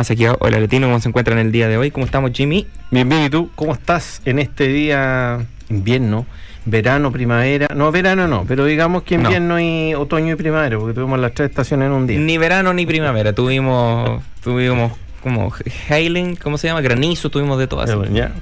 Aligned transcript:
Más 0.00 0.10
aquí 0.10 0.24
a 0.24 0.34
Hola 0.40 0.58
Latino, 0.58 0.86
¿cómo 0.86 0.98
se 0.98 1.10
encuentran 1.10 1.36
el 1.36 1.52
día 1.52 1.68
de 1.68 1.76
hoy? 1.76 1.90
¿Cómo 1.90 2.06
estamos, 2.06 2.30
Jimmy? 2.32 2.66
Bien, 2.90 3.06
bien, 3.06 3.24
¿y 3.24 3.28
tú? 3.28 3.50
¿Cómo 3.54 3.74
estás 3.74 4.22
en 4.24 4.38
este 4.38 4.66
día 4.66 5.44
invierno, 5.68 6.24
verano, 6.64 7.12
primavera? 7.12 7.68
No, 7.74 7.92
verano 7.92 8.26
no, 8.26 8.46
pero 8.48 8.64
digamos 8.64 9.02
que 9.02 9.16
invierno 9.16 9.60
y 9.60 9.92
otoño 9.92 10.32
y 10.32 10.36
primavera, 10.36 10.78
porque 10.78 10.94
tuvimos 10.94 11.18
las 11.18 11.34
tres 11.34 11.50
estaciones 11.50 11.88
en 11.88 11.92
un 11.92 12.06
día. 12.06 12.18
Ni 12.18 12.38
verano 12.38 12.72
ni 12.72 12.86
primavera, 12.86 13.34
tuvimos, 13.34 14.22
tuvimos 14.42 14.92
como 15.20 15.52
hailing, 15.88 16.36
¿cómo 16.36 16.58
se 16.58 16.68
llama? 16.68 16.80
Granizo, 16.80 17.30
tuvimos 17.30 17.58
de 17.58 17.66
todas. 17.66 17.90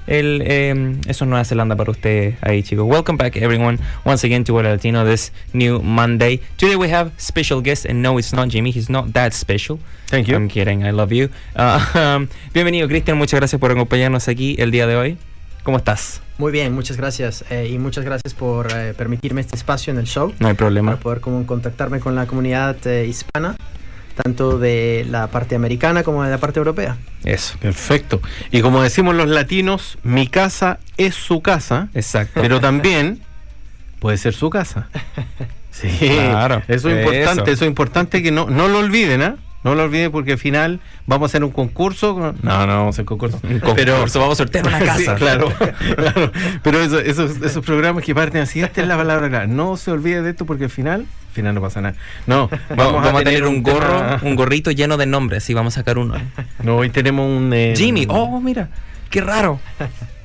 El, 0.07 0.43
eh, 0.45 0.97
eso 1.07 1.25
es 1.25 1.29
Nueva 1.29 1.45
Zelanda 1.45 1.77
para 1.77 1.91
ustedes 1.91 2.37
ahí, 2.41 2.63
chicos. 2.63 2.87
Welcome 2.89 3.19
back, 3.19 3.37
everyone, 3.37 3.79
once 4.05 4.27
again 4.27 4.45
to 4.45 4.55
Hola 4.55 4.71
Latino 4.71 5.05
this 5.05 5.33
new 5.53 5.81
Monday. 5.83 6.41
Today 6.57 6.77
we 6.77 6.93
have 6.93 7.11
special 7.19 7.61
guest, 7.61 7.85
and 7.85 8.03
no, 8.03 8.19
it's 8.19 8.33
not 8.33 8.49
Jimmy, 8.49 8.71
he's 8.71 8.89
not 8.89 9.13
that 9.13 9.33
special. 9.33 9.79
Thank 10.07 10.29
you. 10.29 10.37
I'm 10.37 10.49
kidding, 10.49 10.85
I 10.85 10.91
love 10.91 11.13
you. 11.13 11.29
Uh, 11.57 11.81
um, 11.95 12.29
bienvenido, 12.53 12.89
Cristian, 12.89 13.19
muchas 13.19 13.39
gracias 13.41 13.61
por 13.61 13.71
acompañarnos 13.71 14.29
aquí 14.29 14.57
el 14.59 14.71
día 14.71 14.87
de 14.87 14.97
hoy. 14.97 15.19
¿Cómo 15.65 15.77
estás? 15.77 16.23
Muy 16.39 16.53
bien, 16.53 16.73
muchas 16.73 16.97
gracias. 16.97 17.45
Eh, 17.51 17.69
y 17.73 17.79
muchas 17.79 18.05
gracias 18.05 18.33
por 18.33 18.69
eh, 18.73 18.95
permitirme 18.97 19.41
este 19.41 19.57
espacio 19.57 19.93
en 19.93 19.99
el 19.99 20.07
show. 20.07 20.33
No 20.39 20.49
hay 20.49 20.55
problema. 20.55 20.93
Para 20.93 21.03
poder 21.03 21.21
como, 21.21 21.45
contactarme 21.47 22.01
con 22.01 22.15
la 22.15 22.27
comunidad 22.27 22.77
eh, 22.87 23.07
hispana 23.07 23.57
tanto 24.23 24.59
de 24.59 25.07
la 25.09 25.29
parte 25.29 25.55
americana 25.55 26.03
como 26.03 26.25
de 26.25 26.31
la 26.31 26.39
parte 26.39 26.59
europea. 26.59 26.97
Eso, 27.25 27.57
perfecto. 27.59 28.21
Y 28.51 28.61
como 28.61 28.83
decimos 28.83 29.15
los 29.15 29.29
latinos, 29.29 29.99
mi 30.03 30.27
casa 30.27 30.79
es 30.97 31.15
su 31.15 31.41
casa. 31.41 31.89
Exacto. 31.95 32.41
Pero 32.41 32.61
también 32.61 33.21
puede 34.01 34.19
ser 34.19 34.35
su 34.35 34.51
casa. 34.51 34.89
Sí, 35.71 36.09
claro. 36.09 36.61
Eso 36.67 36.91
es 36.91 37.07
importante, 37.07 37.53
eso 37.53 37.65
es 37.65 37.69
importante 37.69 38.21
que 38.21 38.33
no, 38.33 38.51
no 38.51 38.67
lo 38.67 38.79
olviden, 38.79 39.23
¿ah? 39.23 39.37
No 39.65 39.75
lo 39.75 39.85
olviden 39.85 40.13
porque 40.13 40.33
al 40.33 40.39
final 40.39 40.81
vamos 41.07 41.27
a 41.27 41.29
hacer 41.31 41.43
un 41.45 41.51
concurso. 41.51 42.35
No, 42.43 42.67
no 42.67 42.67
vamos 42.67 42.87
a 42.87 42.89
hacer 42.91 43.05
concurso. 43.05 43.41
pero 43.75 43.99
vamos 43.99 44.17
a 44.17 44.35
sortear 44.37 44.67
una 44.67 44.79
casa. 44.85 45.17
claro, 45.17 45.53
claro. 45.97 46.33
Pero 46.63 46.81
eso, 46.81 47.01
esos, 47.01 47.43
esos 47.43 47.65
programas 47.65 48.05
que 48.05 48.15
parten 48.15 48.43
así, 48.43 48.61
esta 48.61 48.83
es 48.83 48.89
la 48.89 48.97
palabra. 48.97 49.47
No 49.47 49.77
se 49.77 49.91
olvide 49.91 50.23
de 50.23 50.31
esto 50.31 50.47
porque 50.47 50.65
al 50.65 50.71
final, 50.71 51.01
al 51.01 51.35
final 51.35 51.55
no 51.55 51.61
pasa 51.61 51.81
nada. 51.81 51.97
No, 52.27 52.49
vamos, 52.77 53.05
a, 53.05 53.23
tener, 53.25 53.45
un 53.45 53.63
gorro, 53.63 54.19
un 54.23 54.37
gorrito 54.37 54.71
lleno 54.71 54.97
de 54.97 55.07
nombres 55.07 55.49
y 55.51 55.55
vamos 55.55 55.75
a 55.75 55.81
sacar 55.81 55.99
uno. 55.99 56.15
No, 56.63 56.77
hoy 56.77 56.91
tenemos 56.91 57.27
un. 57.29 57.53
Eh, 57.53 57.75
Jimmy, 57.77 58.07
oh, 58.09 58.41
mira, 58.41 58.69
qué 59.11 59.21
raro. 59.21 59.61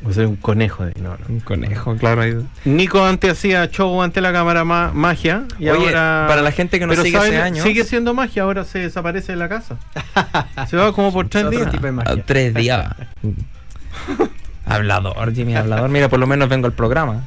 O 0.06 0.12
sea, 0.12 0.28
un 0.28 0.36
conejo. 0.36 0.86
De, 0.86 0.94
no, 1.02 1.18
Un 1.30 1.40
conejo, 1.40 1.96
claro. 1.96 2.24
Nico 2.66 3.04
antes 3.04 3.32
hacía 3.32 3.70
show 3.70 4.02
ante 4.02 4.22
la 4.22 4.34
cámara 4.34 4.64
magia. 4.64 5.46
Y 5.60 5.68
ahora, 5.68 6.26
para 6.28 6.42
la 6.42 6.52
gente 6.52 6.80
que 6.80 6.86
no 6.86 6.96
sigue 6.96 7.18
hace 7.18 7.38
años. 7.38 7.66
Sigue 7.66 7.84
siendo 7.84 8.14
magia, 8.14 8.44
ahora 8.44 8.64
se 8.66 8.80
desaparece 8.80 9.34
de 9.34 9.38
la 9.38 9.50
casa. 9.50 9.78
se 10.68 10.78
va 10.78 10.94
como 10.94 11.14
por 11.14 11.30
tres 11.30 11.50
días. 11.50 11.70
Ah, 12.06 12.16
tres 12.26 12.54
días. 12.54 12.96
Hablador, 14.66 15.34
Jimmy, 15.34 15.56
hablador. 15.56 15.90
Mira, 15.90 16.08
por 16.08 16.20
lo 16.20 16.26
menos 16.26 16.48
vengo 16.48 16.68
al 16.68 16.74
programa. 16.74 17.26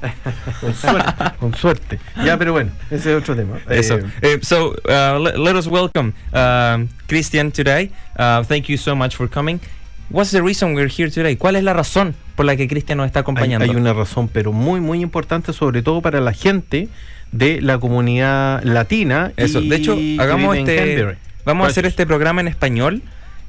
con 0.61 0.75
suerte, 0.75 1.13
con 1.39 1.55
suerte. 1.55 1.99
Ya, 2.25 2.39
pero 2.39 2.53
bueno, 2.53 2.71
ese 2.91 3.13
es 3.15 3.23
otro 3.23 3.37
tema. 3.37 3.59
Eso. 3.69 3.97
Uh, 3.97 4.43
so, 4.43 4.75
uh, 4.89 5.19
let, 5.19 5.55
us 5.55 5.67
welcome 5.67 6.15
uh, 6.33 6.87
Christian 7.07 7.53
today. 7.53 7.91
Uh, 8.19 8.43
thank 8.45 8.69
you 8.69 8.79
so 8.79 8.97
much 8.97 9.17
for 9.17 9.29
coming. 9.29 9.61
What's 10.09 10.31
the 10.31 10.41
reason 10.41 10.75
we're 10.75 10.89
here 10.89 11.11
today? 11.11 11.37
¿Cuál 11.37 11.57
es 11.57 11.65
la 11.65 11.73
razón 11.73 12.15
por 12.37 12.47
la 12.47 12.57
que 12.57 12.69
Cristian 12.69 12.99
nos 12.99 13.07
está 13.07 13.21
acompañando? 13.21 13.65
Hay, 13.65 13.75
una 13.75 13.93
razón, 13.93 14.29
pero 14.29 14.53
muy, 14.53 14.81
muy 14.81 15.01
importante, 15.01 15.53
sobre 15.53 15.83
todo 15.83 16.01
para 16.01 16.21
la 16.21 16.33
gente 16.33 16.89
de 17.33 17.61
la 17.61 17.79
comunidad 17.79 18.63
latina. 18.63 19.33
Eso, 19.37 19.61
de 19.61 19.77
hecho, 19.77 19.97
hagamos 20.19 20.57
este. 20.57 21.17
Vamos 21.45 21.67
a 21.67 21.71
hacer 21.71 21.87
este 21.87 22.07
programa 22.07 22.41
en 22.41 22.49
español. 22.49 23.03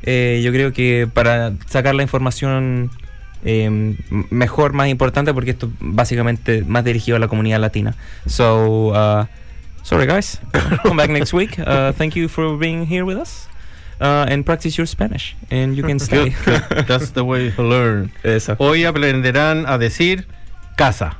Eh, 0.03 0.41
yo 0.44 0.51
creo 0.51 0.73
que 0.73 1.07
para 1.12 1.53
sacar 1.67 1.96
la 1.96 2.03
información 2.03 2.91
eh, 3.44 3.96
mejor, 4.29 4.73
más 4.73 4.88
importante, 4.88 5.34
porque 5.34 5.51
esto 5.51 5.69
básicamente 5.79 6.63
más 6.66 6.84
dirigido 6.84 7.17
a 7.17 7.19
la 7.19 7.28
comunidad 7.28 7.59
latina. 7.59 7.96
So, 8.25 8.94
uh, 8.94 9.25
sorry 9.84 10.07
guys, 10.07 10.40
come 10.84 10.97
back 10.97 11.09
next 11.09 11.34
week. 11.34 11.57
Uh, 11.59 11.91
thank 11.94 12.16
you 12.16 12.28
for 12.28 12.57
being 12.57 12.85
here 12.85 13.03
with 13.03 13.17
us. 13.17 13.47
Uh, 14.00 14.25
and 14.28 14.46
practice 14.46 14.78
your 14.78 14.88
Spanish, 14.88 15.35
and 15.50 15.75
you 15.75 15.84
can 15.84 16.00
stay. 16.08 16.35
That's 16.88 17.12
the 17.12 17.24
way 17.24 17.52
to 17.52 17.63
learn. 17.63 18.12
Eso. 18.24 18.56
Hoy 18.59 18.85
aprenderán 18.85 19.66
a 19.68 19.78
decir 19.78 20.28
casa 20.75 21.18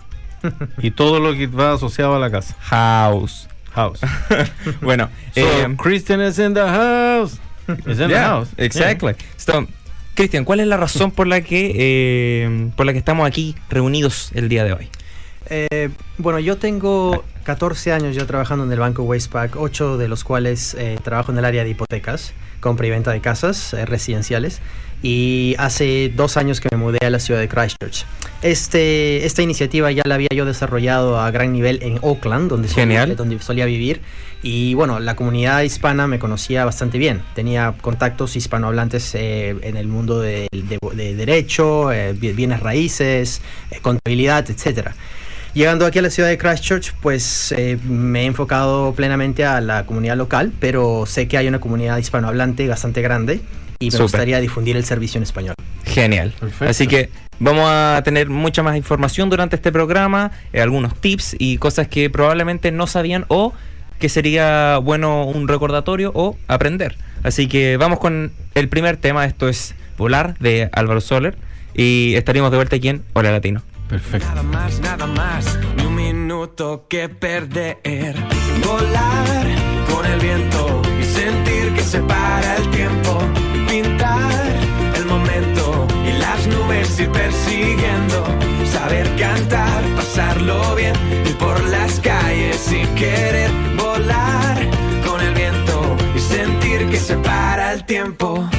y 0.78 0.92
todo 0.92 1.20
lo 1.20 1.34
que 1.34 1.48
va 1.48 1.74
asociado 1.74 2.16
a 2.16 2.20
la 2.20 2.30
casa. 2.30 2.56
House. 2.60 3.48
House. 3.74 4.00
bueno, 4.82 5.10
so, 5.34 5.42
eh, 5.42 5.76
Christian 5.78 6.22
is 6.22 6.40
in 6.40 6.54
the 6.54 6.68
house. 6.68 7.40
Is 7.86 8.00
in 8.00 8.10
the 8.10 8.18
house. 8.18 8.50
Exactly. 8.58 9.16
So, 9.36 9.68
Cristian, 10.16 10.46
¿cuál 10.46 10.62
es 10.62 10.68
la 10.68 10.78
razón 10.78 11.12
por 11.12 11.28
la 11.28 11.42
que 11.42 11.74
eh, 11.76 12.72
por 12.76 12.86
la 12.86 12.94
que 12.94 13.00
estamos 13.00 13.28
aquí 13.28 13.56
reunidos 13.70 14.32
el 14.34 14.50
día 14.50 14.64
de 14.64 14.74
hoy? 14.74 14.90
Eh, 15.50 15.90
bueno, 16.18 16.40
yo 16.40 16.58
tengo 16.58 17.24
14 17.44 17.94
años 17.94 18.16
ya 18.16 18.26
trabajando 18.26 18.66
en 18.66 18.72
el 18.72 18.80
banco 18.80 19.04
Westpac, 19.04 19.56
8 19.56 19.98
de 19.98 20.08
los 20.08 20.24
cuales 20.24 20.76
eh, 20.78 20.98
trabajo 21.04 21.32
en 21.32 21.38
el 21.38 21.46
área 21.46 21.64
de 21.64 21.70
hipotecas, 21.70 22.34
compra 22.60 22.88
y 22.88 22.90
venta 22.90 23.12
de 23.12 23.22
casas 23.22 23.74
eh, 23.74 23.86
residenciales. 23.86 24.62
Y 25.04 25.56
hace 25.60 26.12
dos 26.16 26.38
años 26.38 26.60
que 26.60 26.70
me 26.72 26.78
mudé 26.78 26.98
a 27.06 27.12
la 27.12 27.20
ciudad 27.20 27.40
de 27.40 27.48
Christchurch. 27.48 28.06
Este, 28.42 29.28
esta 29.28 29.44
iniciativa 29.44 29.92
ya 29.92 30.02
la 30.08 30.16
había 30.16 30.30
yo 30.34 30.44
desarrollado 30.44 31.20
a 31.20 31.30
gran 31.30 31.54
nivel 31.54 31.84
en 31.84 32.00
Auckland, 32.02 32.50
donde, 32.50 32.68
Solía, 32.68 33.06
donde 33.06 33.40
solía 33.40 33.66
vivir. 33.66 34.02
Y 34.42 34.74
bueno, 34.74 35.00
la 35.00 35.16
comunidad 35.16 35.62
hispana 35.62 36.08
me 36.08 36.18
conocía 36.18 36.66
bastante 36.66 36.98
bien. 36.98 37.22
Tenía 37.36 37.76
contactos 37.80 38.36
hispanohablantes 38.36 39.14
en 39.14 39.78
el 39.78 39.88
mundo 39.88 40.20
de, 40.20 40.48
de 40.52 41.16
derecho, 41.16 41.90
bienes 42.20 42.60
raíces, 42.60 43.42
contabilidad, 43.84 44.50
etcétera. 44.50 44.96
Llegando 45.58 45.88
aquí 45.88 45.98
a 45.98 46.04
la 46.04 46.12
ciudad 46.12 46.30
de 46.30 46.38
Christchurch, 46.38 46.94
pues 47.02 47.52
eh, 47.52 47.80
me 47.84 48.22
he 48.22 48.26
enfocado 48.26 48.94
plenamente 48.94 49.44
a 49.44 49.60
la 49.60 49.88
comunidad 49.88 50.16
local, 50.16 50.54
pero 50.60 51.08
sé 51.08 51.28
que 51.28 51.36
hay 51.36 51.48
una 51.48 51.58
comunidad 51.58 51.98
hispanohablante 51.98 52.68
bastante 52.68 53.02
grande 53.02 53.42
y 53.80 53.90
me 53.90 53.98
gustaría 53.98 54.40
difundir 54.40 54.78
el 54.78 54.86
servicio 54.86 55.18
en 55.18 55.24
español. 55.24 55.56
Genial. 55.84 56.32
Así 56.60 56.86
que 56.86 57.10
vamos 57.40 57.66
a 57.68 58.00
tener 58.06 58.30
mucha 58.30 58.62
más 58.62 58.78
información 58.78 59.32
durante 59.32 59.56
este 59.56 59.72
programa, 59.72 60.30
eh, 60.54 60.62
algunos 60.62 60.94
tips 60.94 61.36
y 61.40 61.58
cosas 61.58 61.88
que 61.88 62.12
probablemente 62.12 62.72
no 62.72 62.86
sabían 62.86 63.26
o 63.28 63.52
que 63.98 64.10
sería 64.10 64.78
bueno 64.78 65.26
un 65.26 65.48
recordatorio 65.48 66.12
o 66.14 66.38
aprender. 66.48 66.98
Así 67.24 67.48
que 67.48 67.78
vamos 67.78 67.98
con 67.98 68.32
el 68.54 68.70
primer 68.70 68.98
tema, 68.98 69.26
esto 69.26 69.50
es 69.50 69.74
Volar 69.98 70.38
de 70.38 70.70
Álvaro 70.72 71.02
Soler 71.02 71.36
y 71.74 72.14
estaríamos 72.14 72.52
de 72.52 72.58
vuelta 72.58 72.76
aquí 72.76 72.90
en 72.90 73.02
Hola 73.14 73.32
Latino. 73.32 73.64
Perfecto. 73.90 74.28
Nada 74.28 74.44
más, 74.44 74.80
nada 74.82 75.08
más, 75.08 75.60
ni 75.78 75.86
un 75.86 75.96
minuto 75.96 76.86
que 76.90 77.08
perder. 77.08 78.16
Volar 78.66 79.46
con 79.90 80.06
el 80.06 80.20
viento 80.20 80.82
y 81.00 81.04
sentir 81.04 81.74
que 81.74 81.82
se 81.82 82.00
para 82.02 82.58
el 82.58 82.70
tiempo. 82.72 83.18
Pintar 83.70 84.32
el 84.96 85.06
momento 85.06 85.88
y 86.06 86.18
las 86.18 86.48
nubes 86.48 87.00
ir 87.00 87.10
persiguiendo. 87.12 88.26
Saber 88.72 89.08
cantar, 89.16 89.84
pasarlo 89.96 90.76
bien 90.76 90.94
y 91.26 91.34
por 91.34 91.64
las 91.70 92.00
calles 92.02 92.58
sin 92.58 92.88
querer. 92.96 93.50
Volar 93.78 94.58
con 95.06 95.22
el 95.22 95.34
viento 95.34 95.96
y 96.14 96.20
sentir 96.20 96.90
que 96.90 97.00
se 97.00 97.16
para 97.18 97.72
el 97.72 97.86
tiempo. 97.86 98.50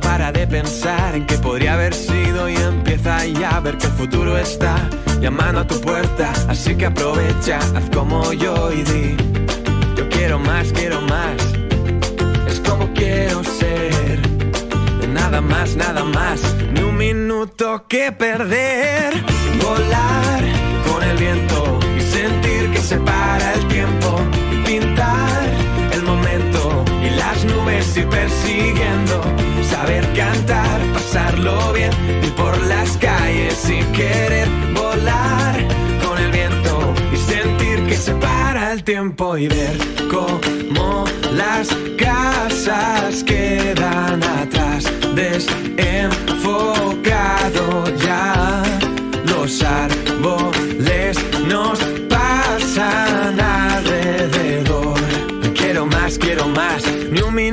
Para 0.00 0.32
de 0.32 0.46
pensar 0.46 1.14
en 1.14 1.26
que 1.26 1.36
podría 1.36 1.74
haber 1.74 1.92
sido 1.92 2.48
y 2.48 2.56
empieza 2.56 3.26
ya 3.26 3.56
a 3.56 3.60
ver 3.60 3.76
que 3.76 3.86
el 3.86 3.92
futuro 3.92 4.38
está 4.38 4.88
llamando 5.20 5.60
a 5.60 5.66
tu 5.66 5.78
puerta. 5.80 6.32
Así 6.48 6.74
que 6.74 6.86
aprovecha, 6.86 7.58
haz 7.58 7.90
como 7.94 8.32
yo 8.32 8.72
y 8.72 8.82
di: 8.82 9.16
Yo 9.96 10.08
quiero 10.08 10.38
más, 10.38 10.72
quiero 10.72 11.00
más. 11.02 11.36
Es 12.48 12.60
como 12.60 12.90
quiero 12.94 13.44
ser. 13.44 14.20
Nada 15.12 15.40
más, 15.42 15.76
nada 15.76 16.04
más. 16.04 16.40
Ni 16.72 16.80
un 16.80 16.96
minuto 16.96 17.84
que 17.86 18.12
perder. 18.12 19.12
Volar 19.62 20.42
con 20.88 21.02
el 21.02 21.16
viento 21.18 21.78
y 21.98 22.00
sentir 22.00 22.70
que 22.72 22.78
se 22.78 22.96
para 22.96 23.54
el 23.54 23.68
tiempo. 23.68 24.20
Pintar 24.64 25.42
el 25.92 26.02
momento 26.02 26.84
y 27.02 27.10
las 27.10 27.44
nubes 27.44 27.96
y 27.96 28.02
persiguiendo. 28.02 29.51
Saber 29.82 30.06
cantar, 30.14 30.80
pasarlo 30.92 31.72
bien, 31.72 31.90
ir 32.22 32.32
por 32.34 32.56
las 32.68 32.96
calles 32.98 33.54
sin 33.54 33.84
querer 33.90 34.46
con 36.06 36.18
el 36.18 36.30
viento 36.30 36.94
y 37.12 37.16
sentir 37.16 37.84
que 37.88 37.96
se 37.96 38.14
para 38.14 38.74
el 38.74 38.84
tiempo 38.84 39.36
y 39.36 39.48
ver 39.48 39.76
cómo 40.08 41.04
las 41.34 41.66
casas 41.98 43.24
quedan 43.24 44.22
atrás, 44.22 44.84
desenfocado 45.16 46.02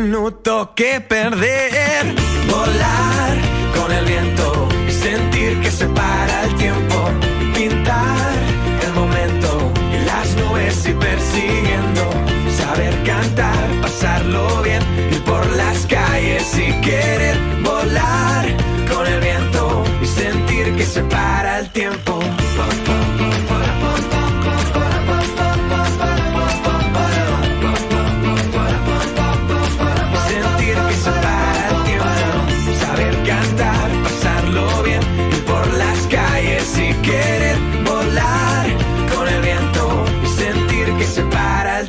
minuto 0.09 0.71
que 0.75 1.01
perder. 1.01 2.15
Volar 2.50 3.38
con 3.77 3.91
el 3.91 4.06
viento 4.06 4.67
sentir 4.89 5.59
que 5.61 5.69
se 5.69 5.85
para 5.89 6.45
el 6.45 6.56
tiempo 6.56 6.95
pintar 7.53 8.33
el 8.85 8.94
momento 8.94 9.71
y 9.94 10.06
las 10.06 10.35
nubes 10.35 10.88
y 10.88 10.94
persiguiendo, 10.94 11.69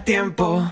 tiempo. 0.04 0.68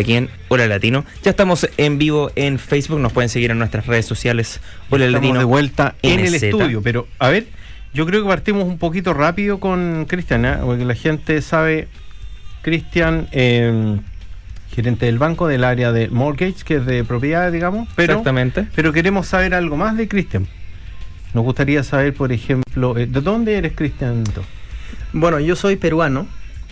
Aquí 0.00 0.14
en 0.14 0.28
Hola 0.48 0.66
Latino. 0.66 1.04
Ya 1.22 1.30
estamos 1.30 1.68
en 1.76 1.98
vivo 1.98 2.30
en 2.34 2.58
Facebook, 2.58 2.98
nos 2.98 3.12
pueden 3.12 3.28
seguir 3.28 3.50
en 3.50 3.58
nuestras 3.58 3.86
redes 3.86 4.06
sociales. 4.06 4.60
Hola 4.88 5.08
Latino. 5.08 5.38
de 5.38 5.44
vuelta 5.44 5.94
en 6.02 6.20
el 6.20 6.34
estudio, 6.34 6.82
pero 6.82 7.06
a 7.18 7.28
ver, 7.28 7.46
yo 7.92 8.06
creo 8.06 8.22
que 8.22 8.28
partimos 8.28 8.64
un 8.64 8.78
poquito 8.78 9.14
rápido 9.14 9.60
con 9.60 10.06
Cristian, 10.08 10.44
¿eh? 10.44 10.56
porque 10.62 10.84
la 10.84 10.94
gente 10.94 11.40
sabe, 11.42 11.88
Cristian, 12.62 13.28
em, 13.32 14.00
gerente 14.74 15.06
del 15.06 15.18
banco 15.18 15.48
del 15.48 15.64
área 15.64 15.92
de 15.92 16.08
mortgage, 16.08 16.64
que 16.64 16.76
es 16.76 16.86
de 16.86 17.04
propiedad, 17.04 17.50
digamos, 17.50 17.88
pero, 17.96 18.14
Exactamente. 18.14 18.66
pero 18.74 18.92
queremos 18.92 19.26
saber 19.26 19.54
algo 19.54 19.76
más 19.76 19.96
de 19.96 20.08
Cristian. 20.08 20.46
nos 21.32 21.44
gustaría 21.44 21.84
saber, 21.84 22.12
por 22.14 22.32
ejemplo, 22.32 22.94
¿de 22.94 23.06
dónde 23.06 23.56
eres, 23.56 23.72
Cristian? 23.76 24.24
Bueno, 25.12 25.38
yo 25.38 25.54
soy 25.54 25.76
peruano, 25.76 26.26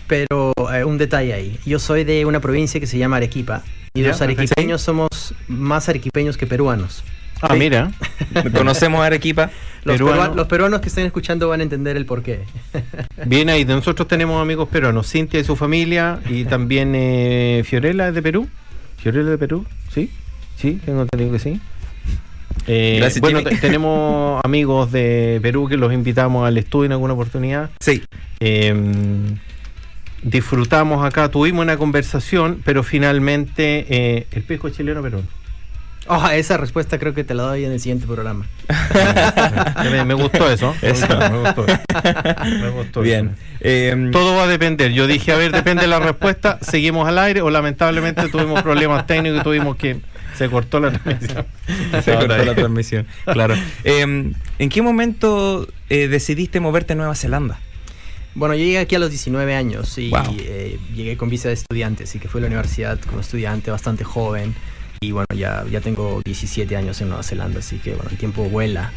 pero 0.09 0.53
un 0.87 0.99
detalle 0.99 1.35
ahí. 1.35 1.59
Yo 1.65 1.79
soy 1.79 2.05
de 2.05 2.25
una 2.25 2.41
provincia 2.41 2.81
que 2.81 2.87
se 2.87 2.99
llama 2.99 3.19
Arequipa. 3.19 3.63
Y 3.95 4.03
los 4.03 4.21
arequipeños 4.21 4.83
somos 4.83 5.35
más 5.47 5.89
arequipeños 5.89 6.37
que 6.37 6.47
peruanos. 6.47 7.05
Ah, 7.41 7.55
mira. 7.55 7.93
Conocemos 8.57 9.01
a 9.01 9.07
Arequipa. 9.07 9.51
Los, 9.85 10.01
los, 10.01 10.47
peruanos 10.49 10.81
que 10.81 10.89
estén 10.89 11.07
escuchando 11.07 11.49
van 11.49 11.61
a 11.61 11.63
entender 11.63 11.97
el 11.97 12.05
porqué. 12.05 12.41
Bien 13.27 13.49
ahí, 13.49 13.65
nosotros 13.65 14.09
tenemos 14.09 14.43
amigos 14.43 14.69
peruanos, 14.69 15.11
Cintia 15.11 15.41
y 15.41 15.45
su 15.45 15.57
familia, 15.57 16.21
y 16.29 16.45
también 16.45 16.93
eh, 16.95 17.63
Fiorella 17.65 18.13
de 18.13 18.23
Perú. 18.23 18.49
Fiorella 18.99 19.31
de 19.31 19.39
Perú, 19.39 19.65
¿sí? 19.95 20.11
Sí, 20.57 20.81
tengo 20.85 21.03
entendido 21.03 21.33
que 21.33 21.39
sí. 21.39 21.61
Eh, 22.67 23.09
bueno, 23.21 23.43
tenemos 23.61 24.41
amigos 24.45 24.91
de 24.91 25.39
Perú 25.41 25.69
que 25.69 25.77
los 25.77 25.93
invitamos 25.93 26.47
al 26.47 26.59
estudio 26.59 26.87
en 26.87 26.93
alguna 26.93 27.15
oportunidad. 27.15 27.71
Sí. 27.81 28.03
Em, 28.41 29.37
disfrutamos 30.23 31.05
acá, 31.05 31.31
tuvimos 31.31 31.63
una 31.63 31.77
conversación, 31.77 32.63
pero 32.65 32.83
finalmente 32.83 33.87
eh, 33.89 34.27
el 34.33 34.43
pesco 34.43 34.71
chileno 34.71 35.03
peruano. 35.03 35.29
Oh, 36.11 36.27
esa 36.29 36.57
respuesta 36.57 36.99
creo 36.99 37.13
que 37.13 37.23
te 37.23 37.35
la 37.35 37.43
doy 37.43 37.67
en 37.67 37.73
el 37.73 37.81
siguiente 37.81 38.07
programa. 38.07 38.47
me, 40.07 40.15
gustó 40.15 40.51
eso. 40.51 40.75
Me 40.81 42.71
gustó, 42.71 43.03
Bien. 43.03 43.37
Em, 43.61 44.11
Todo 44.11 44.35
va 44.35 44.45
a 44.45 44.47
depender. 44.47 44.93
Yo 44.93 45.07
dije, 45.07 45.33
a 45.33 45.37
ver, 45.37 45.53
depende 45.53 45.83
de 45.83 45.89
la 45.89 45.99
respuesta. 45.99 46.59
Seguimos 46.63 47.07
al 47.07 47.19
aire 47.19 47.43
o 47.43 47.51
lamentablemente 47.51 48.27
tuvimos 48.29 48.63
problemas 48.63 49.07
técnicos 49.07 49.41
y 49.41 49.45
tuvimos 49.45 49.77
que 49.77 50.01
se 50.35 50.49
cortó 50.49 50.81
la 50.81 50.93
transmisión. 50.93 51.47
se 52.03 52.15
cortó 52.15 52.39
la 52.39 52.55
transmisión, 52.55 53.07
claro. 53.25 53.55
Em, 53.85 54.33
¿En 54.59 54.69
qué 54.71 54.81
momento 54.81 55.69
eh, 55.91 56.09
decidiste 56.09 56.59
moverte 56.61 56.95
a 56.95 56.97
Nueva 56.97 57.15
Zelanda? 57.15 57.59
Bueno, 58.39 58.55
yo 58.55 58.65
llegué 58.65 58.79
aquí 58.79 58.95
a 58.95 59.01
los 59.01 59.11
19 59.11 59.53
años 59.53 59.99
y 59.99 60.13
eh, 60.15 60.79
llegué 60.95 61.17
con 61.17 61.29
visa 61.29 61.49
de 61.49 61.55
estudiante, 61.55 62.05
así 62.05 62.21
que 62.21 62.29
fui 62.29 62.39
a 62.39 62.43
la 62.43 62.47
universidad 62.47 62.97
como 63.01 63.21
estudiante 63.21 63.73
bastante 63.73 64.05
joven. 64.05 64.55
Y 65.01 65.11
bueno, 65.11 65.27
ya, 65.35 65.65
ya 65.69 65.81
tengo 65.81 66.23
17 66.25 66.77
años 66.77 67.01
en 67.01 67.09
Nueva 67.09 67.25
Zelanda, 67.25 67.59
así 67.59 67.79
que 67.79 67.95
bueno, 67.95 68.11
el 68.13 68.17
tiempo 68.17 68.45
vuela. 68.45 68.93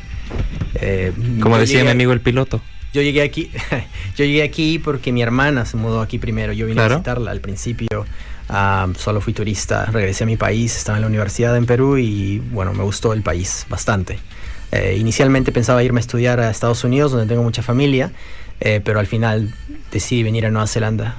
Eh, 0.75 1.11
Como 1.41 1.57
decía 1.57 1.83
mi 1.83 1.89
amigo 1.89 2.13
el 2.13 2.21
piloto. 2.21 2.61
Yo 2.93 3.01
llegué 3.01 3.23
aquí, 3.23 3.49
yo 4.15 4.25
llegué 4.25 4.43
aquí 4.43 4.77
porque 4.77 5.11
mi 5.11 5.23
hermana 5.23 5.65
se 5.65 5.75
mudó 5.75 6.01
aquí 6.01 6.19
primero. 6.19 6.53
Yo 6.53 6.67
vine 6.67 6.79
a 6.79 6.87
visitarla 6.87 7.31
al 7.31 7.41
principio. 7.41 8.05
Ah, 8.47 8.89
solo 8.95 9.21
fui 9.21 9.33
turista, 9.33 9.85
regresé 9.85 10.23
a 10.25 10.27
mi 10.27 10.37
país, 10.37 10.77
estaba 10.77 10.99
en 10.99 11.01
la 11.01 11.07
universidad 11.07 11.57
en 11.57 11.65
Perú 11.65 11.97
y 11.97 12.39
bueno, 12.51 12.73
me 12.73 12.83
gustó 12.83 13.13
el 13.13 13.23
país 13.23 13.65
bastante. 13.69 14.19
Eh, 14.71 14.97
inicialmente 14.99 15.51
pensaba 15.51 15.83
irme 15.83 15.99
a 15.99 16.01
estudiar 16.01 16.39
a 16.39 16.49
Estados 16.49 16.83
Unidos, 16.83 17.11
donde 17.11 17.27
tengo 17.27 17.43
mucha 17.43 17.61
familia, 17.61 18.11
eh, 18.61 18.81
pero 18.83 18.99
al 18.99 19.07
final 19.07 19.53
decidí 19.91 20.23
venir 20.23 20.45
a 20.45 20.51
Nueva 20.51 20.67
Zelanda 20.67 21.17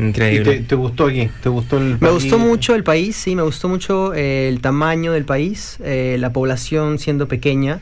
Increíble. 0.00 0.64
te, 0.66 0.74
gustó 0.74 1.06
aquí? 1.06 1.28
¿Te 1.42 1.48
gustó 1.48 1.78
el 1.78 2.00
Me 2.00 2.10
gustó 2.10 2.38
mucho 2.38 2.74
el 2.74 2.84
país, 2.84 3.16
sí, 3.16 3.36
me 3.36 3.42
gustó 3.42 3.68
mucho 3.68 4.14
eh, 4.14 4.48
el 4.48 4.60
tamaño 4.60 5.12
del 5.12 5.24
país, 5.24 5.76
eh, 5.84 6.16
la 6.18 6.32
población 6.32 6.98
siendo 6.98 7.28
pequeña 7.28 7.80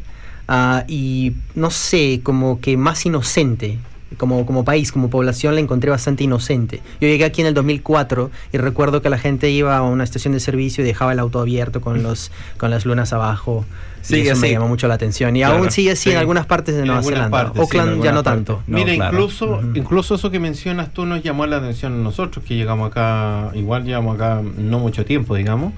ah, 0.49 0.85
y 0.88 1.35
no 1.55 1.71
sé, 1.71 2.21
como 2.23 2.61
que 2.61 2.76
más 2.76 3.07
inocente. 3.07 3.78
Como, 4.16 4.46
como 4.46 4.64
país, 4.64 4.90
como 4.90 5.10
población, 5.10 5.54
la 5.54 5.60
encontré 5.60 5.90
bastante 5.90 6.24
inocente. 6.24 6.80
Yo 7.00 7.08
llegué 7.08 7.24
aquí 7.24 7.42
en 7.42 7.46
el 7.46 7.54
2004 7.54 8.30
y 8.52 8.58
recuerdo 8.58 9.02
que 9.02 9.10
la 9.10 9.18
gente 9.18 9.50
iba 9.50 9.76
a 9.76 9.82
una 9.82 10.02
estación 10.02 10.32
de 10.32 10.40
servicio 10.40 10.82
y 10.82 10.86
dejaba 10.86 11.12
el 11.12 11.18
auto 11.18 11.40
abierto 11.40 11.80
con, 11.80 12.02
los, 12.02 12.30
con 12.56 12.70
las 12.70 12.86
lunas 12.86 13.12
abajo. 13.12 13.66
Sí, 14.00 14.20
eso 14.20 14.40
me 14.40 14.50
llamó 14.50 14.68
mucho 14.68 14.88
la 14.88 14.94
atención. 14.94 15.36
Y 15.36 15.42
aún 15.42 15.70
sigue 15.70 15.90
así 15.90 16.10
en 16.10 16.16
algunas 16.16 16.46
partes 16.46 16.76
de 16.76 16.86
Nueva 16.86 17.02
Zelanda. 17.02 17.52
Oakland 17.56 18.02
ya 18.02 18.12
no 18.12 18.22
tanto. 18.22 18.62
Mira, 18.66 18.94
incluso, 18.94 19.60
incluso 19.74 20.14
eso 20.14 20.30
que 20.30 20.40
mencionas 20.40 20.92
tú 20.92 21.04
nos 21.04 21.22
llamó 21.22 21.46
la 21.46 21.56
atención 21.58 21.92
a 21.92 21.96
nosotros, 21.96 22.44
que 22.44 22.56
llegamos 22.56 22.90
acá, 22.90 23.50
igual 23.54 23.84
llegamos 23.84 24.14
acá 24.14 24.42
no 24.56 24.78
mucho 24.78 25.04
tiempo, 25.04 25.34
digamos. 25.34 25.72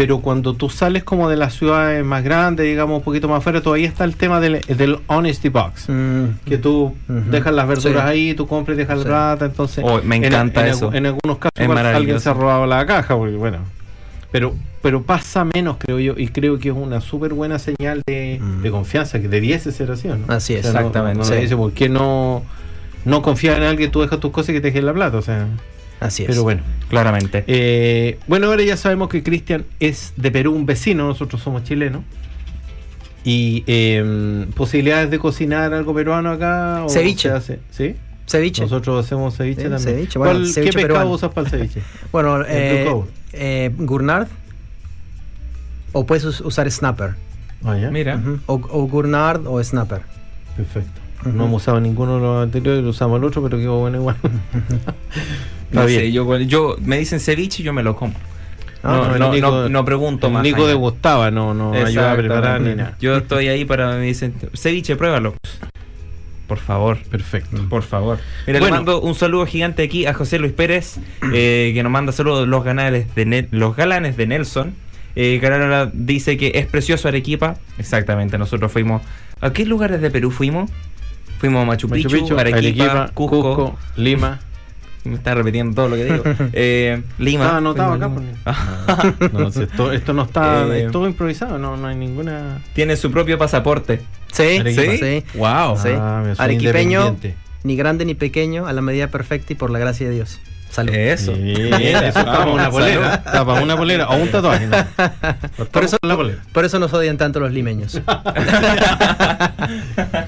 Pero 0.00 0.20
cuando 0.20 0.54
tú 0.54 0.70
sales 0.70 1.04
como 1.04 1.28
de 1.28 1.36
las 1.36 1.52
ciudades 1.52 2.02
más 2.02 2.24
grandes, 2.24 2.64
digamos, 2.64 2.96
un 2.96 3.04
poquito 3.04 3.28
más 3.28 3.40
afuera, 3.40 3.60
todavía 3.60 3.86
está 3.86 4.04
el 4.04 4.16
tema 4.16 4.40
del, 4.40 4.62
del 4.62 4.98
honesty 5.08 5.50
box. 5.50 5.90
Mm. 5.90 6.24
Que 6.46 6.56
tú 6.56 6.94
dejas 7.06 7.52
las 7.52 7.68
verduras 7.68 8.06
ahí, 8.06 8.32
tú 8.32 8.46
compras 8.46 8.76
y 8.76 8.78
dejas 8.78 9.00
la 9.00 9.04
plata, 9.04 9.44
entonces... 9.44 9.84
Oh, 9.86 10.00
me 10.02 10.16
encanta 10.16 10.66
eso. 10.66 10.90
En, 10.94 11.04
algunos 11.04 11.36
casos 11.36 11.76
alguien 11.76 12.18
se 12.18 12.30
ha 12.30 12.32
robado 12.32 12.66
la 12.66 12.86
caja, 12.86 13.14
porque 13.14 13.36
bueno 13.36 13.58
pero 14.32 14.54
pero 14.80 15.02
pasa 15.02 15.44
menos, 15.44 15.76
creo 15.78 15.98
yo, 15.98 16.14
y 16.16 16.28
creo 16.28 16.58
que 16.58 16.70
es 16.70 16.74
una 16.74 17.02
súper 17.02 17.34
buena 17.34 17.58
señal 17.58 18.00
de, 18.06 18.38
mm. 18.40 18.70
confianza, 18.70 19.20
que 19.20 19.28
debiese 19.28 19.70
ser 19.70 19.90
así, 19.90 20.08
¿no? 20.08 20.20
Así 20.28 20.54
es, 20.54 20.64
exactamente. 20.64 21.28
No, 21.28 21.36
dice, 21.36 21.56
¿por 21.58 21.72
qué 21.72 21.90
no, 21.90 22.42
no 23.04 23.20
confías 23.20 23.58
en 23.58 23.64
alguien, 23.64 23.90
tú 23.90 24.00
dejas 24.00 24.18
tus 24.18 24.30
cosas 24.30 24.48
y 24.48 24.52
que 24.54 24.62
te 24.62 24.68
dejes 24.68 24.82
la 24.82 24.94
plata? 24.94 25.18
O 25.18 25.22
sea, 25.22 25.46
así 26.00 26.22
es. 26.22 26.28
Pero 26.28 26.42
bueno, 26.42 26.62
claramente. 26.88 27.44
Eh, 27.46 28.18
bueno, 28.26 28.46
ahora 28.48 28.62
ya 28.62 28.76
sabemos 28.76 29.08
que 29.08 29.22
Cristian 29.22 29.64
es 29.78 30.12
de 30.16 30.30
Perú, 30.30 30.52
un 30.52 30.66
vecino, 30.66 31.06
nosotros 31.06 31.40
somos 31.42 31.64
chilenos. 31.64 32.02
Y 33.22 33.64
eh, 33.66 34.46
posibilidades 34.54 35.10
de 35.10 35.18
cocinar 35.18 35.74
algo 35.74 35.94
peruano 35.94 36.30
acá. 36.30 36.84
Ceviche. 36.88 37.30
¿Sí? 37.70 37.94
Ceviche. 38.26 38.62
Nosotros 38.62 39.04
hacemos 39.04 39.36
ceviche 39.36 39.62
también. 39.62 39.80
Ceviche. 39.80 40.18
Bueno, 40.18 40.40
¿Qué 40.54 40.72
pescado 40.72 41.10
usas 41.10 41.30
para 41.30 41.46
el 41.46 41.50
ceviche? 41.50 41.82
bueno, 42.12 42.42
eh, 42.46 42.90
eh, 43.32 43.70
Gurnard. 43.76 44.28
O 45.92 46.06
puedes 46.06 46.24
usar 46.40 46.70
Snapper. 46.70 47.16
Ah, 47.64 47.76
ya. 47.76 47.90
Mira. 47.90 48.22
o, 48.46 48.54
o, 48.54 48.86
Gurnard 48.86 49.46
o 49.46 49.62
Snapper. 49.62 50.02
Perfecto. 50.56 51.00
No 51.24 51.44
hemos 51.44 51.62
usado 51.62 51.80
ninguno 51.80 52.14
de 52.14 52.20
los 52.20 52.42
anteriores, 52.42 52.82
usamos 52.84 53.18
el 53.18 53.24
otro, 53.24 53.42
pero 53.42 53.58
quedó 53.58 53.80
bueno 53.80 53.98
igual. 53.98 54.16
no 55.72 55.86
sé, 55.86 56.12
yo, 56.12 56.38
yo, 56.38 56.76
me 56.80 56.98
dicen 56.98 57.20
ceviche 57.20 57.62
y 57.62 57.66
yo 57.66 57.72
me 57.72 57.82
lo 57.82 57.96
como. 57.96 58.14
Ah, 58.82 59.16
no, 59.18 59.34
no, 59.34 59.68
no, 59.68 59.84
pregunto 59.84 60.30
más. 60.30 60.42
Nico 60.42 60.66
degustaba, 60.66 61.30
no, 61.30 61.52
no 61.52 61.72
ayuda 61.72 62.12
a 62.12 62.16
preparar 62.16 62.60
ni 62.60 62.74
nada. 62.74 62.96
Yo 63.00 63.16
estoy 63.16 63.48
ahí 63.48 63.64
para 63.64 63.96
me 63.96 64.06
dicen, 64.06 64.34
ceviche, 64.54 64.96
pruébalo. 64.96 65.34
Por 66.50 66.58
favor. 66.58 66.98
Perfecto. 67.08 67.64
Por 67.68 67.82
favor. 67.82 68.18
Mira, 68.46 68.58
le 68.58 68.70
mando 68.70 69.00
un 69.00 69.14
saludo 69.14 69.46
gigante 69.46 69.84
aquí 69.84 70.06
a 70.06 70.14
José 70.14 70.40
Luis 70.40 70.52
Pérez, 70.52 70.98
eh, 71.32 71.70
que 71.74 71.82
nos 71.84 71.92
manda 71.92 72.10
saludos 72.10 72.48
los, 72.48 72.64
ganales 72.64 73.14
de 73.14 73.46
los 73.52 73.76
galanes 73.76 74.16
de 74.16 74.26
Nelson. 74.26 74.74
Eh, 75.14 75.40
dice 75.92 76.36
que 76.36 76.52
es 76.56 76.66
precioso 76.66 77.06
Arequipa. 77.06 77.56
Exactamente, 77.78 78.36
nosotros 78.36 78.72
fuimos. 78.72 79.00
¿A 79.40 79.52
qué 79.52 79.64
lugares 79.64 80.00
de 80.00 80.10
Perú 80.10 80.32
fuimos? 80.32 80.68
Fuimos 81.38 81.62
a 81.62 81.66
Machu 81.66 81.88
Picchu, 81.88 82.36
Arequipa, 82.36 83.10
Cusco, 83.14 83.78
Lima. 83.96 84.40
Me 85.04 85.14
está 85.14 85.34
repitiendo 85.34 85.74
todo 85.74 85.88
lo 85.88 85.96
que 85.96 86.04
digo. 86.04 86.22
Eh, 86.52 87.02
Lima. 87.18 87.50
Ah, 87.50 87.56
anotado 87.56 87.94
acá. 87.94 88.08
Por... 88.08 88.22
Ah. 88.44 89.12
no, 89.32 89.48
esto, 89.48 89.92
esto, 89.92 90.12
no 90.12 90.24
está. 90.24 90.66
Eh, 90.70 90.84
es 90.86 90.92
todo 90.92 91.06
improvisado, 91.06 91.58
no, 91.58 91.76
no 91.76 91.88
hay 91.88 91.96
ninguna. 91.96 92.60
Tiene 92.74 92.96
su 92.96 93.10
propio 93.10 93.38
pasaporte. 93.38 94.02
Sí, 94.32 94.60
sí. 94.64 94.98
sí. 94.98 95.24
Wow. 95.34 95.76
Sí. 95.78 95.88
Ah, 95.92 96.22
Arequipeño, 96.38 97.16
ni 97.62 97.76
grande 97.76 98.04
ni 98.04 98.14
pequeño, 98.14 98.66
a 98.66 98.72
la 98.72 98.82
medida 98.82 99.08
perfecta 99.08 99.52
y 99.52 99.56
por 99.56 99.70
la 99.70 99.78
gracia 99.78 100.08
de 100.08 100.14
Dios. 100.14 100.40
Salud. 100.70 100.94
Eso. 100.94 101.34
Sí, 101.34 101.54
eso 101.56 102.24
para 102.24 102.46
una 102.46 102.70
polera. 102.70 103.22
Para 103.24 103.60
una 103.60 103.76
polera 103.76 104.08
o 104.08 104.16
un 104.16 104.28
tatuaje. 104.30 104.68
Por, 105.72 105.84
eso, 105.84 105.98
la 106.02 106.16
por 106.52 106.64
eso 106.64 106.78
nos 106.78 106.92
odian 106.92 107.18
tanto 107.18 107.40
los 107.40 107.50
limeños. 107.52 108.00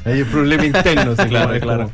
Hay 0.05 0.23
un 0.23 0.29
problema 0.29 0.67
interno, 0.67 1.15
sí, 1.17 1.29
claro, 1.29 1.61
claro. 1.61 1.91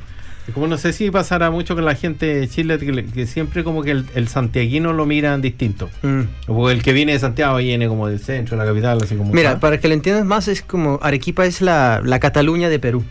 Como 0.54 0.66
no 0.66 0.78
sé 0.78 0.92
si 0.92 1.10
pasará 1.10 1.50
mucho 1.50 1.74
con 1.74 1.84
la 1.84 1.94
gente 1.94 2.26
de 2.26 2.48
Chile, 2.48 2.78
que, 2.78 3.26
siempre 3.26 3.64
como 3.64 3.82
que 3.82 3.90
el, 3.90 4.28
santiaguino 4.28 4.92
lo 4.92 5.06
miran 5.06 5.42
distinto. 5.42 5.90
Mm. 6.02 6.22
O 6.46 6.70
el 6.70 6.82
que 6.82 6.92
viene 6.92 7.12
de 7.12 7.18
Santiago 7.18 7.56
viene 7.58 7.88
como 7.88 8.08
del 8.08 8.20
centro, 8.20 8.56
de 8.56 8.64
la 8.64 8.70
capital, 8.70 8.98
así 9.02 9.14
como... 9.14 9.32
Mira, 9.32 9.60
para 9.60 9.78
que 9.78 9.88
lo 9.88 9.94
entiendas 9.94 10.24
más, 10.24 10.48
es 10.48 10.62
como 10.62 10.98
Arequipa 11.02 11.44
es 11.44 11.60
la, 11.60 12.00
Cataluña 12.20 12.68
de 12.68 12.78
Perú. 12.78 13.04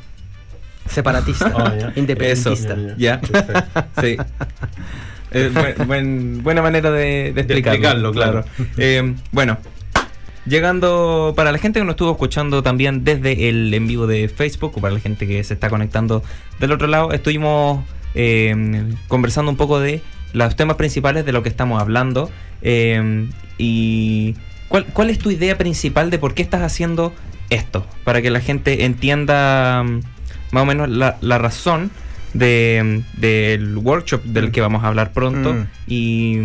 Separatista, 0.90 1.54
oh, 1.56 2.00
independentista. 2.00 2.76
ya, 2.98 3.20
sí. 4.02 4.18
buena 5.62 6.62
manera 6.62 6.92
de, 6.92 7.30
explicarlo, 7.30 8.12
claro. 8.14 8.46
Eh, 8.78 9.16
bueno, 9.32 9.58
Llegando 10.48 11.34
para 11.36 11.52
la 11.52 11.58
gente 11.58 11.80
que 11.80 11.84
nos 11.84 11.94
estuvo 11.94 12.12
escuchando 12.12 12.64
también 12.64 13.04
desde 13.04 13.50
el 13.50 13.74
en 13.74 13.86
vivo 13.86 14.08
de 14.08 14.30
Facebook 14.30 14.78
o 14.78 14.82
para 14.82 14.94
la 14.94 15.02
gente 15.02 15.28
que 15.28 15.44
se 15.44 15.54
está 15.54 15.70
conectando 15.70 16.24
del 16.60 16.72
otro 16.72 16.88
lado, 16.88 17.12
estuvimos 17.12 17.84
em, 18.16 18.96
conversando 19.10 19.52
un 19.52 19.58
poco 19.58 19.82
de 19.82 20.02
los 20.32 20.56
temas 20.56 20.78
principales 20.78 21.26
de 21.26 21.34
lo 21.34 21.44
que 21.44 21.50
estamos 21.50 21.82
hablando 21.82 22.32
em, 22.62 23.30
y 23.58 24.36
¿cuál, 24.70 25.10
es 25.10 25.20
tu 25.20 25.32
idea 25.32 25.58
principal 25.58 26.10
de 26.10 26.18
por 26.18 26.34
qué 26.34 26.44
estás 26.44 26.62
haciendo 26.62 27.14
esto 27.50 27.86
para 28.06 28.22
que 28.22 28.30
la 28.30 28.40
gente 28.40 28.86
entienda 28.86 29.82
em, 29.82 30.02
más 30.52 30.64
o 30.64 30.66
menos 30.66 30.88
la, 30.88 31.38
razón 31.38 31.92
del 32.34 33.78
workshop 33.78 34.24
del 34.24 34.52
que 34.52 34.62
vamos 34.62 34.86
a 34.86 34.88
hablar 34.88 35.12
pronto 35.12 35.54
mm. 35.54 35.68
y, 35.88 36.38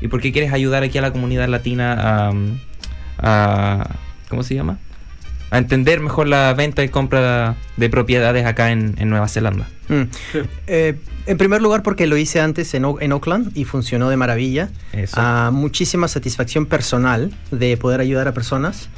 y 0.00 0.08
por 0.08 0.22
qué 0.22 0.32
quieres 0.32 0.54
ayudar 0.54 0.84
aquí 0.84 0.96
a 0.96 1.02
la 1.02 1.12
comunidad 1.12 1.48
latina 1.48 2.28
a 2.28 2.32
¿Cómo 4.28 4.42
se 4.42 4.54
llama? 4.54 4.78
entender 5.58 6.00
mejor 6.00 6.28
la 6.28 6.54
venta 6.54 6.84
y 6.84 6.88
compra 6.88 7.56
de 7.76 7.90
propiedades 7.90 8.46
acá 8.46 8.70
en, 8.70 8.94
Nueva 9.08 9.28
Zelanda. 9.28 9.66
Mm. 9.88 10.02
Eh, 10.68 11.00
en 11.26 11.38
primer 11.38 11.60
lugar 11.60 11.82
porque 11.82 12.06
lo 12.06 12.16
hice 12.16 12.40
antes 12.40 12.72
en, 12.74 12.84
en 13.00 13.12
Oakland 13.12 13.50
y 13.56 13.64
funcionó 13.64 14.08
de 14.08 14.16
maravilla. 14.16 14.70
Ah, 15.14 15.50
muchísima 15.52 16.08
satisfacción 16.08 16.66
personal 16.66 17.32
de 17.50 17.76
poder 17.76 18.00
ayudar 18.00 18.28
a 18.28 18.32
personas 18.32 18.88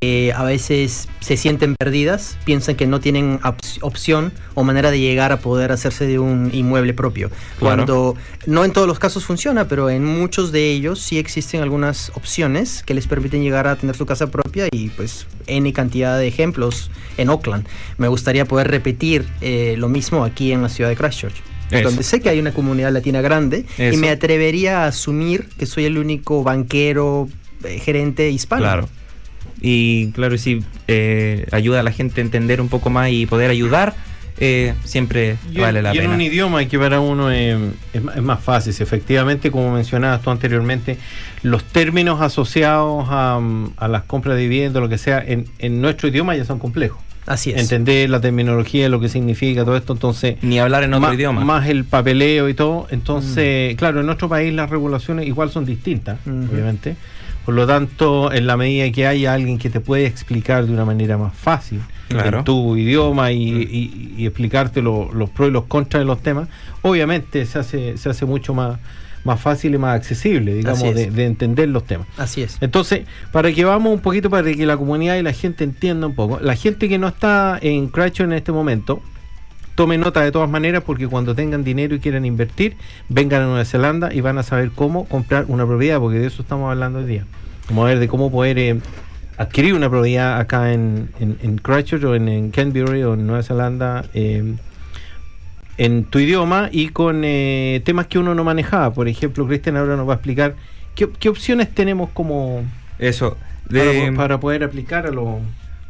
que 0.00 0.32
a 0.34 0.44
veces 0.44 1.08
se 1.20 1.36
sienten 1.36 1.74
perdidas, 1.76 2.38
piensan 2.44 2.76
que 2.76 2.86
no 2.86 3.00
tienen 3.00 3.40
opción 3.80 4.32
o 4.54 4.64
manera 4.64 4.90
de 4.90 5.00
llegar 5.00 5.32
a 5.32 5.40
poder 5.40 5.72
hacerse 5.72 6.06
de 6.06 6.18
un 6.18 6.50
inmueble 6.52 6.94
propio. 6.94 7.30
Cuando 7.58 8.16
no 8.46 8.64
en 8.64 8.72
todos 8.72 8.86
los 8.86 8.98
casos 8.98 9.24
funciona, 9.24 9.68
pero 9.68 9.90
en 9.90 10.04
muchos 10.04 10.52
de 10.52 10.70
ellos 10.70 11.00
sí 11.00 11.18
existen 11.18 11.60
algunas 11.60 12.10
opciones 12.14 12.82
que 12.82 12.94
les 12.94 13.06
permiten 13.06 13.42
llegar 13.42 13.66
a 13.66 13.76
tener 13.76 13.96
su 13.96 14.06
casa 14.06 14.30
propia 14.30 14.68
y 14.70 14.88
pues 14.90 15.26
N 15.46 15.72
cantidad 15.72 16.18
de 16.18 16.28
ejemplos 16.28 16.90
en 17.16 17.28
Oakland. 17.28 17.66
Me 17.98 18.08
gustaría 18.08 18.44
poder 18.44 18.68
repetir 18.68 19.26
eh, 19.40 19.74
lo 19.76 19.88
mismo 19.88 20.24
aquí 20.24 20.52
en 20.52 20.62
la 20.62 20.68
ciudad 20.68 20.90
de 20.90 20.96
Christchurch. 20.96 21.42
donde 21.82 22.02
sé 22.02 22.20
que 22.20 22.28
hay 22.28 22.40
una 22.40 22.52
comunidad 22.52 22.92
latina 22.92 23.20
grande 23.20 23.64
y 23.78 23.96
me 23.96 24.10
atrevería 24.10 24.84
a 24.84 24.86
asumir 24.86 25.48
que 25.58 25.66
soy 25.66 25.84
el 25.84 25.98
único 25.98 26.42
banquero, 26.42 27.28
eh, 27.64 27.78
gerente 27.78 28.30
hispano. 28.30 28.62
Claro. 28.62 28.88
Y 29.60 30.10
claro, 30.12 30.36
si 30.38 30.64
eh, 30.88 31.46
ayuda 31.52 31.80
a 31.80 31.82
la 31.82 31.92
gente 31.92 32.20
a 32.20 32.24
entender 32.24 32.60
un 32.60 32.68
poco 32.68 32.90
más 32.90 33.10
y 33.10 33.26
poder 33.26 33.50
ayudar, 33.50 33.94
eh, 34.42 34.72
siempre 34.84 35.36
vale 35.54 35.82
la 35.82 35.92
pena. 35.92 36.02
Y 36.02 36.06
en 36.06 36.12
un 36.12 36.20
idioma 36.22 36.64
que 36.64 36.78
para 36.78 36.98
uno 37.00 37.30
es, 37.30 37.58
más 38.22 38.40
fácil. 38.40 38.74
Efectivamente, 38.78 39.50
como 39.50 39.72
mencionabas 39.74 40.22
tú 40.22 40.30
anteriormente, 40.30 40.96
los 41.42 41.62
términos 41.62 42.22
asociados 42.22 43.06
a, 43.10 43.38
las 43.86 44.02
compras 44.04 44.36
de 44.36 44.42
vivienda, 44.42 44.80
lo 44.80 44.88
que 44.88 44.96
sea, 44.96 45.22
en, 45.24 45.80
nuestro 45.82 46.08
idioma 46.08 46.34
ya 46.36 46.46
son 46.46 46.58
complejos. 46.58 47.02
Así 47.26 47.50
es. 47.50 47.60
Entender 47.60 48.08
la 48.08 48.22
terminología, 48.22 48.88
lo 48.88 48.98
que 48.98 49.10
significa 49.10 49.62
todo 49.64 49.76
esto, 49.76 49.92
entonces... 49.92 50.36
Ni 50.40 50.58
hablar 50.58 50.84
en 50.84 50.94
otro 50.94 51.12
idioma. 51.12 51.44
Más 51.44 51.68
el 51.68 51.84
papeleo 51.84 52.48
y 52.48 52.54
todo. 52.54 52.88
Entonces, 52.90 53.74
mm. 53.74 53.76
claro, 53.76 54.00
en 54.00 54.06
nuestro 54.06 54.30
país 54.30 54.54
las 54.54 54.70
regulaciones 54.70 55.26
igual 55.26 55.50
son 55.50 55.66
distintas, 55.66 56.18
obviamente. 56.26 56.96
Por 57.44 57.54
lo 57.54 57.66
tanto, 57.66 58.32
en 58.32 58.46
la 58.46 58.56
medida 58.56 58.90
que 58.92 59.06
haya 59.06 59.32
alguien 59.32 59.58
que 59.58 59.70
te 59.70 59.80
puede 59.80 60.06
explicar 60.06 60.66
de 60.66 60.72
una 60.72 60.84
manera 60.84 61.16
más 61.16 61.34
fácil 61.34 61.80
en 62.10 62.44
tu 62.44 62.76
idioma 62.76 63.32
y, 63.32 64.24
explicarte 64.24 64.82
los 64.82 65.30
pros 65.30 65.48
y 65.48 65.52
los 65.52 65.64
contras 65.64 66.02
de 66.02 66.04
los 66.04 66.22
temas, 66.22 66.48
obviamente 66.82 67.46
se 67.46 67.58
hace, 67.58 67.96
se 67.96 68.10
hace 68.10 68.26
mucho 68.26 68.54
más, 68.54 68.78
más 69.24 69.40
fácil 69.40 69.74
y 69.74 69.78
más 69.78 69.96
accesible, 69.96 70.54
digamos, 70.54 70.94
de, 70.94 71.24
entender 71.24 71.68
los 71.68 71.84
temas. 71.84 72.06
Así 72.16 72.42
es. 72.42 72.58
Entonces, 72.60 73.02
para 73.32 73.52
que 73.52 73.64
vamos 73.64 73.92
un 73.92 74.00
poquito, 74.00 74.30
para 74.30 74.52
que 74.52 74.66
la 74.66 74.76
comunidad 74.76 75.16
y 75.16 75.22
la 75.22 75.32
gente 75.32 75.64
entienda 75.64 76.06
un 76.06 76.14
poco, 76.14 76.38
la 76.40 76.56
gente 76.56 76.88
que 76.88 76.98
no 76.98 77.08
está 77.08 77.58
en 77.60 77.88
Crash 77.88 78.20
en 78.20 78.32
este 78.32 78.52
momento, 78.52 79.02
tome 79.74 79.98
nota 79.98 80.22
de 80.22 80.32
todas 80.32 80.48
maneras 80.48 80.82
porque 80.84 81.08
cuando 81.08 81.34
tengan 81.34 81.64
dinero 81.64 81.94
y 81.94 82.00
quieran 82.00 82.24
invertir, 82.24 82.76
vengan 83.08 83.42
a 83.42 83.46
Nueva 83.46 83.64
Zelanda 83.64 84.12
y 84.12 84.20
van 84.20 84.38
a 84.38 84.42
saber 84.42 84.70
cómo 84.74 85.06
comprar 85.06 85.46
una 85.48 85.66
propiedad, 85.66 85.98
porque 85.98 86.18
de 86.18 86.26
eso 86.26 86.42
estamos 86.42 86.70
hablando 86.70 87.00
hoy 87.00 87.06
día. 87.06 87.26
Vamos 87.68 87.84
a 87.84 87.88
ver 87.88 87.98
de 87.98 88.08
cómo 88.08 88.30
poder 88.30 88.58
eh, 88.58 88.80
adquirir 89.36 89.74
una 89.74 89.88
propiedad 89.88 90.38
acá 90.38 90.72
en, 90.72 91.10
en, 91.18 91.58
Christchurch 91.58 92.04
o 92.04 92.14
en, 92.14 92.50
Canterbury 92.50 93.02
o 93.04 93.14
en 93.14 93.26
Nueva 93.26 93.42
Zelanda. 93.42 94.04
Eh, 94.14 94.54
en 95.78 96.04
tu 96.04 96.18
idioma 96.18 96.68
y 96.70 96.90
con 96.90 97.22
eh, 97.24 97.80
temas 97.86 98.06
que 98.06 98.18
uno 98.18 98.34
no 98.34 98.44
manejaba. 98.44 98.92
Por 98.92 99.08
ejemplo, 99.08 99.46
Cristian 99.46 99.78
ahora 99.78 99.96
nos 99.96 100.06
va 100.06 100.12
a 100.12 100.16
explicar 100.16 100.54
qué, 100.94 101.08
qué 101.18 101.30
opciones 101.30 101.70
tenemos 101.74 102.10
como 102.10 102.64
eso 102.98 103.38
para, 103.72 104.14
para 104.14 104.40
poder 104.40 104.62
aplicar 104.62 105.06
a 105.06 105.10
lo 105.10 105.40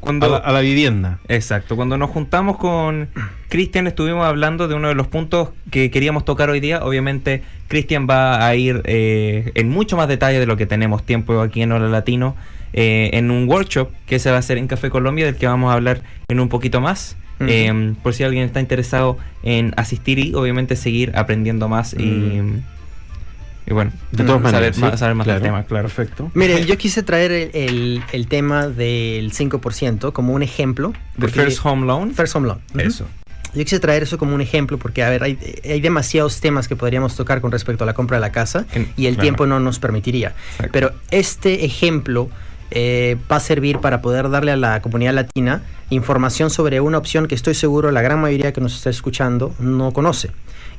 cuando, 0.00 0.42
a, 0.42 0.52
la, 0.52 0.60
vivienda. 0.60 1.18
Exacto. 1.28 1.76
Cuando 1.76 1.96
nos 1.96 2.10
juntamos 2.10 2.56
con 2.56 3.08
Cristian 3.48 3.86
estuvimos 3.86 4.24
hablando 4.24 4.66
de 4.66 4.74
uno 4.74 4.88
de 4.88 4.94
los 4.94 5.06
puntos 5.06 5.50
que 5.70 5.90
queríamos 5.90 6.24
tocar 6.24 6.50
hoy 6.50 6.60
día. 6.60 6.84
Obviamente 6.84 7.42
Cristian 7.68 8.06
va 8.08 8.46
a 8.46 8.54
ir 8.54 8.82
eh, 8.84 9.52
en 9.54 9.68
mucho 9.68 9.96
más 9.96 10.08
detalle 10.08 10.40
de 10.40 10.46
lo 10.46 10.56
que 10.56 10.66
tenemos 10.66 11.04
tiempo 11.04 11.40
aquí 11.40 11.62
en 11.62 11.72
Hola 11.72 11.88
Latino. 11.88 12.34
Eh, 12.72 13.10
en 13.14 13.30
un 13.30 13.48
workshop 13.48 13.90
que 14.06 14.18
se 14.18 14.30
va 14.30 14.36
a 14.36 14.38
hacer 14.38 14.56
en 14.56 14.68
Café 14.68 14.90
Colombia, 14.90 15.26
del 15.26 15.36
que 15.36 15.46
vamos 15.46 15.70
a 15.70 15.74
hablar 15.74 16.02
en 16.28 16.40
un 16.40 16.48
poquito 16.48 16.80
más. 16.80 17.16
Eh, 17.40 17.94
por 18.02 18.12
si 18.12 18.22
alguien 18.22 18.44
está 18.44 18.60
interesado 18.60 19.16
en 19.42 19.72
asistir 19.78 20.18
y 20.18 20.34
obviamente 20.34 20.76
seguir 20.76 21.12
aprendiendo 21.14 21.70
más 21.70 21.94
y 21.94 22.42
y 23.70 23.72
bueno, 23.72 23.92
de 24.10 24.24
todas 24.24 24.42
maneras, 24.42 24.76
saber, 24.98 25.14
más, 25.14 25.28
del 25.28 25.40
tema, 25.40 25.62
claro. 25.62 25.86
Perfecto. 25.86 26.28
Miren, 26.34 26.66
yo 26.66 26.76
quise 26.76 27.04
traer 27.04 27.30
el, 27.54 28.02
el, 28.10 28.26
tema 28.26 28.66
del 28.66 29.32
5% 29.32 30.12
como 30.12 30.32
un 30.32 30.42
ejemplo. 30.42 30.92
¿De 31.16 31.28
First 31.28 31.64
Home 31.64 31.86
Loan? 31.86 32.12
First 32.12 32.34
Home 32.34 32.48
Loan. 32.48 32.60
Eso. 32.76 33.06
Yo 33.54 33.62
quise 33.62 33.78
traer 33.78 34.02
eso 34.02 34.18
como 34.18 34.34
un 34.34 34.40
ejemplo 34.40 34.76
porque, 34.76 35.04
a 35.04 35.10
ver, 35.10 35.22
hay, 35.22 35.38
hay 35.64 35.80
demasiados 35.80 36.40
temas 36.40 36.66
que 36.66 36.74
podríamos 36.74 37.14
tocar 37.14 37.40
con 37.40 37.52
respecto 37.52 37.84
a 37.84 37.86
la 37.86 37.94
compra 37.94 38.16
de 38.16 38.22
la 38.22 38.32
casa 38.32 38.66
y 38.96 39.06
el 39.06 39.16
tiempo 39.16 39.46
no 39.46 39.60
nos 39.60 39.78
permitiría. 39.78 40.34
Pero 40.72 40.92
este 41.12 41.64
ejemplo 41.64 42.28
eh, 42.70 43.16
va 43.30 43.36
a 43.36 43.40
servir 43.40 43.78
para 43.78 44.00
poder 44.00 44.30
darle 44.30 44.52
a 44.52 44.56
la 44.56 44.80
comunidad 44.80 45.14
latina 45.14 45.62
información 45.90 46.50
sobre 46.50 46.80
una 46.80 46.98
opción 46.98 47.26
que 47.26 47.34
estoy 47.34 47.54
seguro 47.54 47.90
la 47.90 48.00
gran 48.00 48.20
mayoría 48.20 48.52
que 48.52 48.60
nos 48.60 48.76
está 48.76 48.90
escuchando 48.90 49.54
no 49.58 49.92
conoce. 49.92 50.30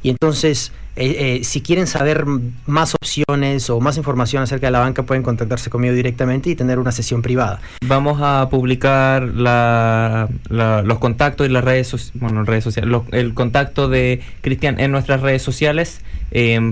Y 0.03 0.09
entonces, 0.09 0.71
eh, 0.95 1.39
eh, 1.41 1.43
si 1.43 1.61
quieren 1.61 1.85
saber 1.85 2.25
más 2.65 2.95
opciones 2.95 3.69
o 3.69 3.79
más 3.79 3.97
información 3.97 4.41
acerca 4.41 4.67
de 4.67 4.71
la 4.71 4.79
banca, 4.79 5.03
pueden 5.03 5.21
contactarse 5.21 5.69
conmigo 5.69 5.93
directamente 5.93 6.49
y 6.49 6.55
tener 6.55 6.79
una 6.79 6.91
sesión 6.91 7.21
privada. 7.21 7.59
Vamos 7.85 8.19
a 8.21 8.47
publicar 8.49 9.23
los 9.25 10.99
contactos 10.99 11.45
y 11.45 11.51
las 11.51 11.63
redes, 11.63 12.11
bueno, 12.15 12.43
redes 12.45 12.63
sociales, 12.63 13.01
el 13.11 13.33
contacto 13.35 13.89
de 13.89 14.21
Cristian 14.41 14.79
en 14.79 14.91
nuestras 14.91 15.21
redes 15.21 15.43
sociales, 15.43 16.01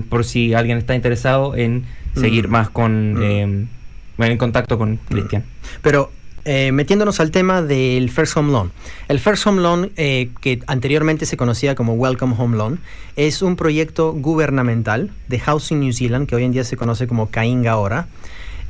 por 0.08 0.24
si 0.24 0.54
alguien 0.54 0.78
está 0.78 0.96
interesado 0.96 1.54
en 1.54 1.84
seguir 2.16 2.48
mm. 2.48 2.50
más 2.50 2.70
con, 2.70 3.14
mm. 3.14 3.68
Em, 4.26 4.32
en 4.32 4.38
contacto 4.38 4.78
con 4.78 4.96
Cristian. 4.96 5.44
Pero 5.82 6.10
eh, 6.44 6.72
metiéndonos 6.72 7.20
al 7.20 7.30
tema 7.30 7.60
del 7.60 8.10
First 8.10 8.36
Home 8.36 8.50
Loan. 8.50 8.72
El 9.08 9.20
First 9.20 9.46
Home 9.46 9.60
Loan, 9.60 9.90
eh, 9.96 10.30
que 10.40 10.60
anteriormente 10.66 11.26
se 11.26 11.36
conocía 11.36 11.74
como 11.74 11.94
Welcome 11.94 12.34
Home 12.38 12.56
Loan, 12.56 12.80
es 13.16 13.42
un 13.42 13.56
proyecto 13.56 14.12
gubernamental 14.12 15.10
de 15.28 15.38
Housing 15.38 15.80
New 15.80 15.92
Zealand, 15.92 16.26
que 16.26 16.36
hoy 16.36 16.44
en 16.44 16.52
día 16.52 16.64
se 16.64 16.78
conoce 16.78 17.06
como 17.06 17.28
Kainga 17.28 17.72
ahora, 17.72 18.08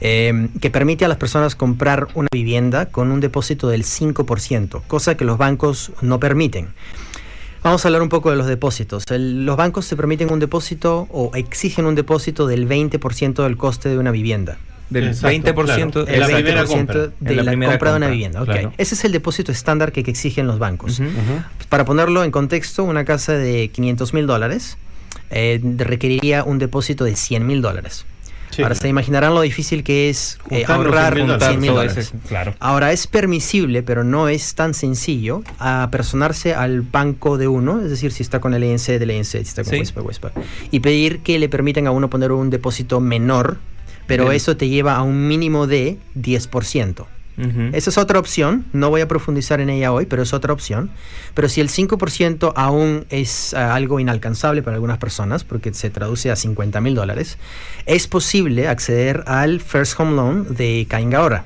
eh, 0.01 0.49
que 0.61 0.71
permite 0.71 1.05
a 1.05 1.09
las 1.09 1.19
personas 1.19 1.55
comprar 1.55 2.09
una 2.15 2.29
vivienda 2.33 2.87
con 2.87 3.13
un 3.13 3.21
depósito 3.21 3.69
del 3.69 3.85
5%, 3.85 4.83
cosa 4.89 5.17
que 5.17 5.25
los 5.25 5.39
bancos 5.39 5.93
no 6.01 6.19
permiten. 6.19 6.71
Vamos 7.63 7.85
a 7.85 7.89
hablar 7.89 8.03
un 8.03 8.09
poco 8.09 8.31
de 8.31 8.37
los 8.37 8.47
depósitos. 8.47 9.05
los 9.11 9.57
bancos 9.57 9.85
se 9.85 9.95
permiten 9.95 10.33
un 10.33 10.41
depósito 10.41 11.07
o 11.11 11.31
exigen 11.35 11.85
un 11.85 11.95
depósito 11.95 12.47
del 12.47 12.67
20% 12.67 13.43
del 13.45 13.59
coste 13.59 13.91
de 13.91 13.99
una 13.99 14.11
vivienda 14.11 14.59
del 14.90 15.14
20%, 15.14 16.05
de 16.05 16.16
la, 16.18 16.66
compra, 16.66 17.92
de 17.92 17.96
una 17.96 18.09
vivienda. 18.09 18.44
Ese 18.76 18.94
es 18.94 19.05
el 19.05 19.12
depósito 19.12 19.53
estándar 19.53 19.92
que, 19.92 20.00
exigen 20.00 20.46
los 20.46 20.59
bancos. 20.59 21.00
Para 21.68 21.85
ponerlo 21.85 22.24
en 22.24 22.31
contexto, 22.31 22.85
una 22.85 23.05
casa 23.05 23.33
de 23.35 23.68
500 23.68 24.12
mil 24.12 24.26
dólares 24.26 24.76
eh, 25.31 25.61
requeriría 25.76 26.42
un 26.42 26.59
depósito 26.59 27.05
de 27.05 27.14
100 27.14 27.46
mil 27.46 27.62
dólares. 27.62 28.05
Ahora 28.59 28.74
se 28.74 28.88
imaginarán 28.88 29.35
lo 29.35 29.42
difícil 29.42 29.85
que 29.85 30.11
es 30.11 30.38
eh, 30.50 30.64
ahorrar 30.66 31.14
100 31.14 31.61
mil 31.61 31.72
dólares. 31.72 32.12
Ahora 32.59 32.92
es 32.92 33.07
permisible, 33.07 33.83
pero 33.83 34.05
no 34.05 34.29
es 34.29 34.55
tan 34.55 34.74
sencillo 34.74 35.42
apersonarse 35.59 36.55
al 36.55 36.83
banco 36.83 37.38
de 37.38 37.48
uno, 37.48 37.81
es 37.81 37.90
decir, 37.90 38.12
si 38.12 38.22
está 38.22 38.40
con 38.40 38.55
el 38.55 38.62
ENC 38.64 38.98
del 38.98 39.11
ENC, 39.11 39.24
si 39.24 39.38
está 39.38 39.62
con 39.62 40.07
Westpac, 40.07 40.33
y 40.70 40.81
pedir 40.81 41.20
que 41.20 41.38
le 41.38 41.48
permitan 41.48 41.87
a 41.87 41.90
uno 41.92 42.11
poner 42.11 42.33
un 42.33 42.50
depósito 42.50 43.00
menor 43.00 43.59
pero 44.11 44.33
eso 44.33 44.57
te 44.57 44.68
lleva 44.68 44.96
a 44.96 45.03
un 45.03 45.29
mínimo 45.29 45.66
de 45.68 45.99
10%. 46.16 47.07
Esa 47.73 47.88
es 47.88 47.96
otra 47.96 48.18
opción, 48.18 48.66
no 48.75 48.90
voy 48.90 49.01
a 49.01 49.09
profundizar 49.09 49.61
en 49.61 49.70
ella 49.70 49.92
hoy, 49.92 50.05
pero 50.05 50.23
es 50.23 50.35
otra 50.35 50.53
opción. 50.53 50.90
Pero 51.33 51.49
si 51.49 51.62
el 51.62 51.70
5% 51.70 52.53
aún 52.55 53.07
es 53.09 53.55
eh, 53.55 53.57
algo 53.57 53.99
inalcanzable 53.99 54.62
para 54.62 54.75
algunas 54.75 54.99
personas, 54.99 55.42
porque 55.42 55.73
se 55.73 55.88
traduce 55.88 56.31
a 56.31 56.37
50 56.37 56.83
mil 56.83 56.94
dólares, 56.94 57.38
es 57.87 58.09
posible 58.09 58.68
acceder 58.68 59.25
al 59.27 59.61
First 59.61 59.99
Home 59.99 60.16
Loan 60.16 60.55
de 60.55 60.87
Cainga 60.87 61.44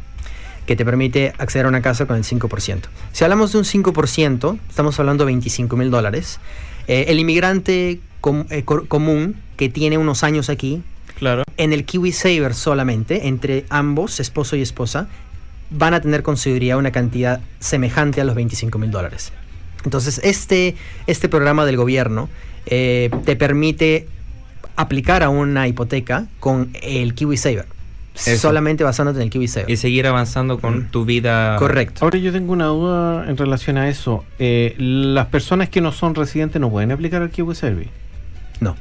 que 0.67 0.75
te 0.75 0.85
permite 0.85 1.33
acceder 1.39 1.67
a 1.67 1.69
una 1.69 1.83
casa 1.83 2.07
con 2.07 2.17
el 2.17 2.25
5%. 2.25 2.81
Si 3.13 3.23
hablamos 3.23 3.53
de 3.53 3.59
un 3.59 3.65
5%, 3.65 4.59
estamos 4.69 4.99
hablando 4.99 5.25
de 5.25 5.27
25 5.27 5.77
mil 5.77 5.93
dólares. 5.93 6.41
Eh, 6.89 7.05
el 7.09 7.21
inmigrante 7.21 8.01
eh, 8.51 8.65
común 8.65 9.37
que 9.57 9.69
tiene 9.69 9.97
unos 9.97 10.25
años 10.25 10.49
aquí 10.49 10.83
Claro. 11.19 11.45
En 11.57 11.73
el 11.73 11.85
Kiwi 11.85 12.13
Saver 12.13 12.55
solamente, 12.55 13.29
entre 13.29 13.65
ambos, 13.69 14.21
esposo 14.21 14.57
y 14.57 14.63
esposa, 14.63 15.09
van 15.71 15.95
a 15.95 16.01
tener 16.01 16.23
con 16.23 16.37
seguridad 16.37 16.79
una 16.79 16.93
cantidad 16.93 17.41
semejante 17.59 18.21
a 18.21 18.25
los 18.25 18.35
25 18.35 18.79
mil 18.79 18.91
dólares. 18.91 19.33
Entonces, 19.85 20.21
este, 20.25 20.77
este 21.07 21.29
programa 21.29 21.67
del 21.67 21.77
gobierno 21.77 22.29
eh, 22.67 23.11
te 23.25 23.37
permite 23.37 24.09
aplicar 24.77 25.23
a 25.23 25.29
una 25.29 25.69
hipoteca 25.69 26.27
con 26.41 26.71
el 26.83 27.15
Kiwi 27.15 27.37
Saver. 27.37 27.67
solamente 28.15 28.85
basándote 28.85 29.19
en 29.19 29.25
el 29.25 29.31
Kiwi 29.31 29.49
Y 29.67 29.77
seguir 29.77 30.07
avanzando 30.07 30.59
con 30.59 30.89
tu 30.89 31.05
vida. 31.05 31.57
Correcto. 31.59 32.05
Ahora 32.05 32.19
yo 32.19 32.33
tengo 32.33 32.53
una 32.53 32.67
duda 32.67 33.29
en 33.29 33.37
relación 33.37 33.77
a 33.77 33.89
eso. 33.89 34.25
Eh, 34.39 34.75
¿Las 34.79 35.27
personas 35.27 35.69
que 35.69 35.81
no 35.81 35.93
son 35.93 36.15
residentes 36.15 36.61
no 36.61 36.71
pueden 36.71 36.93
aplicar 36.93 37.23
al 37.23 37.31
Kiwi 37.31 37.55
Service? 37.55 37.91
No. 38.61 38.77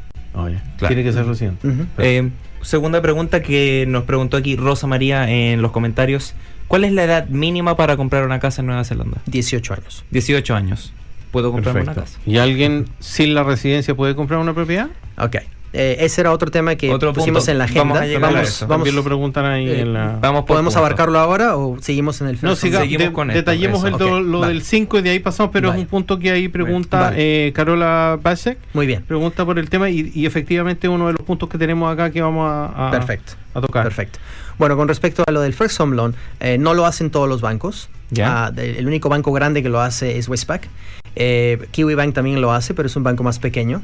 Tiene 0.88 1.04
que 1.04 1.14
ser 1.14 1.26
residente. 1.26 1.68
Eh, 1.98 2.30
segunda 2.62 3.02
pregunta 3.02 3.42
que 3.42 3.86
nos 3.88 4.04
preguntó 4.04 4.38
aquí 4.38 4.56
Rosa 4.56 4.88
María 4.88 5.30
en 5.30 5.62
los 5.62 5.72
comentarios. 5.72 6.34
¿Cuál 6.68 6.86
es 6.86 6.92
la 6.92 7.04
edad 7.04 7.28
mínima 7.28 7.76
para 7.76 7.98
comprar 7.98 8.26
una 8.26 8.40
casa 8.40 8.62
en 8.62 8.68
Nueva 8.68 8.84
Zelanda? 8.84 9.18
18 9.28 9.74
años. 9.74 10.06
18 10.12 10.56
años. 10.56 10.94
¿Puedo 11.32 11.52
comprar 11.52 11.78
una 11.78 11.94
casa? 11.94 12.20
¿Y 12.26 12.38
alguien 12.38 12.86
sin 13.00 13.34
la 13.34 13.44
residencia 13.44 13.96
puede 13.96 14.16
comprar 14.16 14.40
una 14.40 14.54
propiedad? 14.54 14.90
Ok. 15.18 15.38
Eh, 15.76 16.06
ese 16.06 16.22
era 16.22 16.32
otro 16.32 16.52
tema 16.52 16.76
que 16.76 16.96
pusimos 17.16 17.48
en 17.48 17.58
la 17.58 17.64
agenda. 17.64 17.96
Vamos 17.96 17.98
a 17.98 18.20
vamos, 18.20 18.66
También 18.68 18.96
lo 18.96 19.04
preguntan 19.04 19.46
ahí 19.46 19.68
eh, 19.68 19.82
en 19.82 19.94
la... 19.94 20.20
Vamos 20.22 20.46
¿Podemos 20.46 20.76
abarcarlo 20.76 21.18
ahora 21.18 21.58
o 21.58 21.82
seguimos 21.82 22.22
en 22.22 22.28
el 22.28 22.38
No, 22.44 22.56
seguimos 22.56 23.10
con 23.10 23.30
Detallemos 23.30 23.84
lo 24.24 24.42
del 24.42 24.62
5 24.62 25.00
y 25.00 25.02
de 25.02 25.10
ahí 25.10 25.20
pasamos, 25.20 25.52
pero 25.52 25.72
es 25.74 25.80
un 25.80 25.88
punto 25.88 26.20
que 26.20 26.30
ahí 26.30 26.48
pregunta 26.48 27.14
eh, 27.16 27.52
Carola 27.56 28.20
Basek. 28.22 28.60
Muy 28.74 28.86
bien. 28.86 29.04
Pregunta 29.04 29.46
por 29.46 29.58
el 29.58 29.70
tema 29.70 29.90
y, 29.90 30.26
efectivamente 30.26 30.88
uno 30.88 31.08
de 31.08 31.14
los 31.14 31.22
puntos 31.24 31.50
que 31.50 31.58
tenemos 31.58 31.92
acá 31.92 32.12
que 32.12 32.22
vamos 32.22 32.48
a, 32.48 32.92
Perfecto. 32.92 33.34
a 33.56 33.62
tocar. 33.62 33.84
Perfecto. 33.84 34.20
Bueno, 34.60 34.78
con 34.78 34.88
respecto 34.88 35.24
a 35.26 35.32
lo 35.32 35.42
del 35.42 35.54
First 35.54 35.80
Home 35.80 35.96
Loan, 35.96 36.16
no 36.60 36.76
lo 36.76 36.86
hacen 36.86 37.10
todos 37.10 37.28
los 37.28 37.42
bancos. 37.42 37.90
¿Ya? 38.12 38.46
Ah, 38.46 38.52
el 38.56 38.86
único 38.86 39.10
banco 39.10 39.32
grande 39.32 39.64
que 39.64 39.70
lo 39.70 39.82
hace 39.82 40.20
es 40.20 40.30
Westpac. 40.30 40.70
Kiwi 41.16 41.96
Bank 41.96 42.14
también 42.14 42.42
lo 42.42 42.52
hace, 42.52 42.76
pero 42.76 42.86
es 42.86 42.96
un 42.96 43.02
banco 43.02 43.24
más 43.24 43.40
pequeño. 43.40 43.82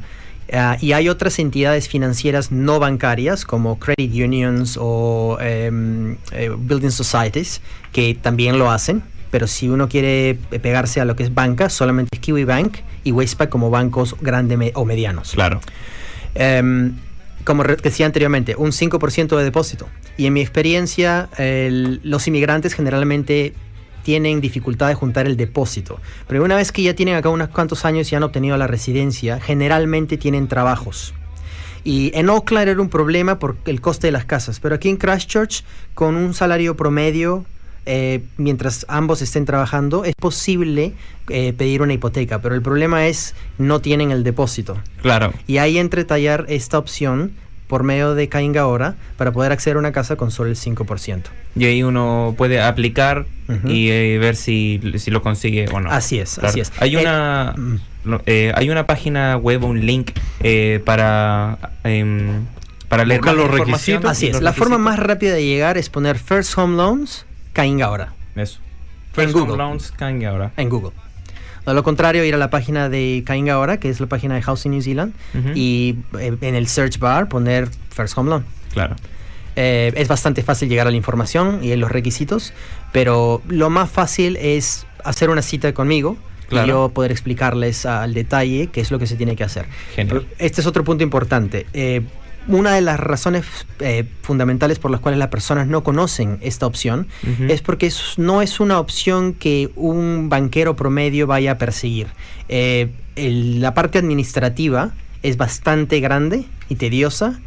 Ah, 0.53 0.77
y 0.81 0.93
hay 0.93 1.09
otras 1.09 1.37
entidades 1.39 1.87
financieras 1.87 2.51
no 2.51 2.79
bancarias 2.79 3.45
como 3.45 3.77
credit 3.79 4.11
unions 4.13 4.77
o 4.79 5.37
em, 5.41 6.17
eh, 6.31 6.49
building 6.57 6.89
societies 6.89 7.61
que 7.91 8.15
también 8.15 8.57
lo 8.57 8.71
hacen. 8.71 9.03
Pero 9.31 9.45
si 9.45 9.69
uno 9.69 9.87
quiere 9.89 10.39
pegarse 10.61 11.01
a 11.01 11.05
lo 11.05 11.15
que 11.15 11.23
es 11.23 11.33
banca, 11.33 11.69
solamente 11.69 12.09
es 12.15 12.19
Kiwi 12.19 12.45
Bank 12.45 12.77
y 13.03 13.11
Westpac 13.11 13.49
como 13.49 13.69
bancos 13.69 14.15
grandes 14.21 14.71
o 14.73 14.85
medianos. 14.85 15.31
Claro. 15.31 15.61
Em, 16.33 16.95
como 17.43 17.63
decía 17.63 18.07
anteriormente, 18.07 18.55
un 18.55 18.71
5% 18.71 19.37
de 19.37 19.43
depósito. 19.43 19.87
Y 20.17 20.25
en 20.25 20.33
mi 20.33 20.41
experiencia, 20.41 21.29
los 21.37 22.27
inmigrantes 22.27 22.73
generalmente 22.73 23.53
tienen 24.09 24.41
dificultad 24.41 24.87
de 24.87 24.95
juntar 24.95 25.27
el 25.27 25.37
depósito. 25.37 25.99
Pero 26.27 26.43
una 26.43 26.55
vez 26.55 26.71
que 26.71 26.81
ya 26.81 26.95
tienen 26.95 27.13
acá 27.13 27.29
unos 27.29 27.49
cuantos 27.49 27.85
años 27.85 28.11
y 28.11 28.15
han 28.15 28.23
obtenido 28.23 28.57
la 28.57 28.65
residencia, 28.65 29.39
generalmente 29.39 30.17
tienen 30.17 30.47
trabajos. 30.47 31.13
Y 31.83 32.09
en 32.15 32.27
Oakland 32.27 32.69
era 32.69 32.81
un 32.81 32.89
problema 32.89 33.37
por 33.37 33.57
el 33.65 33.81
coste 33.81 34.07
de 34.07 34.11
las 34.11 34.25
casas, 34.25 34.59
pero 34.59 34.73
aquí 34.73 34.89
en 34.89 34.97
Christchurch, 34.97 35.63
con 35.93 36.15
un 36.15 36.33
salario 36.33 36.75
promedio, 36.75 37.45
eh, 37.85 38.23
mientras 38.37 38.83
ambos 38.89 39.21
estén 39.21 39.45
trabajando, 39.45 40.03
es 40.05 40.15
posible 40.15 40.93
eh, 41.27 41.53
pedir 41.53 41.83
una 41.83 41.93
hipoteca, 41.93 42.41
pero 42.41 42.55
el 42.55 42.63
problema 42.63 43.05
es 43.05 43.35
no 43.59 43.79
tienen 43.79 44.09
el 44.09 44.23
depósito. 44.23 44.81
Claro. 45.03 45.33
Y 45.45 45.57
ahí 45.57 45.77
entre 45.77 46.03
tallar 46.03 46.47
esta 46.49 46.79
opción 46.79 47.33
por 47.69 47.83
medio 47.83 48.15
de 48.15 48.27
Cainga 48.27 48.61
ahora 48.61 48.95
para 49.15 49.31
poder 49.31 49.51
acceder 49.51 49.77
a 49.77 49.79
una 49.79 49.91
casa 49.91 50.15
con 50.15 50.31
solo 50.31 50.49
el 50.49 50.55
5%. 50.55 51.21
Y 51.55 51.65
ahí 51.65 51.83
uno 51.83 52.33
puede 52.35 52.59
aplicar 52.61 53.27
y 53.63 53.89
eh, 53.89 54.17
ver 54.17 54.35
si, 54.35 54.81
si, 54.97 55.11
lo 55.11 55.21
consigue 55.21 55.69
o 55.71 55.79
no. 55.79 55.91
Así 55.91 56.19
es, 56.19 56.39
así 56.39 56.59
es. 56.59 56.71
Hay 56.79 56.95
una, 56.95 57.53
eh, 58.25 58.51
hay 58.55 58.71
una 58.71 58.87
página 58.87 59.37
web, 59.37 59.63
un 59.63 59.85
link 59.85 60.11
eh, 60.39 60.81
para, 60.83 61.59
em, 61.83 62.45
para 62.87 63.05
leer 63.05 63.23
los 63.23 63.51
requisitos. 63.51 64.09
Así 64.09 64.27
es, 64.27 64.41
la 64.41 64.51
forma 64.53 64.79
más 64.79 64.97
rápida 64.97 65.35
de 65.35 65.45
llegar 65.45 65.77
es 65.77 65.89
poner 65.89 66.17
First 66.17 66.57
Home 66.57 66.75
Loans 66.75 67.27
Cainga 67.53 67.85
ahora. 67.85 68.13
Eso. 68.35 68.59
First 69.13 69.35
Home 69.35 69.57
Loans 69.57 69.91
Cainga 69.91 70.29
ahora. 70.29 70.51
En 70.57 70.69
Google. 70.69 70.93
De 71.65 71.73
lo 71.73 71.83
contrario, 71.83 72.23
ir 72.25 72.33
a 72.33 72.37
la 72.37 72.49
página 72.49 72.89
de 72.89 73.23
Cainga 73.25 73.53
ahora, 73.53 73.79
que 73.79 73.89
es 73.89 73.99
la 73.99 74.07
página 74.07 74.35
de 74.35 74.41
Housing 74.41 74.71
New 74.71 74.81
Zealand, 74.81 75.13
y 75.55 75.97
eh, 76.19 76.35
en 76.41 76.55
el 76.55 76.67
search 76.67 76.99
bar 76.99 77.29
poner 77.29 77.69
First 77.91 78.17
Home 78.17 78.29
Loan. 78.29 78.45
Claro. 78.73 78.95
Eh, 79.55 79.91
es 79.95 80.07
bastante 80.07 80.41
fácil 80.41 80.69
llegar 80.69 80.87
a 80.87 80.91
la 80.91 80.97
información 80.97 81.59
y 81.63 81.75
los 81.75 81.91
requisitos, 81.91 82.53
pero 82.91 83.41
lo 83.47 83.69
más 83.69 83.89
fácil 83.89 84.37
es 84.37 84.85
hacer 85.03 85.29
una 85.29 85.41
cita 85.41 85.73
conmigo 85.73 86.17
y 86.51 86.65
yo 86.65 86.89
poder 86.89 87.11
explicarles 87.11 87.85
al 87.85 88.13
detalle 88.13 88.67
qué 88.67 88.81
es 88.81 88.89
lo 88.89 88.99
que 88.99 89.07
se 89.07 89.15
tiene 89.15 89.35
que 89.35 89.43
hacer. 89.43 89.65
Genial. 89.95 90.27
Este 90.37 90.61
es 90.61 90.67
otro 90.67 90.83
punto 90.83 91.03
importante. 91.03 91.65
Eh, 91.73 92.01
una 92.47 92.73
de 92.73 92.81
las 92.81 92.99
razones 92.99 93.45
eh, 93.79 94.05
fundamentales 94.21 94.79
por 94.79 94.91
las 94.91 94.99
cuales 94.99 95.19
las 95.19 95.27
personas 95.29 95.67
no 95.67 95.83
conocen 95.83 96.39
esta 96.41 96.65
opción 96.65 97.07
es 97.47 97.61
porque 97.61 97.91
no 98.17 98.41
es 98.41 98.59
una 98.59 98.79
opción 98.79 99.33
que 99.33 99.71
un 99.75 100.29
banquero 100.29 100.75
promedio 100.75 101.27
vaya 101.27 101.51
a 101.51 101.57
perseguir. 101.57 102.07
Eh, 102.47 102.89
la 103.15 103.73
parte 103.73 103.99
administrativa 103.99 104.91
es 105.21 105.37
bastante 105.37 105.99
grande 105.99 106.45
y 106.69 106.75
tediosa 106.75 107.39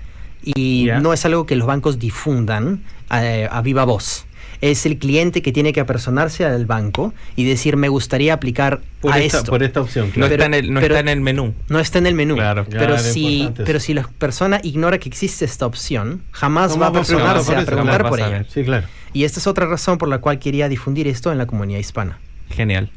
y 0.45 0.89
no 1.01 1.13
es 1.13 1.25
algo 1.25 1.47
que 1.47 1.57
los 1.57 1.67
bancos 1.67 1.99
difundan 1.99 2.83
eh, 3.11 3.49
a 3.51 3.63
viva 3.63 3.85
voz 3.85 4.27
es 4.63 4.87
el 4.87 4.97
cliente 4.97 5.43
que 5.43 5.51
tiene 5.51 5.73
que 5.73 5.81
apersonarse 5.81 6.47
al 6.47 6.67
banco 6.67 7.13
y 7.35 7.45
decir, 7.45 7.77
me 7.77 7.89
gustaría 7.89 8.33
aplicar 8.33 8.81
por 9.01 9.13
a 9.13 9.19
esta, 9.19 9.39
esto. 9.39 9.51
Por 9.51 9.65
esta 9.65 9.81
opción. 9.81 10.13
No, 10.15 10.27
está, 10.27 10.47
en 10.47 10.55
el, 10.55 10.73
no 10.73 10.81
está 10.81 11.01
en 11.01 11.09
el 11.09 11.21
menú. 11.21 11.53
No 11.69 11.81
está 11.81 11.99
en 11.99 12.07
el 12.07 12.15
menú. 12.15 12.37
Claro. 12.37 12.65
Pero, 12.71 12.97
si, 12.97 13.51
pero 13.67 13.81
si 13.81 13.93
la 13.93 14.09
persona 14.19 14.61
ignora 14.63 14.99
que 14.99 15.09
existe 15.09 15.45
esta 15.45 15.67
opción, 15.67 16.23
jamás 16.31 16.81
va 16.81 16.87
a 16.87 16.89
apersonarse 16.91 17.57
a 17.57 17.65
preguntar 17.65 18.09
por 18.09 18.21
ella. 18.21 18.47
Sí, 18.49 18.63
claro. 18.63 18.87
Y 19.13 19.25
esta 19.25 19.41
es 19.41 19.49
otra 19.49 19.67
razón 19.67 19.99
por 19.99 20.09
la 20.09 20.19
cual 20.19 20.39
quería 20.39 20.69
difundir 20.69 21.09
esto 21.09 21.33
en 21.33 21.39
la 21.39 21.47
comunidad 21.47 21.81
hispana. 21.81 22.21
Genial. 22.49 22.89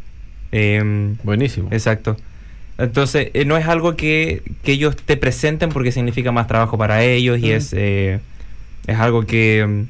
Em, 0.52 1.18
Buenísimo. 1.24 1.70
Exacto. 1.72 2.16
Entonces, 2.78 3.32
eh, 3.34 3.44
no 3.46 3.58
es 3.58 3.66
algo 3.66 3.96
que, 3.96 4.44
que, 4.64 4.74
ellos 4.74 4.96
te 4.96 5.18
presenten 5.18 5.70
porque 5.70 5.92
significa 5.92 6.32
más 6.32 6.46
trabajo 6.46 6.78
para 6.78 7.04
ellos 7.04 7.40
y 7.40 7.52
es, 7.52 7.74
eh, 7.74 8.20
es 8.86 9.00
algo 9.00 9.26
que 9.26 9.60
em, 9.62 9.88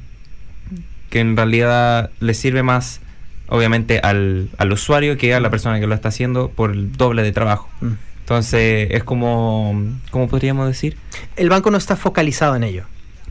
que 1.16 1.20
en 1.20 1.34
realidad 1.34 2.10
le 2.20 2.34
sirve 2.34 2.62
más, 2.62 3.00
obviamente, 3.48 4.00
al, 4.00 4.50
al 4.58 4.70
usuario 4.70 5.16
que 5.16 5.32
a 5.32 5.40
la 5.40 5.48
persona 5.48 5.80
que 5.80 5.86
lo 5.86 5.94
está 5.94 6.10
haciendo 6.10 6.50
por 6.50 6.72
el 6.72 6.92
doble 6.92 7.22
de 7.22 7.32
trabajo. 7.32 7.70
Mm. 7.80 7.92
Entonces, 8.20 8.88
es 8.90 9.02
como, 9.02 9.82
¿cómo 10.10 10.28
podríamos 10.28 10.68
decir? 10.68 10.98
El 11.36 11.48
banco 11.48 11.70
no 11.70 11.78
está 11.78 11.96
focalizado 11.96 12.54
en 12.54 12.64
ello. 12.64 12.84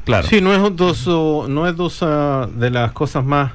Claro. 0.04 0.28
Sí, 0.28 0.42
no 0.42 0.52
es 0.52 0.76
dos, 0.76 1.06
no 1.48 1.68
es 1.68 1.76
dos 1.76 2.00
ah, 2.02 2.50
de 2.56 2.72
las 2.72 2.92
cosas 2.92 3.24
más 3.24 3.52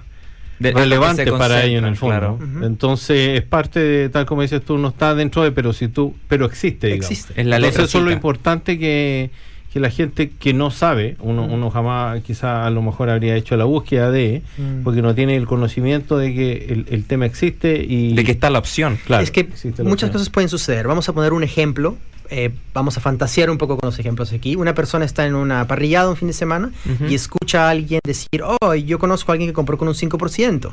relevantes 0.60 1.28
para 1.32 1.64
ellos 1.64 1.82
en 1.82 1.88
el 1.88 1.96
fondo. 1.96 2.38
Entonces, 2.62 3.36
es 3.36 3.42
parte 3.42 3.80
de, 3.80 4.08
tal 4.10 4.26
como 4.26 4.42
dices 4.42 4.64
tú, 4.64 4.78
no 4.78 4.90
está 4.90 5.16
dentro 5.16 5.42
de, 5.42 5.50
pero 5.50 5.72
si 5.72 5.88
tú, 5.88 6.14
pero 6.28 6.46
existe, 6.46 6.94
Existe. 6.94 7.32
Es 7.34 7.46
la 7.46 7.56
Entonces, 7.56 7.86
eso 7.86 7.98
es 7.98 8.04
lo 8.04 8.12
importante 8.12 8.78
que 8.78 9.32
que 9.72 9.78
la 9.78 9.90
gente 9.90 10.30
que 10.30 10.52
no 10.52 10.70
sabe, 10.70 11.16
uno, 11.20 11.46
mm. 11.46 11.52
uno 11.52 11.70
jamás 11.70 12.20
quizá 12.22 12.66
a 12.66 12.70
lo 12.70 12.82
mejor 12.82 13.08
habría 13.08 13.36
hecho 13.36 13.56
la 13.56 13.64
búsqueda 13.64 14.10
de, 14.10 14.42
mm. 14.58 14.82
porque 14.82 15.00
no 15.00 15.14
tiene 15.14 15.36
el 15.36 15.46
conocimiento 15.46 16.18
de 16.18 16.34
que 16.34 16.84
el, 16.88 17.04
tema 17.04 17.26
existe 17.26 17.84
y... 17.86 18.14
De 18.14 18.24
que 18.24 18.32
está 18.32 18.50
la 18.50 18.58
opción, 18.58 18.98
claro. 19.06 19.22
Es 19.22 19.30
que 19.30 19.48
muchas 19.84 20.10
cosas 20.10 20.28
pueden 20.28 20.48
suceder. 20.48 20.88
Vamos 20.88 21.08
a 21.08 21.12
poner 21.12 21.32
un 21.32 21.44
ejemplo 21.44 21.96
eh, 22.30 22.54
vamos 22.72 22.96
a 22.96 23.00
fantasear 23.00 23.50
un 23.50 23.58
poco 23.58 23.76
con 23.76 23.88
los 23.88 23.98
ejemplos 23.98 24.32
aquí. 24.32 24.56
Una 24.56 24.74
persona 24.74 25.04
está 25.04 25.26
en 25.26 25.34
una 25.34 25.66
parrillada 25.66 26.08
un 26.08 26.16
fin 26.16 26.28
de 26.28 26.34
semana 26.34 26.70
y 27.08 27.14
escucha 27.14 27.66
a 27.66 27.70
alguien 27.70 28.00
decir, 28.04 28.42
oh, 28.42 28.74
yo 28.74 28.98
conozco 28.98 29.30
a 29.30 29.34
alguien 29.34 29.50
que 29.50 29.54
compró 29.54 29.76
con 29.76 29.88
un 29.88 29.94
5%. 29.94 30.72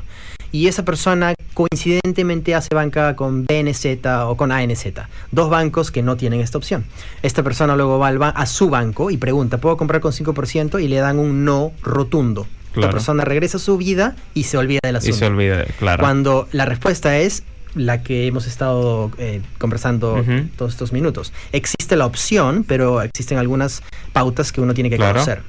Y 0.50 0.68
esa 0.68 0.84
persona 0.84 1.34
coincidentemente 1.52 2.54
hace 2.54 2.74
banca 2.74 3.16
con 3.16 3.44
BNZ 3.44 4.06
o 4.26 4.36
con 4.36 4.52
ANZ, 4.52 4.86
dos 5.30 5.50
bancos 5.50 5.90
que 5.90 6.02
no 6.02 6.16
tienen 6.16 6.40
esta 6.40 6.56
opción. 6.56 6.84
Esta 7.22 7.42
persona 7.42 7.76
luego 7.76 7.98
va 7.98 8.28
a 8.28 8.46
su 8.46 8.70
banco 8.70 9.10
y 9.10 9.16
pregunta, 9.16 9.58
¿puedo 9.58 9.76
comprar 9.76 10.00
con 10.00 10.12
5%? 10.12 10.82
Y 10.82 10.88
le 10.88 10.96
dan 10.96 11.18
un 11.18 11.44
no 11.44 11.72
rotundo. 11.82 12.46
La 12.74 12.90
persona 12.90 13.24
regresa 13.24 13.56
a 13.56 13.60
su 13.60 13.76
vida 13.76 14.14
y 14.34 14.44
se 14.44 14.56
olvida 14.56 14.80
de 14.82 14.92
la 14.92 15.00
Y 15.02 15.12
se 15.12 15.26
olvida, 15.26 15.64
claro. 15.78 16.00
Cuando 16.00 16.48
la 16.52 16.64
respuesta 16.64 17.18
es, 17.18 17.42
la 17.78 18.02
que 18.02 18.26
hemos 18.26 18.46
estado 18.46 19.10
eh, 19.18 19.40
conversando 19.58 20.24
todos 20.56 20.72
estos 20.72 20.92
minutos. 20.92 21.32
Existe 21.52 21.96
la 21.96 22.06
opción, 22.06 22.64
pero 22.66 23.00
existen 23.02 23.38
algunas 23.38 23.82
pautas 24.12 24.52
que 24.52 24.60
uno 24.60 24.74
tiene 24.74 24.90
que 24.90 24.96
conocer. 24.96 25.42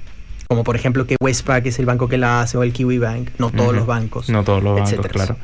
Como 0.47 0.63
por 0.63 0.75
ejemplo 0.75 1.05
que 1.05 1.15
Westpac 1.21 1.65
es 1.67 1.77
el 1.77 1.85
banco 1.85 2.07
que 2.07 2.17
la 2.17 2.41
hace 2.41 2.57
o 2.57 2.63
el 2.63 2.73
Kiwi 2.73 2.97
Bank, 2.97 3.29
no 3.37 3.51
todos 3.51 3.75
los 3.75 3.85
bancos. 3.85 4.29
No 4.29 4.43
todos 4.43 4.63
los 4.63 4.79
bancos, 4.79 5.07
claro. 5.07 5.37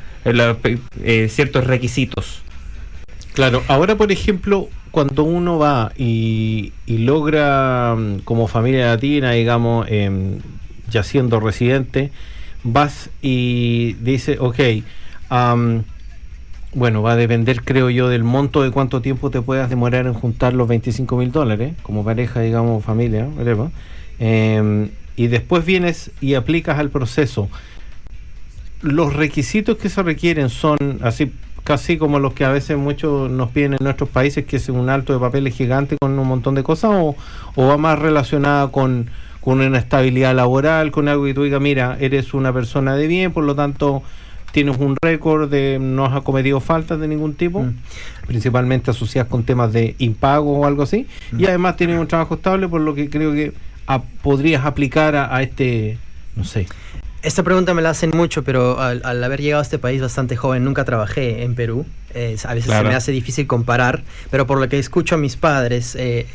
Eh, 1.03 1.27
ciertos 1.29 1.67
requisitos. 1.67 2.41
Claro, 3.33 3.61
ahora 3.67 3.97
por 3.97 4.11
ejemplo, 4.11 4.69
cuando 4.91 5.23
uno 5.23 5.59
va 5.59 5.91
y, 5.97 6.71
logra 6.87 7.95
mm, 7.95 8.19
como 8.19 8.47
familia 8.47 8.87
latina, 8.87 9.31
digamos, 9.31 9.85
em, 9.89 10.39
ya 10.89 11.03
siendo 11.03 11.39
residente, 11.39 12.11
vas 12.63 13.09
y 13.21 13.93
dice, 13.99 14.37
ok, 14.39 14.59
bueno, 16.73 17.01
va 17.01 17.13
a 17.13 17.15
depender, 17.15 17.63
creo 17.63 17.89
yo, 17.89 18.09
del 18.09 18.23
monto 18.23 18.61
de 18.61 18.71
cuánto 18.71 19.01
tiempo 19.01 19.29
te 19.29 19.41
puedas 19.41 19.69
demorar 19.69 20.07
en 20.07 20.13
juntar 20.13 20.53
los 20.53 20.67
25 20.67 21.17
mil 21.17 21.31
dólares, 21.31 21.73
como 21.83 22.03
pareja, 22.03 22.41
digamos, 22.41 22.83
familia. 22.83 23.27
Em, 24.19 24.89
y 25.15 25.27
después 25.27 25.65
vienes 25.65 26.11
y 26.19 26.33
aplicas 26.33 26.77
al 26.79 26.89
proceso, 26.89 27.49
los 28.81 29.13
requisitos 29.13 29.77
que 29.77 29.89
se 29.89 30.03
requieren 30.03 30.49
son 30.49 30.77
así 31.01 31.31
casi 31.63 31.97
como 31.97 32.19
los 32.19 32.33
que 32.33 32.45
a 32.45 32.49
veces 32.49 32.77
muchos 32.77 33.31
nos 33.31 33.49
piden 33.49 33.73
en 33.73 33.79
nuestros 33.81 34.09
países, 34.09 34.45
que 34.45 34.57
es 34.57 34.69
un 34.69 34.89
alto 34.89 35.13
de 35.13 35.19
papeles 35.19 35.55
gigante 35.55 35.97
con 35.99 36.17
un 36.17 36.27
montón 36.27 36.53
de 36.55 36.61
cosas, 36.61 36.91
o, 36.93 37.15
o 37.55 37.67
va 37.67 37.77
más 37.77 37.97
relacionada 37.97 38.67
con, 38.67 39.09
con 39.41 39.61
una 39.61 39.79
estabilidad 39.79 40.35
laboral, 40.35 40.91
con 40.91 41.07
algo 41.07 41.25
que 41.25 41.33
tú 41.33 41.43
digas, 41.43 41.61
mira, 41.61 41.97
eres 41.99 42.33
una 42.33 42.53
persona 42.53 42.95
de 42.95 43.07
bien, 43.07 43.31
por 43.31 43.43
lo 43.43 43.55
tanto 43.55 44.03
tienes 44.55 44.77
un 44.77 44.95
récord 45.03 45.49
de 45.49 45.79
no 45.81 46.05
has 46.05 46.21
cometido 46.21 46.61
faltas 46.61 46.97
de 46.97 47.09
ningún 47.09 47.33
tipo, 47.33 47.61
mm. 47.61 47.75
principalmente 48.25 48.89
asociadas 48.89 49.29
con 49.29 49.43
temas 49.43 49.73
de 49.73 49.95
impago 49.97 50.59
o 50.59 50.65
algo 50.65 50.83
así, 50.83 51.07
y 51.33 51.43
mm. 51.43 51.47
además 51.49 51.75
tienes 51.75 51.99
un 51.99 52.07
trabajo 52.07 52.35
estable, 52.35 52.69
por 52.69 52.79
lo 52.79 52.95
que 52.95 53.09
creo 53.09 53.33
que 53.33 53.51
podrías 54.23 54.63
aplicar 54.63 55.17
a, 55.17 55.35
a 55.35 55.43
este, 55.43 55.97
no 56.37 56.45
sé, 56.45 56.67
esta 57.25 57.41
pregunta 57.41 57.73
me 57.73 57.81
la 57.81 57.89
hacen 57.89 58.11
mucho, 58.13 58.43
pero 58.43 58.79
al, 58.79 59.23
haber 59.23 59.41
llegado 59.41 59.59
a 59.59 59.63
este 59.63 59.79
país 59.79 59.99
bastante 59.99 60.35
joven, 60.35 60.63
nunca 60.63 60.85
trabajé 60.85 61.43
en 61.43 61.55
Perú. 61.55 61.85
a 62.13 62.53
veces 62.53 62.71
se 62.71 62.83
me 62.83 62.93
hace 62.93 63.11
difícil 63.11 63.47
comparar, 63.47 64.03
pero 64.29 64.45
por 64.45 64.59
lo 64.59 64.69
que 64.69 64.77
escucho 64.77 65.15
a 65.15 65.17
mis 65.17 65.35
padres, 65.35 65.95
eh, 65.99 66.27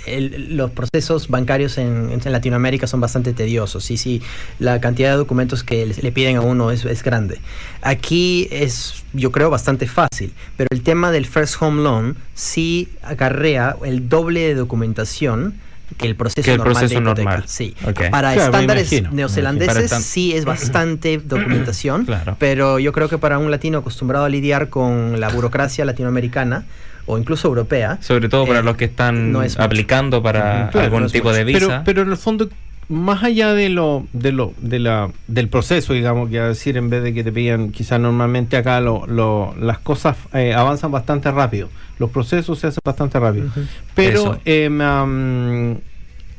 los 0.48 0.72
procesos 0.72 1.28
bancarios 1.28 1.78
en, 1.78 2.20
Latinoamérica 2.24 2.88
son 2.88 3.00
bastante 3.00 3.32
tediosos. 3.32 3.88
Y 3.92 3.96
sí, 3.96 4.20
la 4.58 4.80
cantidad 4.80 5.12
de 5.12 5.16
documentos 5.16 5.62
que 5.62 5.86
le, 5.86 6.12
piden 6.12 6.36
a 6.36 6.40
uno 6.40 6.72
es, 6.72 6.84
es, 6.84 7.04
grande. 7.04 7.40
Aquí 7.82 8.48
es, 8.50 9.04
yo 9.12 9.30
creo, 9.30 9.48
bastante 9.48 9.86
fácil, 9.86 10.32
pero 10.56 10.66
el 10.72 10.82
tema 10.82 11.12
del 11.12 11.24
First 11.24 11.62
Home 11.62 11.82
Loan 11.84 12.16
sí 12.34 12.88
acarrea 13.02 13.76
el 13.84 14.08
doble 14.08 14.40
de 14.40 14.54
documentación 14.56 15.54
que 15.96 16.06
el 16.06 16.16
proceso, 16.16 17.00
normal, 17.00 17.44
Sí. 17.46 17.74
Para 18.10 18.34
estándares 18.34 19.12
neozelandeses 19.12 19.90
sí 20.04 20.32
es 20.32 20.44
bastante 20.44 21.18
documentación, 21.24 22.06
pero 22.38 22.78
yo 22.78 22.92
creo 22.92 23.08
que 23.08 23.18
para 23.18 23.38
un 23.38 23.50
latino 23.50 23.78
acostumbrado 23.78 24.24
a 24.24 24.28
lidiar 24.28 24.68
con 24.68 25.20
la 25.20 25.28
burocracia 25.28 25.84
latinoamericana 25.84 26.64
o 27.06 27.18
incluso 27.18 27.48
europea. 27.48 27.98
Sobre 28.00 28.28
todo 28.28 28.46
para 28.46 28.60
eh, 28.60 28.62
los 28.62 28.76
que 28.76 28.84
están 28.84 29.34
aplicando 29.58 30.22
para 30.22 30.68
algún 30.68 31.08
tipo 31.10 31.32
de 31.32 31.44
visa. 31.44 31.66
Pero, 31.66 31.82
pero 31.84 32.02
en 32.02 32.10
el 32.10 32.16
fondo 32.16 32.48
más 32.90 33.22
allá 33.22 33.54
de 33.54 33.68
lo, 33.68 34.04
de 34.12 34.32
lo, 34.32 34.52
de 34.58 34.80
la, 34.80 35.12
del 35.28 35.48
proceso, 35.48 35.92
digamos, 35.92 36.28
que 36.28 36.40
a 36.40 36.48
decir, 36.48 36.76
en 36.76 36.90
vez 36.90 37.04
de 37.04 37.14
que 37.14 37.22
te 37.22 37.30
pidan, 37.30 37.70
quizás 37.70 38.00
normalmente 38.00 38.56
acá 38.56 38.80
lo, 38.80 39.06
lo, 39.06 39.54
las 39.60 39.78
cosas 39.78 40.16
eh, 40.34 40.54
avanzan 40.54 40.90
bastante 40.90 41.30
rápido, 41.30 41.68
los 42.00 42.10
procesos 42.10 42.58
se 42.58 42.66
hacen 42.66 42.80
bastante 42.84 43.20
rápido. 43.20 43.48
Pero 43.94 44.40
em, 44.44 45.78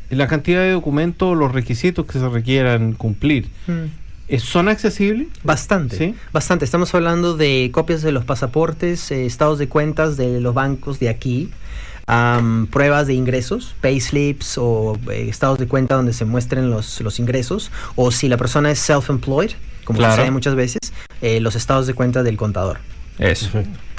la 0.09 0.27
cantidad 0.27 0.59
de 0.59 0.71
documentos, 0.71 1.37
los 1.37 1.53
requisitos 1.53 2.05
que 2.05 2.19
se 2.19 2.27
requieran 2.27 2.93
cumplir, 2.93 3.47
mm. 3.67 4.35
¿son 4.37 4.67
accesibles? 4.67 5.29
Bastante, 5.45 5.97
¿Sí? 5.97 6.15
bastante. 6.33 6.65
Estamos 6.65 6.93
hablando 6.93 7.37
de 7.37 7.69
copias 7.71 8.01
de 8.01 8.11
los 8.11 8.25
pasaportes, 8.25 9.09
eh, 9.11 9.25
estados 9.25 9.57
de 9.57 9.69
cuentas 9.69 10.17
de 10.17 10.41
los 10.41 10.53
bancos 10.53 10.99
de 10.99 11.07
aquí, 11.07 11.49
pruebas 12.69 13.07
de 13.07 13.13
ingresos, 13.13 13.75
payslips 13.81 14.57
o 14.57 14.99
eh, 15.11 15.27
estados 15.29 15.59
de 15.59 15.67
cuenta 15.67 15.95
donde 15.95 16.13
se 16.13 16.25
muestren 16.25 16.69
los, 16.69 16.99
los 17.01 17.19
ingresos, 17.19 17.71
o 17.95 18.11
si 18.11 18.27
la 18.27 18.37
persona 18.37 18.71
es 18.71 18.79
self-employed, 18.79 19.51
como 19.83 20.01
sucede 20.01 20.31
muchas 20.31 20.55
veces, 20.55 20.79
eh, 21.21 21.39
los 21.39 21.55
estados 21.55 21.87
de 21.87 21.93
cuenta 21.93 22.23
del 22.23 22.37
contador. 22.37 22.79
Eso. 23.17 23.49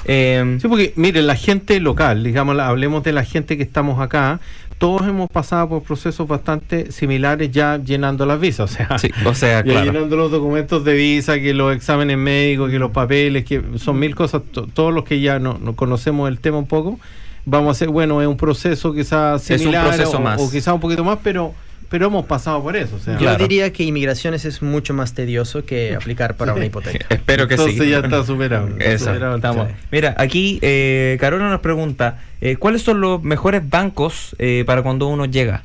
Em, 0.04 0.58
sí, 0.58 0.68
porque 0.68 0.92
mire, 0.96 1.22
la 1.22 1.36
gente 1.36 1.78
local, 1.78 2.24
digamos, 2.24 2.58
hablemos 2.58 3.04
de 3.04 3.12
la 3.12 3.24
gente 3.24 3.56
que 3.56 3.62
estamos 3.62 4.00
acá, 4.00 4.40
todos 4.78 5.06
hemos 5.06 5.30
pasado 5.30 5.68
por 5.68 5.84
procesos 5.84 6.26
bastante 6.26 6.90
similares 6.90 7.52
ya 7.52 7.78
llenando 7.78 8.26
las 8.26 8.40
visas, 8.40 8.68
o 8.68 8.74
sea, 8.74 8.88
o 9.24 9.34
sea 9.34 9.62
llenando 9.64 10.16
los 10.16 10.32
documentos 10.32 10.84
de 10.84 10.94
visa, 10.94 11.38
que 11.38 11.54
los 11.54 11.76
exámenes 11.76 12.18
médicos, 12.18 12.68
que 12.68 12.80
los 12.80 12.90
papeles, 12.90 13.44
que 13.44 13.62
son 13.76 14.00
mil 14.00 14.16
cosas, 14.16 14.42
todos 14.50 14.92
los 14.92 15.04
que 15.04 15.20
ya 15.20 15.38
no, 15.38 15.76
conocemos 15.76 16.28
el 16.28 16.40
tema 16.40 16.58
un 16.58 16.66
poco, 16.66 16.98
vamos 17.44 17.68
a 17.68 17.70
hacer, 17.72 17.88
bueno, 17.88 18.20
es 18.22 18.28
un 18.28 18.36
proceso 18.36 18.92
quizás 18.92 19.42
similar 19.42 20.00
o, 20.00 20.42
o 20.44 20.50
quizás 20.50 20.74
un 20.74 20.80
poquito 20.80 21.04
más, 21.04 21.18
pero 21.22 21.54
pero 21.92 22.06
hemos 22.06 22.24
pasado 22.24 22.62
por 22.62 22.74
eso. 22.74 22.98
Yo 23.20 23.36
diría 23.36 23.70
que 23.70 23.82
inmigraciones 23.82 24.46
es 24.46 24.62
mucho 24.62 24.94
más 24.94 25.12
tedioso 25.12 25.66
que 25.66 25.94
aplicar 25.94 26.38
para 26.38 26.54
una 26.54 26.64
hipoteca. 26.64 27.04
Espero 27.14 27.46
que 27.46 27.58
sí. 27.58 27.64
Entonces 27.64 27.90
ya 27.90 27.98
está 27.98 28.24
superado. 28.24 28.68
estamos. 28.78 29.68
Mira, 29.90 30.14
aquí 30.16 30.58
eh, 30.62 31.18
Carolina 31.20 31.50
nos 31.50 31.60
pregunta, 31.60 32.18
eh, 32.40 32.56
¿cuáles 32.56 32.80
son 32.80 33.02
los 33.02 33.22
mejores 33.22 33.68
bancos 33.68 34.34
eh, 34.38 34.64
para 34.66 34.82
cuando 34.82 35.06
uno 35.06 35.26
llega? 35.26 35.64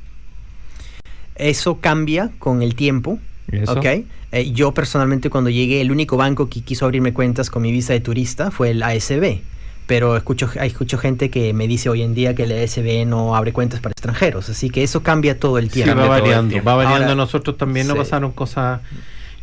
Eso 1.35 1.79
cambia 1.79 2.29
con 2.39 2.61
el 2.61 2.75
tiempo. 2.75 3.19
Okay. 3.65 4.05
Eh, 4.33 4.51
yo 4.51 4.73
personalmente 4.73 5.29
cuando 5.29 5.49
llegué, 5.49 5.79
el 5.79 5.91
único 5.91 6.17
banco 6.17 6.49
que 6.49 6.59
quiso 6.59 6.83
abrirme 6.83 7.13
cuentas 7.13 7.49
con 7.49 7.61
mi 7.61 7.71
visa 7.71 7.93
de 7.93 8.01
turista 8.01 8.51
fue 8.51 8.71
el 8.71 8.83
ASB 8.83 9.39
pero 9.87 10.17
escucho, 10.17 10.49
escucho 10.61 10.97
gente 10.97 11.29
que 11.29 11.53
me 11.53 11.67
dice 11.67 11.89
hoy 11.89 12.03
en 12.03 12.13
día 12.13 12.35
que 12.35 12.43
el 12.43 12.51
ESB 12.51 13.07
no 13.07 13.35
abre 13.35 13.53
cuentas 13.53 13.79
para 13.79 13.93
extranjeros, 13.93 14.49
así 14.49 14.69
que 14.69 14.83
eso 14.83 15.01
cambia 15.01 15.39
todo 15.39 15.57
el 15.57 15.69
tiempo. 15.69 15.93
Sí, 15.93 15.97
va 15.97 16.07
variando, 16.07 16.63
va 16.63 16.75
variando. 16.75 17.15
Nosotros 17.15 17.57
también 17.57 17.87
nos 17.87 17.97
pasaron 17.97 18.33
cosas. 18.33 18.81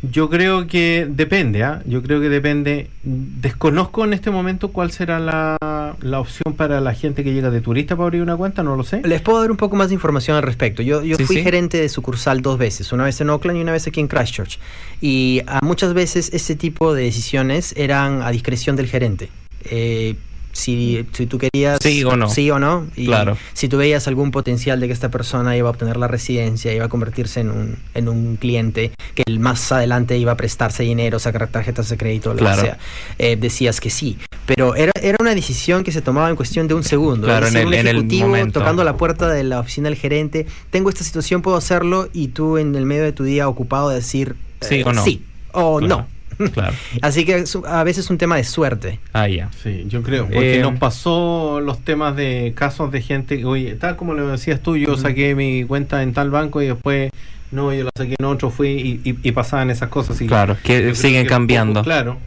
Yo 0.01 0.29
creo 0.29 0.67
que 0.67 1.07
depende, 1.09 1.63
¿ah? 1.63 1.81
yo 1.85 2.03
creo 2.03 2.21
que 2.21 2.29
depende. 2.29 2.91
Desconozco 3.01 4.05
en 4.05 4.13
este 4.13 4.29
momento 4.29 4.67
cuál 4.67 4.91
será 4.91 5.19
la, 5.19 5.57
la, 5.99 6.19
opción 6.19 6.53
para 6.55 6.79
la 6.79 6.93
gente 6.93 7.23
que 7.23 7.33
llega 7.33 7.49
de 7.49 7.61
turista 7.61 7.95
para 7.95 8.05
abrir 8.05 8.21
una 8.21 8.37
cuenta, 8.37 8.61
no 8.61 8.75
lo 8.75 8.83
sé. 8.83 9.01
Les 9.03 9.21
puedo 9.21 9.41
dar 9.41 9.49
un 9.49 9.57
poco 9.57 9.75
más 9.75 9.87
de 9.87 9.95
información 9.95 10.37
al 10.37 10.43
respecto. 10.43 10.83
Yo, 10.83 11.01
yo 11.01 11.17
fui 11.17 11.41
gerente 11.41 11.79
de 11.79 11.89
sucursal 11.89 12.41
dos 12.41 12.59
veces, 12.59 12.91
una 12.91 13.05
vez 13.05 13.19
en 13.19 13.31
Oakland 13.31 13.57
y 13.57 13.61
una 13.61 13.71
vez 13.71 13.87
aquí 13.87 13.99
en 13.99 14.07
Christchurch. 14.07 14.59
Y 15.01 15.41
a 15.47 15.59
muchas 15.63 15.95
veces 15.95 16.29
este 16.33 16.55
tipo 16.55 16.93
de 16.93 17.03
decisiones 17.03 17.73
eran 17.75 18.21
a 18.21 18.29
discreción 18.29 18.75
del 18.75 18.87
gerente. 18.87 19.29
Eh, 19.71 20.15
si, 20.55 21.05
si 21.11 21.25
tú 21.25 21.37
querías 21.37 21.79
sí 21.81 22.03
o 22.05 22.15
no, 22.15 22.29
sí 22.29 22.49
o 22.49 22.59
no 22.59 22.87
y 22.95 23.07
claro. 23.07 23.37
si 23.53 23.67
tú 23.67 23.77
veías 23.77 24.07
algún 24.07 24.31
potencial 24.31 24.79
de 24.79 24.87
que 24.87 24.93
esta 24.93 25.11
persona 25.11 25.57
iba 25.57 25.67
a 25.67 25.71
obtener 25.71 25.97
la 25.97 26.07
residencia, 26.07 26.73
iba 26.73 26.85
a 26.85 26.87
convertirse 26.87 27.41
en 27.41 27.51
un, 27.51 27.77
en 27.93 28.07
un 28.07 28.37
cliente 28.37 28.91
que 29.15 29.23
más 29.37 29.69
adelante 29.73 30.17
iba 30.17 30.31
a 30.31 30.37
prestarse 30.37 30.83
dinero, 30.83 31.19
sacar 31.19 31.49
tarjetas 31.49 31.89
de 31.89 31.97
crédito, 31.97 32.33
lo 32.33 32.39
que 32.39 32.55
sea, 32.55 32.77
eh, 33.19 33.35
decías 33.35 33.81
que 33.81 33.89
sí. 33.89 34.17
Pero 34.45 34.75
era, 34.75 34.93
era 35.01 35.17
una 35.19 35.35
decisión 35.35 35.83
que 35.83 35.91
se 35.91 36.01
tomaba 36.01 36.29
en 36.29 36.37
cuestión 36.37 36.69
de 36.69 36.73
un 36.73 36.83
segundo. 36.83 37.27
Claro, 37.27 37.47
en 37.47 37.57
el, 37.57 37.73
ejecutivo 37.73 38.27
momento. 38.27 38.59
tocando 38.59 38.83
la 38.85 38.95
puerta 38.95 39.27
de 39.27 39.43
la 39.43 39.59
oficina 39.59 39.89
del 39.89 39.97
gerente, 39.97 40.45
tengo 40.69 40.89
esta 40.89 41.03
situación, 41.03 41.41
puedo 41.41 41.57
hacerlo, 41.57 42.07
y 42.13 42.29
tú 42.29 42.57
en 42.57 42.75
el 42.75 42.85
medio 42.85 43.03
de 43.03 43.11
tu 43.11 43.25
día 43.25 43.49
ocupado 43.49 43.89
de 43.89 43.95
decir 43.95 44.37
sí 44.61 44.83
o 44.85 44.93
no. 44.93 45.03
Sí 45.03 45.25
o 45.51 45.81
no. 45.81 46.07
Claro. 46.53 46.73
Así 47.01 47.25
que 47.25 47.43
a 47.67 47.83
veces 47.83 48.05
es 48.05 48.09
un 48.09 48.17
tema 48.17 48.35
de 48.35 48.43
suerte. 48.43 48.99
Ah, 49.13 49.27
ya. 49.27 49.49
Sí, 49.63 49.85
yo 49.87 50.03
creo. 50.03 50.25
Porque 50.25 50.59
eh, 50.59 50.61
nos 50.61 50.77
pasó 50.79 51.59
los 51.61 51.83
temas 51.83 52.15
de 52.15 52.53
casos 52.55 52.91
de 52.91 53.01
gente 53.01 53.37
que, 53.37 53.45
oye, 53.45 53.75
tal 53.75 53.95
como 53.95 54.13
lo 54.13 54.27
decías 54.27 54.61
tú, 54.61 54.77
yo 54.77 54.97
saqué 54.97 55.35
mi 55.35 55.63
cuenta 55.63 56.03
en 56.03 56.13
tal 56.13 56.29
banco 56.29 56.61
y 56.61 56.67
después, 56.67 57.11
no, 57.51 57.73
yo 57.73 57.85
la 57.85 57.91
saqué 57.97 58.15
en 58.17 58.25
otro, 58.25 58.49
fui 58.49 59.01
y, 59.03 59.31
pasaban 59.31 59.69
esas 59.69 59.89
cosas. 59.89 60.19
Y 60.21 60.27
claro, 60.27 60.57
que 60.63 60.93
siguen 60.95 61.25
cambiando. 61.25 61.83
claro, 61.83 62.17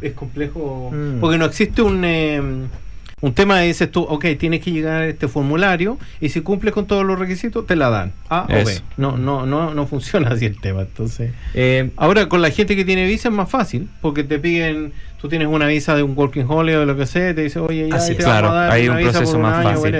es, 0.00 0.12
complejo. 0.12 0.90
Mm. 0.92 1.20
Porque 1.20 1.38
no 1.38 1.44
existe 1.44 1.82
un. 1.82 2.04
Em, 2.04 2.68
un 3.22 3.34
tema 3.34 3.60
dices 3.60 3.90
tú, 3.90 4.02
ok, 4.02 4.24
tienes 4.38 4.60
que 4.60 4.72
llegar 4.72 5.02
a 5.02 5.06
este 5.06 5.28
formulario 5.28 5.98
y 6.20 6.30
si 6.30 6.40
cumples 6.40 6.72
con 6.72 6.86
todos 6.86 7.04
los 7.04 7.18
requisitos, 7.18 7.66
te 7.66 7.76
la 7.76 7.90
dan. 7.90 8.12
A 8.28 8.44
o 8.44 8.64
B. 8.64 8.80
No, 8.96 9.16
no, 9.16 9.46
no, 9.46 9.74
no 9.74 9.86
funciona 9.86 10.30
así 10.30 10.46
el 10.46 10.58
tema. 10.58 10.82
Entonces, 10.82 11.32
eh, 11.54 11.90
ahora 11.96 12.28
con 12.28 12.40
la 12.40 12.50
gente 12.50 12.76
que 12.76 12.84
tiene 12.84 13.04
visa 13.06 13.28
es 13.28 13.34
más 13.34 13.50
fácil, 13.50 13.88
porque 14.00 14.24
te 14.24 14.38
piden, 14.38 14.92
tú 15.20 15.28
tienes 15.28 15.48
una 15.48 15.66
visa 15.66 15.94
de 15.94 16.02
un 16.02 16.16
working 16.16 16.46
holiday 16.48 16.76
o 16.76 16.80
de 16.80 16.86
lo 16.86 16.96
que 16.96 17.06
sea, 17.06 17.34
te 17.34 17.42
dice, 17.42 17.58
oye, 17.58 17.88
ya 17.90 18.04
te 18.04 18.16
claro, 18.16 18.48
vamos 18.48 18.58
a 18.58 18.62
dar 18.62 18.72
hay 18.72 18.88
un 18.88 19.00
proceso 19.00 19.38
más 19.38 19.64
fácil. 19.64 19.94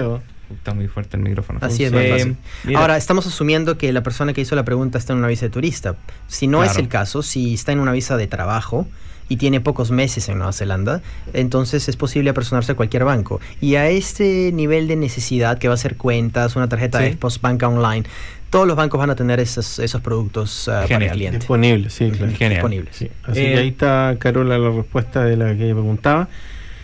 Está 0.51 0.75
muy 0.75 0.89
fuerte 0.89 1.17
el 1.17 1.23
micrófono. 1.23 1.61
Así 1.63 1.85
es, 1.85 1.93
fácil. 1.93 2.37
Ahora, 2.75 2.97
estamos 2.97 3.27
asumiendo 3.27 3.79
que 3.79 3.93
la 3.93 4.03
persona 4.03 4.33
que 4.33 4.41
hizo 4.41 4.57
la 4.57 4.65
pregunta 4.65 4.99
está 4.99 5.13
en 5.13 5.21
una 5.21 5.29
visa 5.29 5.47
de 5.47 5.51
turista. 5.51 5.95
Si 6.27 6.47
no 6.47 6.65
es 6.65 6.77
el 6.77 6.89
caso, 6.89 7.23
si 7.23 7.55
está 7.55 7.73
en 7.73 7.81
una 7.81 7.93
visa 7.93 8.17
de 8.17 8.27
trabajo, 8.27 8.89
y 9.31 9.37
tiene 9.37 9.61
pocos 9.61 9.93
meses 9.93 10.29
en 10.29 10.39
Nueva 10.39 10.53
Zelanda, 10.53 11.03
entonces 11.33 11.89
es 11.89 11.97
posible 11.97 12.31
apersonarse 12.31 12.73
a 12.73 12.75
cualquier 12.75 13.05
banco. 13.05 13.41
Y 13.61 13.77
a 13.77 13.89
este 13.89 14.51
nivel 14.53 14.89
de 14.89 14.97
necesidad 14.97 15.57
que 15.57 15.69
va 15.69 15.75
a 15.75 15.77
ser 15.77 15.97
cuentas, 15.97 16.57
una 16.57 16.69
tarjeta 16.69 16.99
de 16.99 17.13
postbanca 17.13 17.69
online, 17.69 18.03
todos 18.51 18.67
los 18.67 18.77
bancos 18.77 18.99
van 18.99 19.11
a 19.11 19.15
tener 19.15 19.39
esos, 19.39 19.79
esos 19.79 20.03
productos 20.03 20.67
uh, 20.67 20.89
para 20.89 21.05
el 21.07 21.13
cliente. 21.13 21.39
Disponibles, 21.39 21.93
sí, 21.93 22.11
claro. 22.11 22.33
Disponibles. 22.33 22.97
Sí. 22.97 23.09
Así 23.23 23.41
que 23.41 23.57
ahí 23.57 23.69
está, 23.69 24.17
Carola, 24.19 24.59
la 24.59 24.71
respuesta 24.71 25.25
de 25.25 25.37
la 25.37 25.57
que 25.57 25.73
preguntaba. 25.73 26.29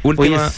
Última. 0.05 0.49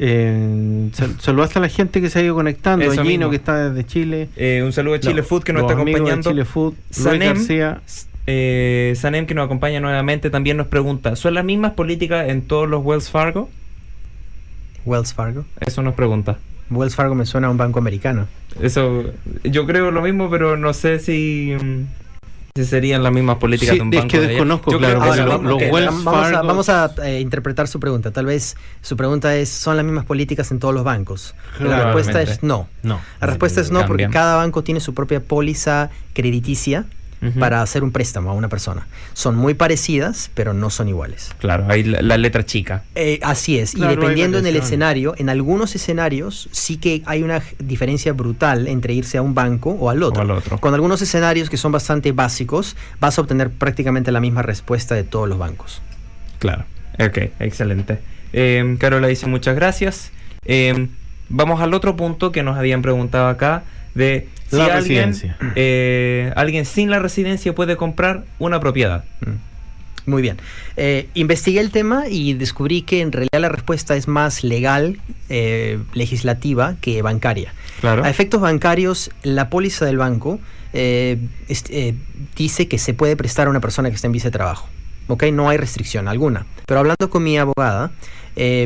Eh, 0.00 0.90
saludaste 1.20 1.58
a 1.58 1.62
la 1.62 1.68
gente 1.68 2.00
que 2.00 2.08
se 2.08 2.20
ha 2.20 2.22
ido 2.22 2.34
conectando. 2.34 2.90
A 2.90 3.04
Gino, 3.04 3.28
que 3.28 3.36
está 3.36 3.68
desde 3.68 3.86
Chile. 3.86 4.28
Eh, 4.36 4.62
un 4.64 4.72
saludo 4.72 4.94
a 4.94 5.00
Chile 5.00 5.22
Food, 5.22 5.42
que 5.42 5.52
nos 5.52 5.62
está 5.62 5.74
acompañando. 5.74 6.30
Chile 6.30 6.46
Food. 6.46 6.74
Sanem, 6.90 7.34
García. 7.34 7.82
Eh, 8.30 8.92
Sanem, 8.94 9.24
que 9.24 9.32
nos 9.32 9.46
acompaña 9.46 9.80
nuevamente, 9.80 10.28
también 10.28 10.58
nos 10.58 10.66
pregunta: 10.66 11.16
¿son 11.16 11.32
las 11.32 11.46
mismas 11.46 11.72
políticas 11.72 12.28
en 12.28 12.42
todos 12.42 12.68
los 12.68 12.84
Wells 12.84 13.08
Fargo? 13.08 13.48
Wells 14.84 15.14
Fargo. 15.14 15.46
Eso 15.60 15.80
nos 15.82 15.94
pregunta. 15.94 16.36
Wells 16.68 16.94
Fargo 16.94 17.14
me 17.14 17.24
suena 17.24 17.46
a 17.46 17.50
un 17.50 17.56
banco 17.56 17.78
americano. 17.78 18.26
Eso, 18.60 19.04
yo 19.44 19.64
creo 19.64 19.90
lo 19.90 20.02
mismo, 20.02 20.28
pero 20.28 20.58
no 20.58 20.74
sé 20.74 20.98
si. 20.98 21.56
Serían 22.54 23.02
las 23.02 23.12
mismas 23.12 23.38
políticas 23.38 23.76
de 23.76 23.80
un 23.80 23.90
banco. 23.90 24.06
Es 24.08 24.12
que 24.12 24.20
desconozco, 24.20 24.76
claro. 24.76 25.00
vamos, 25.00 26.68
a, 26.68 26.92
eh, 27.04 27.20
interpretar 27.20 27.66
su 27.66 27.80
pregunta. 27.80 28.10
Tal 28.10 28.26
vez 28.26 28.56
su 28.82 28.94
pregunta 28.98 29.34
es: 29.36 29.48
¿son 29.48 29.74
las 29.74 29.86
mismas 29.86 30.04
políticas 30.04 30.50
en 30.50 30.58
todos 30.58 30.74
los 30.74 30.84
bancos? 30.84 31.34
La 31.60 31.84
respuesta 31.84 32.20
es 32.20 32.42
no. 32.42 32.68
no. 32.82 33.00
La 33.22 33.26
respuesta 33.26 33.62
es 33.62 33.70
no, 33.70 33.86
porque 33.86 34.10
cada 34.10 34.36
banco 34.36 34.62
tiene 34.62 34.80
su 34.80 34.92
propia 34.92 35.20
póliza 35.20 35.88
crediticia 36.12 36.84
para 37.38 37.62
hacer 37.62 37.82
un 37.82 37.90
préstamo 37.90 38.30
a 38.30 38.32
una 38.32 38.48
persona. 38.48 38.86
Son 39.12 39.36
muy 39.36 39.54
parecidas, 39.54 40.30
pero 40.34 40.54
no 40.54 40.70
son 40.70 40.88
iguales. 40.88 41.30
Claro, 41.38 41.66
hay 41.68 41.82
la, 41.82 42.16
letra 42.16 42.44
chica. 42.44 42.84
Eh, 42.94 43.18
así 43.22 43.58
es, 43.58 43.74
y 43.74 43.80
dependiendo 43.80 44.38
en 44.38 44.46
el 44.46 44.56
escenario, 44.56 45.14
en 45.18 45.28
algunos 45.28 45.74
escenarios 45.74 46.48
sí 46.52 46.76
que 46.76 47.02
hay 47.06 47.22
una 47.22 47.42
diferencia 47.58 48.12
brutal 48.12 48.68
entre 48.68 48.94
irse 48.94 49.18
a 49.18 49.22
un 49.22 49.34
banco 49.34 49.70
o 49.70 49.90
al 49.90 50.02
otro. 50.02 50.34
otro. 50.34 50.58
Con 50.58 50.74
algunos 50.74 51.02
escenarios 51.02 51.50
que 51.50 51.56
son 51.56 51.72
bastante 51.72 52.12
básicos, 52.12 52.76
vas 53.00 53.18
a 53.18 53.22
obtener 53.22 53.50
prácticamente 53.50 54.12
la 54.12 54.20
misma 54.20 54.42
respuesta 54.42 54.94
de 54.94 55.04
todos 55.04 55.28
los 55.28 55.38
bancos. 55.38 55.82
Claro, 56.38 56.64
ok, 56.98 57.18
excelente. 57.40 57.98
Eh, 58.32 58.76
Carola 58.78 59.08
dice 59.08 59.26
muchas 59.26 59.54
gracias. 59.56 60.10
Eh, 60.44 60.88
vamos 61.28 61.60
al 61.60 61.74
otro 61.74 61.96
punto 61.96 62.32
que 62.32 62.42
nos 62.42 62.56
habían 62.56 62.82
preguntado 62.82 63.28
acá 63.28 63.64
de 63.98 64.28
si 64.50 64.60
alguien, 64.60 65.14
eh, 65.56 66.32
alguien 66.36 66.64
sin 66.64 66.88
la 66.88 66.98
residencia 67.00 67.54
puede 67.54 67.76
comprar 67.76 68.24
una 68.38 68.60
propiedad. 68.60 69.04
Mm. 69.20 70.10
Muy 70.10 70.22
bien. 70.22 70.38
Eh, 70.78 71.08
investigué 71.12 71.60
el 71.60 71.70
tema 71.70 72.04
y 72.08 72.32
descubrí 72.32 72.80
que 72.80 73.02
en 73.02 73.12
realidad 73.12 73.40
la 73.40 73.50
respuesta 73.50 73.94
es 73.94 74.08
más 74.08 74.42
legal, 74.42 74.98
eh, 75.28 75.78
legislativa, 75.92 76.76
que 76.80 77.02
bancaria. 77.02 77.52
Claro. 77.80 78.04
A 78.04 78.08
efectos 78.08 78.40
bancarios, 78.40 79.10
la 79.22 79.50
póliza 79.50 79.84
del 79.84 79.98
banco 79.98 80.40
dice 82.36 82.68
que 82.68 82.78
se 82.78 82.94
puede 82.94 83.16
prestar 83.16 83.48
a 83.48 83.50
una 83.50 83.60
persona 83.60 83.90
que 83.90 83.96
está 83.96 84.06
en 84.06 84.12
visa 84.12 84.28
de 84.28 84.32
trabajo. 84.32 84.68
¿ok? 85.08 85.24
No 85.32 85.48
hay 85.48 85.58
restricción 85.58 86.08
alguna. 86.08 86.46
Pero 86.66 86.80
hablando 86.80 87.10
con 87.10 87.22
mi 87.22 87.36
abogada, 87.36 87.90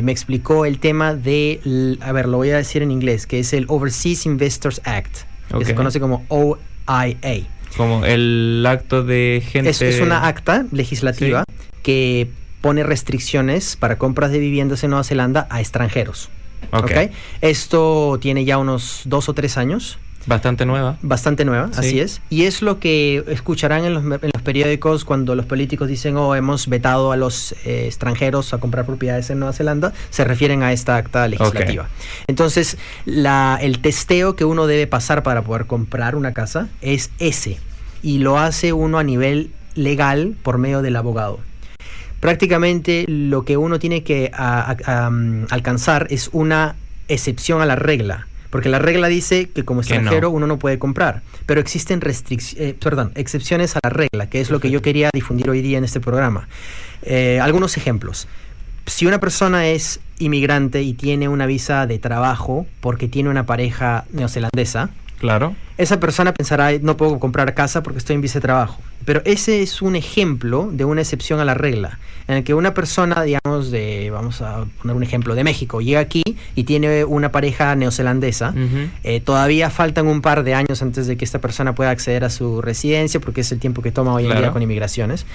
me 0.03 0.11
explicó 0.11 0.65
el 0.65 0.79
tema 0.79 1.15
de, 1.15 1.97
a 2.01 2.11
ver, 2.11 2.27
lo 2.27 2.37
voy 2.37 2.51
a 2.51 2.57
decir 2.57 2.81
en 2.81 2.91
inglés, 2.91 3.27
que 3.27 3.39
es 3.39 3.53
el 3.53 3.65
Overseas 3.67 4.25
Investors 4.25 4.81
Act 4.85 5.25
que 5.59 5.65
se 5.65 5.75
conoce 5.75 5.99
como 5.99 6.25
OIA. 6.29 7.47
Como 7.77 8.05
el 8.05 8.63
acto 8.67 9.03
de 9.03 9.43
gente... 9.45 9.69
Es, 9.69 9.99
una 9.99 10.27
acta 10.27 10.65
legislativa 10.71 11.43
que 11.81 12.29
pone 12.61 12.83
restricciones 12.83 13.75
para 13.75 13.97
compras 13.97 14.31
de 14.31 14.39
viviendas 14.39 14.83
en 14.83 14.91
Nueva 14.91 15.03
Zelanda 15.03 15.47
a 15.49 15.59
extranjeros. 15.59 16.29
Okay. 16.71 17.11
Esto 17.41 18.17
tiene 18.21 18.45
ya 18.45 18.57
unos 18.57 19.01
dos 19.05 19.27
o 19.29 19.33
tres 19.33 19.57
años. 19.57 19.99
Bastante 20.25 20.65
nueva. 20.65 20.97
Bastante 21.01 21.45
nueva, 21.45 21.69
así 21.75 21.99
es. 21.99 22.21
Y 22.29 22.43
es 22.43 22.61
lo 22.61 22.79
que 22.79 23.23
escucharán 23.27 23.83
en 23.83 23.93
los, 23.93 24.03
en 24.03 24.31
los, 24.33 24.41
periódicos 24.41 25.05
cuando 25.05 25.35
los 25.35 25.45
políticos 25.45 25.87
dicen, 25.87 26.17
oh, 26.17 26.35
hemos 26.35 26.67
vetado 26.67 27.11
a 27.11 27.17
los 27.17 27.53
eh, 27.65 27.85
extranjeros 27.87 28.53
a 28.53 28.57
comprar 28.59 28.85
propiedades 28.85 29.29
en 29.29 29.39
Nueva 29.39 29.53
Zelanda, 29.53 29.93
se 30.09 30.23
refieren 30.23 30.63
a 30.63 30.71
esta 30.71 30.95
acta 30.95 31.27
legislativa. 31.27 31.87
Entonces, 32.27 32.77
la, 33.05 33.57
el 33.61 33.79
testeo 33.79 34.35
que 34.35 34.45
uno 34.45 34.67
debe 34.67 34.87
pasar 34.87 35.23
para 35.23 35.41
poder 35.41 35.65
comprar 35.65 36.15
una 36.15 36.33
casa 36.33 36.69
es 36.81 37.09
ese. 37.19 37.59
Y 38.01 38.19
lo 38.19 38.37
hace 38.37 38.73
uno 38.73 38.99
a 38.99 39.03
nivel 39.03 39.51
legal 39.75 40.35
por 40.43 40.57
medio 40.57 40.81
del 40.81 40.95
abogado 40.95 41.39
prácticamente 42.23 43.03
lo 43.09 43.43
que 43.43 43.57
uno 43.57 43.79
tiene 43.79 44.03
que 44.03 44.31
alcanzar 44.33 46.07
es 46.09 46.29
una 46.31 46.77
excepción 47.09 47.61
a 47.61 47.65
la 47.65 47.75
regla. 47.75 48.27
Porque 48.53 48.69
la 48.69 48.77
regla 48.77 49.07
dice 49.07 49.49
que 49.49 49.65
como 49.65 49.81
extranjero 49.81 50.29
uno 50.29 50.45
no 50.45 50.59
puede 50.59 50.77
comprar, 50.77 51.23
pero 51.47 51.59
existen 51.59 51.99
eh, 52.03 52.75
perdón, 52.79 53.11
excepciones 53.15 53.75
a 53.75 53.79
la 53.81 53.89
regla, 53.89 54.29
que 54.29 54.41
es 54.41 54.51
lo 54.51 54.59
que 54.59 54.69
yo 54.69 54.83
quería 54.83 55.09
difundir 55.11 55.49
hoy 55.49 55.63
día 55.63 55.79
en 55.79 55.83
este 55.83 55.99
programa. 55.99 56.47
Eh, 57.01 57.39
algunos 57.41 57.77
ejemplos. 57.77 58.27
Si 58.85 59.07
una 59.07 59.19
persona 59.19 59.65
es 59.65 60.01
inmigrante 60.19 60.83
y 60.83 60.93
tiene 60.93 61.29
una 61.29 61.47
visa 61.47 61.87
de 61.87 61.97
trabajo 61.97 62.67
porque 62.79 63.07
tiene 63.07 63.31
una 63.31 63.47
pareja 63.47 64.05
neozelandesa, 64.11 64.91
Claro. 65.23 65.55
Esa 65.77 66.01
persona 66.01 66.33
pensará, 66.33 66.77
no 66.81 66.97
puedo 66.97 67.17
comprar 67.17 67.53
casa 67.53 67.81
porque 67.81 67.99
estoy 67.99 68.15
en 68.15 68.21
visa 68.21 68.39
de 68.39 68.41
trabajo. 68.41 68.81
Pero 69.05 69.21
ese 69.23 69.61
es 69.61 69.81
un 69.81 69.95
ejemplo 69.95 70.67
de 70.69 70.83
una 70.83 70.99
excepción 70.99 71.39
a 71.39 71.45
la 71.45 71.53
regla, 71.53 71.97
en 72.27 72.35
el 72.35 72.43
que 72.43 72.53
una 72.53 72.73
persona, 72.73 73.23
digamos, 73.23 73.71
de, 73.71 74.09
vamos 74.11 74.41
a 74.41 74.65
poner 74.81 74.97
un 74.97 75.01
ejemplo, 75.01 75.33
de 75.33 75.45
México, 75.45 75.79
llega 75.79 76.01
aquí 76.01 76.23
y 76.55 76.65
tiene 76.65 77.05
una 77.05 77.31
pareja 77.31 77.73
neozelandesa, 77.77 78.53
eh, 79.05 79.21
todavía 79.21 79.69
faltan 79.69 80.07
un 80.07 80.21
par 80.21 80.43
de 80.43 80.55
años 80.55 80.81
antes 80.81 81.07
de 81.07 81.15
que 81.15 81.23
esta 81.23 81.39
persona 81.39 81.73
pueda 81.73 81.91
acceder 81.91 82.25
a 82.25 82.29
su 82.29 82.61
residencia, 82.61 83.21
porque 83.21 83.41
es 83.41 83.51
el 83.53 83.59
tiempo 83.59 83.81
que 83.81 83.93
toma 83.93 84.13
hoy 84.13 84.25
en 84.25 84.37
día 84.37 84.51
con 84.51 84.61
inmigraciones. 84.61 85.25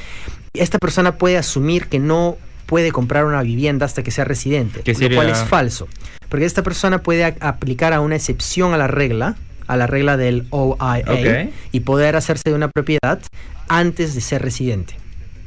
Esta 0.52 0.78
persona 0.78 1.16
puede 1.16 1.38
asumir 1.38 1.86
que 1.86 1.98
no 1.98 2.36
puede 2.66 2.92
comprar 2.92 3.24
una 3.24 3.40
vivienda 3.40 3.86
hasta 3.86 4.02
que 4.02 4.10
sea 4.10 4.26
residente, 4.26 4.82
lo 4.84 5.14
cual 5.14 5.30
es 5.30 5.38
falso. 5.38 5.88
Porque 6.28 6.44
esta 6.44 6.62
persona 6.62 7.02
puede 7.02 7.24
aplicar 7.24 7.94
a 7.94 8.00
una 8.00 8.16
excepción 8.16 8.74
a 8.74 8.76
la 8.76 8.86
regla, 8.86 9.36
a 9.68 9.76
la 9.76 9.86
regla 9.86 10.16
del 10.16 10.46
OIA 10.50 11.50
y 11.70 11.80
poder 11.80 12.16
hacerse 12.16 12.50
de 12.50 12.54
una 12.54 12.68
propiedad 12.68 13.20
antes 13.68 14.14
de 14.14 14.20
ser 14.20 14.42
residente. 14.42 14.96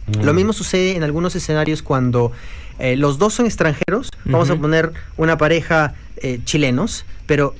Mm. 0.07 0.23
Lo 0.23 0.33
mismo 0.33 0.53
sucede 0.53 0.95
en 0.95 1.03
algunos 1.03 1.35
escenarios 1.35 1.81
cuando 1.81 2.31
eh, 2.79 2.95
los 2.95 3.17
dos 3.17 3.33
son 3.33 3.45
extranjeros, 3.45 4.09
vamos 4.25 4.49
a 4.49 4.55
poner 4.55 4.93
una 5.17 5.37
pareja 5.37 5.93
eh, 6.17 6.39
chilenos, 6.45 7.05
pero 7.25 7.53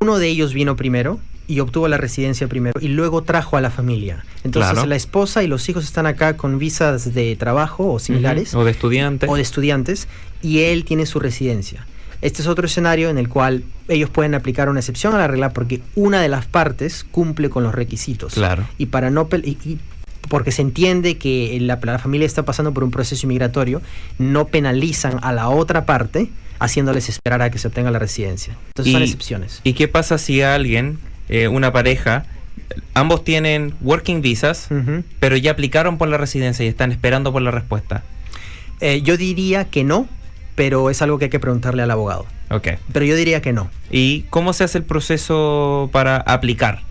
uno 0.00 0.18
de 0.18 0.28
ellos 0.28 0.52
vino 0.52 0.76
primero 0.76 1.18
y 1.46 1.58
obtuvo 1.58 1.88
la 1.88 1.96
residencia 1.96 2.46
primero 2.46 2.78
y 2.80 2.88
luego 2.88 3.22
trajo 3.22 3.56
a 3.56 3.60
la 3.60 3.70
familia. 3.70 4.24
Entonces 4.44 4.86
la 4.86 4.94
esposa 4.94 5.42
y 5.42 5.48
los 5.48 5.68
hijos 5.68 5.84
están 5.84 6.06
acá 6.06 6.36
con 6.36 6.58
visas 6.58 7.12
de 7.12 7.34
trabajo 7.34 7.92
o 7.92 7.98
similares. 7.98 8.54
O 8.54 8.64
de 8.64 8.70
estudiantes. 8.70 9.28
O 9.28 9.34
de 9.34 9.42
estudiantes 9.42 10.06
y 10.42 10.60
él 10.60 10.84
tiene 10.84 11.06
su 11.06 11.18
residencia. 11.18 11.86
Este 12.22 12.42
es 12.42 12.48
otro 12.48 12.66
escenario 12.66 13.08
en 13.08 13.18
el 13.18 13.28
cual 13.28 13.64
ellos 13.88 14.10
pueden 14.10 14.34
aplicar 14.34 14.68
una 14.68 14.80
excepción 14.80 15.14
a 15.14 15.18
la 15.18 15.26
regla 15.26 15.50
porque 15.50 15.80
una 15.94 16.20
de 16.20 16.28
las 16.28 16.46
partes 16.46 17.04
cumple 17.10 17.48
con 17.48 17.62
los 17.62 17.74
requisitos. 17.74 18.34
Claro. 18.34 18.66
Y 18.78 18.86
para 18.86 19.10
no 19.10 19.28
porque 20.28 20.52
se 20.52 20.62
entiende 20.62 21.18
que 21.18 21.58
la, 21.60 21.78
familia 21.98 22.26
está 22.26 22.44
pasando 22.44 22.72
por 22.72 22.84
un 22.84 22.90
proceso 22.90 23.26
inmigratorio, 23.26 23.80
no 24.18 24.46
penalizan 24.46 25.18
a 25.22 25.32
la 25.32 25.48
otra 25.48 25.86
parte 25.86 26.30
haciéndoles 26.58 27.08
esperar 27.08 27.40
a 27.40 27.50
que 27.50 27.58
se 27.58 27.68
obtenga 27.68 27.90
la 27.90 27.98
residencia. 27.98 28.54
Entonces 28.68 28.92
son 28.92 29.02
excepciones. 29.02 29.60
¿Y 29.64 29.72
qué 29.72 29.88
pasa 29.88 30.18
si 30.18 30.42
alguien, 30.42 30.98
eh, 31.30 31.48
una 31.48 31.72
pareja, 31.72 32.26
ambos 32.92 33.24
tienen 33.24 33.74
working 33.80 34.20
visas, 34.20 34.68
pero 35.18 35.36
ya 35.36 35.52
aplicaron 35.52 35.96
por 35.96 36.08
la 36.08 36.18
residencia 36.18 36.64
y 36.64 36.68
están 36.68 36.92
esperando 36.92 37.32
por 37.32 37.40
la 37.40 37.50
respuesta? 37.50 38.04
Eh, 38.80 39.00
yo 39.02 39.16
diría 39.16 39.64
que 39.64 39.84
no, 39.84 40.06
pero 40.60 40.90
es 40.90 41.00
algo 41.00 41.18
que 41.18 41.24
hay 41.24 41.30
que 41.30 41.40
preguntarle 41.40 41.82
al 41.82 41.90
abogado. 41.90 42.26
Ok. 42.50 42.68
Pero 42.92 43.06
yo 43.06 43.16
diría 43.16 43.40
que 43.40 43.54
no. 43.54 43.70
¿Y 43.90 44.24
cómo 44.28 44.52
se 44.52 44.62
hace 44.62 44.76
el 44.76 44.84
proceso 44.84 45.88
para 45.90 46.18
aplicar 46.18 46.82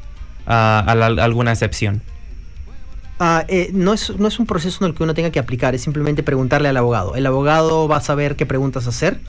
a, 0.48 0.80
alguna 0.80 1.52
excepción? 1.52 2.02
Ah, 3.20 3.46
eh, 3.48 3.70
no, 3.72 3.94
es, 3.94 4.10
no 4.18 4.28
es 4.28 4.40
un 4.40 4.48
proceso 4.48 4.84
en 4.84 4.90
el 4.90 4.98
que 4.98 5.04
uno 5.04 5.14
tenga 5.14 5.30
que 5.30 5.38
aplicar, 5.38 5.76
es 5.76 5.84
simplemente 5.84 6.24
preguntarle 6.24 6.68
al 6.68 6.78
abogado. 6.78 7.16
El 7.16 7.28
abogado 7.28 7.88
va 7.88 7.98
a 7.98 8.02
saber 8.02 8.36
qué 8.36 8.48
preguntas 8.48 8.88
hacer 8.88 9.20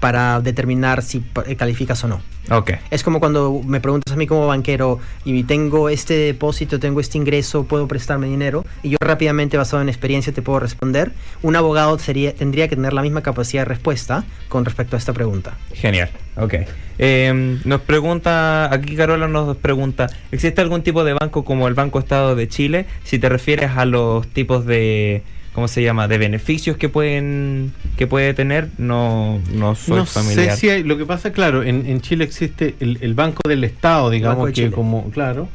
para 0.00 0.40
determinar 0.40 1.02
si 1.02 1.24
eh, 1.46 1.56
calificas 1.56 2.02
o 2.04 2.08
no. 2.08 2.20
Okay. 2.50 2.76
Es 2.90 3.02
como 3.02 3.20
cuando 3.20 3.60
me 3.64 3.80
preguntas 3.80 4.14
a 4.14 4.16
mí 4.16 4.26
como 4.26 4.46
banquero 4.46 5.00
y 5.24 5.42
tengo 5.44 5.90
este 5.90 6.14
depósito, 6.14 6.80
tengo 6.80 7.00
este 7.00 7.18
ingreso, 7.18 7.64
puedo 7.64 7.86
prestarme 7.86 8.26
dinero 8.26 8.64
y 8.82 8.90
yo 8.90 8.96
rápidamente 9.00 9.58
basado 9.58 9.82
en 9.82 9.90
experiencia 9.90 10.32
te 10.32 10.40
puedo 10.40 10.58
responder. 10.58 11.12
Un 11.42 11.56
abogado 11.56 11.98
sería, 11.98 12.34
tendría 12.34 12.68
que 12.68 12.76
tener 12.76 12.94
la 12.94 13.02
misma 13.02 13.22
capacidad 13.22 13.62
de 13.62 13.66
respuesta 13.66 14.24
con 14.48 14.64
respecto 14.64 14.96
a 14.96 14.98
esta 14.98 15.12
pregunta. 15.12 15.58
Genial, 15.74 16.08
ok. 16.36 16.54
Em, 16.98 17.60
nos 17.64 17.82
pregunta, 17.82 18.72
aquí 18.72 18.96
Carola 18.96 19.28
nos 19.28 19.56
pregunta, 19.58 20.08
¿existe 20.32 20.60
algún 20.60 20.82
tipo 20.82 21.04
de 21.04 21.12
banco 21.12 21.44
como 21.44 21.68
el 21.68 21.74
Banco 21.74 21.98
Estado 21.98 22.34
de 22.34 22.48
Chile? 22.48 22.86
Si 23.04 23.18
te 23.18 23.28
refieres 23.28 23.72
a 23.76 23.84
los 23.84 24.26
tipos 24.26 24.64
de 24.64 25.22
¿cómo 25.58 25.66
se 25.66 25.82
llama? 25.82 26.06
de 26.06 26.18
beneficios 26.18 26.76
que 26.76 26.88
pueden 26.88 27.72
que 27.96 28.06
puede 28.06 28.32
tener, 28.32 28.68
no, 28.78 29.40
no 29.52 29.74
soy 29.74 30.06
familiar. 30.06 30.56
Sé 30.56 30.78
si 30.78 30.84
lo 30.84 30.96
que 30.96 31.04
pasa, 31.04 31.32
claro, 31.32 31.64
en, 31.64 32.00
Chile 32.00 32.22
existe 32.22 32.76
el, 32.78 33.14
Banco 33.14 33.40
del 33.48 33.64
Estado, 33.64 34.08
digamos, 34.08 34.52
que 34.52 34.70
como, 34.70 35.10
claro, 35.10 35.48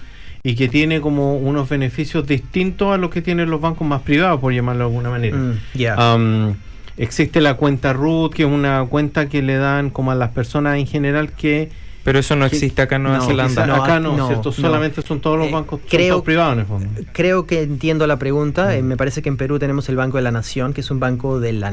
y 0.44 0.56
que 0.56 0.68
tiene 0.68 1.00
como 1.00 1.38
unos 1.38 1.70
beneficios 1.70 2.28
distintos 2.28 2.94
a 2.94 2.98
los 2.98 3.12
que 3.12 3.22
tienen 3.22 3.50
los 3.50 3.62
bancos 3.62 3.88
más 3.88 4.02
privados, 4.02 4.42
por 4.42 4.52
llamarlo 4.52 4.84
de 4.84 4.90
alguna 4.90 5.10
manera. 5.10 5.38
Mm, 5.38 6.52
existe 6.98 7.40
la 7.40 7.54
cuenta 7.54 7.94
RUT, 7.94 8.34
que 8.34 8.44
es 8.44 8.50
una 8.50 8.86
cuenta 8.90 9.30
que 9.30 9.42
le 9.42 9.56
dan 9.56 9.90
como 9.90 10.12
a 10.12 10.16
las 10.16 10.32
personas 10.32 10.80
en 10.80 10.86
general 10.86 11.32
que 11.32 11.70
Pero 12.04 12.20
eso 12.20 12.36
no 12.36 12.46
existe 12.46 12.82
acá 12.82 12.98
en 12.98 13.04
Nueva 13.04 13.26
Zelanda. 13.26 13.66
No, 13.66 13.76
acá 13.76 14.00
no, 14.00 14.28
¿cierto? 14.28 14.52
Solamente 14.52 15.02
son 15.02 15.22
todos 15.22 15.38
los 15.38 15.48
eh, 15.48 15.52
bancos 15.52 15.80
privados 16.24 16.54
en 16.54 16.60
el 16.60 16.66
fondo. 16.66 16.90
Creo 17.14 17.46
que 17.46 17.62
entiendo 17.62 18.06
la 18.08 18.18
pregunta. 18.18 18.76
Eh, 18.76 18.82
me 18.82 18.98
parece 18.98 19.22
que 19.22 19.30
en 19.30 19.38
Perú 19.38 19.58
tenemos 19.58 19.88
el 19.88 19.96
Banco 19.96 20.18
de 20.18 20.24
la 20.24 20.32
Nación, 20.32 20.74
que 20.74 20.82
es 20.82 20.92
un 20.92 21.00
banco 21.00 21.40
del 21.40 21.64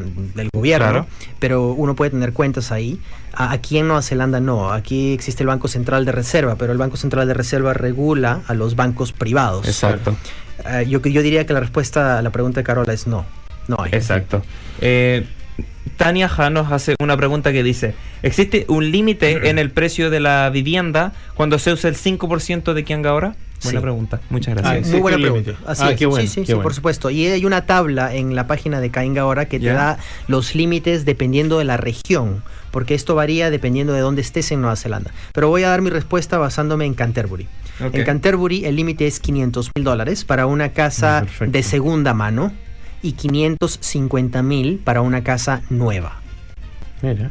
gobierno, 0.52 1.06
pero 1.38 1.72
uno 1.72 1.96
puede 1.96 2.12
tener 2.12 2.32
cuentas 2.32 2.70
ahí. 2.70 3.00
Aquí 3.32 3.78
en 3.78 3.88
Nueva 3.88 4.02
Zelanda 4.02 4.40
no. 4.40 4.72
Aquí 4.72 5.12
existe 5.12 5.42
el 5.42 5.48
Banco 5.48 5.68
Central 5.68 6.04
de 6.04 6.12
Reserva, 6.12 6.56
pero 6.56 6.72
el 6.72 6.78
Banco 6.78 6.96
Central 6.96 7.26
de 7.26 7.34
Reserva 7.34 7.74
regula 7.74 8.42
a 8.46 8.54
los 8.54 8.76
bancos 8.76 9.12
privados. 9.12 9.66
Exacto. 9.66 10.16
Uh, 10.64 10.82
yo, 10.82 11.00
yo 11.00 11.22
diría 11.22 11.46
que 11.46 11.54
la 11.54 11.60
respuesta 11.60 12.18
a 12.18 12.22
la 12.22 12.30
pregunta 12.30 12.60
de 12.60 12.64
Carola 12.64 12.92
es 12.92 13.06
no. 13.06 13.24
No 13.66 13.76
hay. 13.80 13.90
Exacto. 13.92 14.42
Eh, 14.80 15.26
Tania 15.96 16.28
Ja 16.28 16.50
nos 16.50 16.72
hace 16.72 16.94
una 17.00 17.16
pregunta 17.16 17.52
que 17.52 17.62
dice, 17.62 17.94
¿existe 18.22 18.64
un 18.68 18.90
límite 18.90 19.48
en 19.50 19.58
el 19.58 19.70
precio 19.70 20.10
de 20.10 20.20
la 20.20 20.50
vivienda 20.50 21.12
cuando 21.34 21.58
se 21.58 21.72
usa 21.72 21.90
el 21.90 21.96
5% 21.96 22.72
de 22.72 22.84
Kianga 22.84 23.10
ahora? 23.10 23.34
Buena 23.62 23.80
pregunta, 23.82 24.20
muchas 24.30 24.54
gracias. 24.54 24.88
muy 24.88 25.00
buena 25.00 25.18
pregunta. 25.18 25.52
Así 25.66 25.82
ah, 25.84 25.90
es. 25.90 26.30
sí, 26.30 26.46
sí, 26.46 26.54
por 26.54 26.72
supuesto. 26.72 27.10
Y 27.10 27.26
hay 27.26 27.44
una 27.44 27.66
tabla 27.66 28.14
en 28.14 28.34
la 28.34 28.46
página 28.46 28.80
de 28.80 28.90
Kainga 28.90 29.22
ahora 29.22 29.46
que 29.46 29.60
te 29.60 29.66
da 29.66 29.98
los 30.28 30.54
límites 30.54 31.04
dependiendo 31.04 31.58
de 31.58 31.64
la 31.64 31.76
región, 31.76 32.42
porque 32.70 32.94
esto 32.94 33.14
varía 33.14 33.50
dependiendo 33.50 33.92
de 33.92 34.00
dónde 34.00 34.22
estés 34.22 34.50
en 34.52 34.62
Nueva 34.62 34.76
Zelanda. 34.76 35.10
Pero 35.34 35.48
voy 35.48 35.64
a 35.64 35.68
dar 35.68 35.82
mi 35.82 35.90
respuesta 35.90 36.38
basándome 36.38 36.86
en 36.86 36.94
Canterbury. 36.94 37.48
En 37.80 38.04
Canterbury 38.04 38.64
el 38.64 38.76
límite 38.76 39.06
es 39.06 39.20
500 39.20 39.70
mil 39.74 39.84
dólares 39.84 40.24
para 40.24 40.46
una 40.46 40.70
casa 40.70 41.26
de 41.40 41.62
segunda 41.62 42.14
mano 42.14 42.52
y 43.02 43.12
550 43.12 44.42
mil 44.42 44.78
para 44.78 45.00
una 45.00 45.22
casa 45.22 45.62
nueva. 45.70 46.20
Mira. 47.02 47.30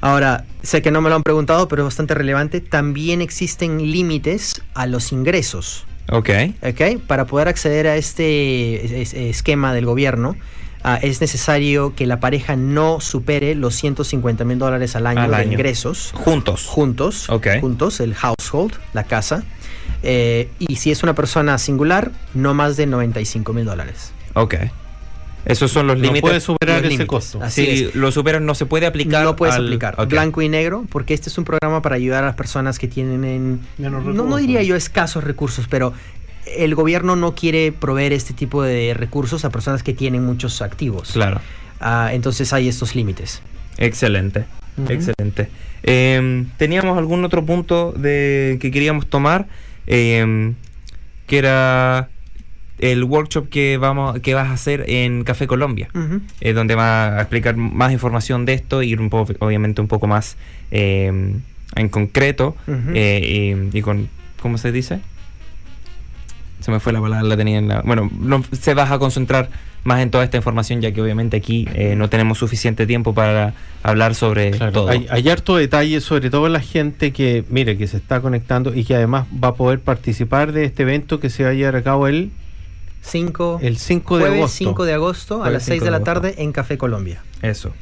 Ahora, 0.00 0.44
sé 0.62 0.80
que 0.80 0.90
no 0.90 1.00
me 1.00 1.08
lo 1.08 1.16
han 1.16 1.22
preguntado, 1.22 1.66
pero 1.66 1.82
es 1.82 1.86
bastante 1.86 2.14
relevante. 2.14 2.60
También 2.60 3.20
existen 3.20 3.90
límites 3.90 4.62
a 4.74 4.86
los 4.86 5.12
ingresos. 5.12 5.86
Ok. 6.10 6.30
Ok. 6.62 7.00
Para 7.06 7.26
poder 7.26 7.48
acceder 7.48 7.86
a 7.88 7.96
este 7.96 9.28
esquema 9.28 9.74
del 9.74 9.86
gobierno, 9.86 10.36
ah, 10.84 10.98
es 11.02 11.20
necesario 11.20 11.94
que 11.96 12.06
la 12.06 12.20
pareja 12.20 12.54
no 12.54 13.00
supere 13.00 13.56
los 13.56 13.74
150 13.74 14.44
mil 14.44 14.58
dólares 14.58 14.94
al 14.94 15.06
año 15.08 15.28
de 15.28 15.44
ingresos. 15.44 16.12
Juntos. 16.14 16.66
Juntos. 16.66 17.28
Ok. 17.28 17.48
Juntos, 17.60 17.98
el 17.98 18.14
household, 18.14 18.74
la 18.92 19.02
casa. 19.02 19.42
Eh, 20.04 20.48
y 20.60 20.76
si 20.76 20.92
es 20.92 21.02
una 21.02 21.14
persona 21.14 21.58
singular, 21.58 22.12
no 22.34 22.54
más 22.54 22.76
de 22.76 22.86
95 22.86 23.52
mil 23.52 23.64
dólares. 23.64 24.12
Ok. 24.38 24.54
Esos 25.44 25.70
son 25.70 25.86
los 25.86 25.96
límites. 25.96 26.22
No 26.22 26.28
puede 26.28 26.40
superar 26.40 26.84
ese 26.84 27.06
costo. 27.06 27.40
si 27.48 27.90
lo 27.94 28.12
superan, 28.12 28.44
no 28.44 28.54
se 28.54 28.66
puede 28.66 28.86
aplicar. 28.86 29.24
No 29.24 29.36
puedes 29.36 29.54
aplicar. 29.54 29.96
Blanco 30.06 30.42
y 30.42 30.48
negro, 30.48 30.84
porque 30.90 31.14
este 31.14 31.30
es 31.30 31.38
un 31.38 31.44
programa 31.44 31.80
para 31.80 31.96
ayudar 31.96 32.24
a 32.24 32.26
las 32.26 32.36
personas 32.36 32.78
que 32.78 32.88
tienen, 32.88 33.60
no, 33.78 33.90
no 33.90 34.36
diría 34.36 34.62
yo 34.62 34.76
escasos 34.76 35.24
recursos, 35.24 35.66
pero 35.68 35.94
el 36.56 36.74
gobierno 36.74 37.16
no 37.16 37.34
quiere 37.34 37.72
proveer 37.72 38.12
este 38.12 38.34
tipo 38.34 38.62
de 38.62 38.94
recursos 38.94 39.44
a 39.44 39.50
personas 39.50 39.82
que 39.82 39.94
tienen 39.94 40.24
muchos 40.24 40.62
activos. 40.62 41.12
Claro. 41.12 41.40
Ah, 41.80 42.10
entonces 42.12 42.52
hay 42.52 42.68
estos 42.68 42.94
límites. 42.94 43.42
Excelente, 43.78 44.44
excelente. 44.88 45.48
Em, 45.82 46.50
Teníamos 46.56 46.98
algún 46.98 47.24
otro 47.24 47.44
punto 47.46 47.92
de 47.92 48.58
que 48.60 48.70
queríamos 48.70 49.06
tomar, 49.06 49.46
em, 49.86 50.54
que 51.26 51.38
era 51.38 52.08
el 52.78 53.04
workshop 53.04 53.48
que 53.48 53.76
vamos 53.76 54.20
que 54.20 54.34
vas 54.34 54.48
a 54.48 54.52
hacer 54.52 54.84
en 54.88 55.24
Café 55.24 55.46
Colombia, 55.46 55.88
eh, 56.40 56.52
donde 56.52 56.74
va 56.74 57.18
a 57.18 57.20
explicar 57.20 57.56
más 57.56 57.92
información 57.92 58.44
de 58.44 58.54
esto 58.54 58.82
y 58.82 58.94
un 58.94 59.10
poco, 59.10 59.34
obviamente 59.40 59.80
un 59.80 59.88
poco 59.88 60.06
más 60.06 60.36
eh, 60.70 61.36
en 61.76 61.88
concreto 61.88 62.56
eh, 62.94 63.68
y, 63.72 63.82
con 63.82 64.08
¿cómo 64.40 64.58
se 64.58 64.72
dice? 64.72 65.00
Se 66.60 66.70
me 66.70 66.80
fue 66.80 66.92
la 66.92 67.00
palabra, 67.00 67.22
la 67.22 67.36
tenía 67.36 67.58
en 67.58 67.68
la... 67.68 67.82
Bueno, 67.82 68.10
no, 68.18 68.42
se 68.50 68.74
vas 68.74 68.90
a 68.90 68.98
concentrar 68.98 69.48
más 69.84 70.00
en 70.00 70.10
toda 70.10 70.24
esta 70.24 70.36
información, 70.36 70.80
ya 70.80 70.90
que 70.92 71.00
obviamente 71.00 71.36
aquí 71.36 71.68
no 71.96 72.10
tenemos 72.10 72.38
suficiente 72.38 72.84
tiempo 72.84 73.14
para 73.14 73.54
hablar 73.84 74.16
sobre 74.16 74.50
todo. 74.50 74.88
Hay, 74.88 75.06
hay, 75.08 75.28
harto 75.28 75.56
detalle, 75.56 76.00
sobre 76.00 76.30
todo 76.30 76.48
la 76.48 76.60
gente 76.60 77.12
que, 77.12 77.44
mire, 77.48 77.78
que 77.78 77.86
se 77.86 77.96
está 77.96 78.20
conectando 78.20 78.74
y 78.74 78.84
que 78.84 78.96
además 78.96 79.26
va 79.42 79.48
a 79.48 79.54
poder 79.54 79.78
participar 79.78 80.50
de 80.50 80.64
este 80.64 80.82
evento 80.82 81.20
que 81.20 81.30
se 81.30 81.44
va 81.44 81.50
a 81.50 81.54
llevar 81.54 81.76
a 81.76 81.82
cabo 81.82 82.08
el 82.08 82.32
5, 83.08 83.60
el 83.62 83.78
5 83.78 84.18
de 84.18 84.26
agosto. 84.26 84.48
5 84.48 84.84
de 84.84 84.92
agosto 84.94 85.44
a 85.44 85.50
las 85.50 85.64
6 85.64 85.82
de 85.82 85.90
la 85.90 86.04
tarde 86.04 86.34
en 86.38 86.52
Café 86.52 86.78
Colombia. 86.78 87.22
Eso. 87.42 87.72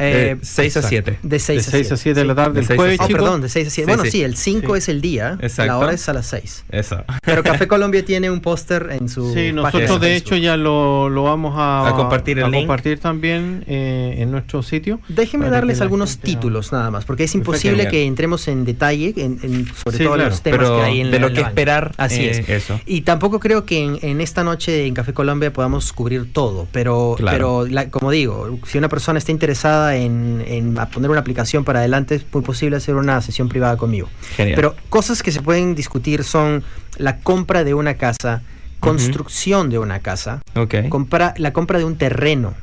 Eh, 0.00 0.36
6 0.40 0.76
a 0.76 0.82
7. 0.82 1.18
De 1.22 1.38
6 1.38 1.68
a 1.68 1.70
7. 1.70 1.94
a 1.94 1.96
7 1.96 2.20
de 2.20 2.26
la 2.26 2.34
tarde. 2.34 2.60
El 2.60 2.66
jueves, 2.66 2.98
oh, 3.00 3.08
perdón, 3.08 3.42
de 3.42 3.48
6 3.48 3.66
a 3.66 3.70
7. 3.70 3.94
bueno, 3.94 4.10
sí, 4.10 4.22
el 4.22 4.36
5 4.36 4.76
es 4.76 4.88
el 4.88 5.00
día. 5.00 5.38
Exacto. 5.40 5.72
La 5.72 5.78
hora 5.78 5.92
es 5.92 6.08
a 6.08 6.12
las 6.12 6.26
6. 6.26 6.64
Eso. 6.70 7.04
Pero 7.22 7.42
Café 7.42 7.68
Colombia 7.68 8.04
tiene 8.04 8.30
un 8.30 8.40
póster 8.40 8.88
en 8.92 9.08
su. 9.08 9.32
Sí, 9.34 9.52
nosotros 9.52 10.00
de 10.00 10.16
hecho 10.16 10.36
ya 10.36 10.56
lo, 10.56 11.08
lo 11.08 11.24
vamos 11.24 11.54
a, 11.56 11.88
a 11.88 11.94
compartir, 11.94 12.38
el 12.38 12.44
a 12.44 12.48
link. 12.48 12.62
compartir 12.62 12.98
también 12.98 13.64
eh, 13.66 14.16
en 14.18 14.30
nuestro 14.30 14.62
sitio. 14.62 15.00
Déjenme 15.08 15.50
darles 15.50 15.80
algunos 15.80 16.18
títulos 16.18 16.72
nada 16.72 16.90
más, 16.90 17.04
porque 17.04 17.24
es 17.24 17.34
imposible 17.34 17.88
que 17.88 18.04
entremos 18.04 18.48
en 18.48 18.64
detalle 18.64 19.14
en, 19.16 19.38
en, 19.42 19.66
sobre 19.74 19.98
sí, 19.98 20.04
todo 20.04 20.14
claro, 20.14 20.30
los 20.30 20.42
temas 20.42 20.70
que 20.70 20.82
hay 20.82 21.00
en 21.00 21.10
De 21.10 21.18
lo 21.18 21.32
que 21.32 21.40
esperar. 21.40 21.92
Así 21.96 22.22
eh, 22.22 22.30
es. 22.30 22.48
Eso. 22.48 22.80
Y 22.86 23.02
tampoco 23.02 23.40
creo 23.40 23.64
que 23.64 23.82
en, 23.84 23.98
en, 24.02 24.20
esta 24.20 24.44
noche 24.44 24.86
en 24.86 24.94
Café 24.94 25.12
Colombia 25.12 25.52
podamos 25.52 25.92
cubrir 25.92 26.32
todo, 26.32 26.68
pero, 26.72 27.14
claro. 27.16 27.36
pero 27.36 27.66
la, 27.66 27.90
como 27.90 28.10
digo, 28.10 28.58
si 28.66 28.78
una 28.78 28.88
persona 28.88 29.18
está 29.18 29.32
interesada 29.32 29.89
en 29.96 30.78
poner 30.92 31.10
una 31.10 31.20
aplicación 31.20 31.64
para 31.64 31.80
adelante, 31.80 32.14
es 32.16 32.24
muy 32.32 32.42
posible 32.42 32.76
hacer 32.76 32.94
una 32.94 33.20
sesión 33.20 33.48
privada 33.48 33.76
conmigo. 33.76 34.08
Pero 34.36 34.74
cosas 34.88 35.22
que 35.22 35.32
se 35.32 35.42
pueden 35.42 35.74
discutir 35.74 36.24
son 36.24 36.62
la 36.96 37.18
compra 37.18 37.64
de 37.64 37.74
una 37.74 37.94
casa, 37.94 38.42
construcción 38.80 39.70
de 39.70 39.78
una 39.78 40.00
casa, 40.00 40.42
compra, 40.88 41.34
la 41.36 41.52
compra 41.52 41.78
de 41.78 41.84
un 41.84 41.96
terreno. 41.96 42.54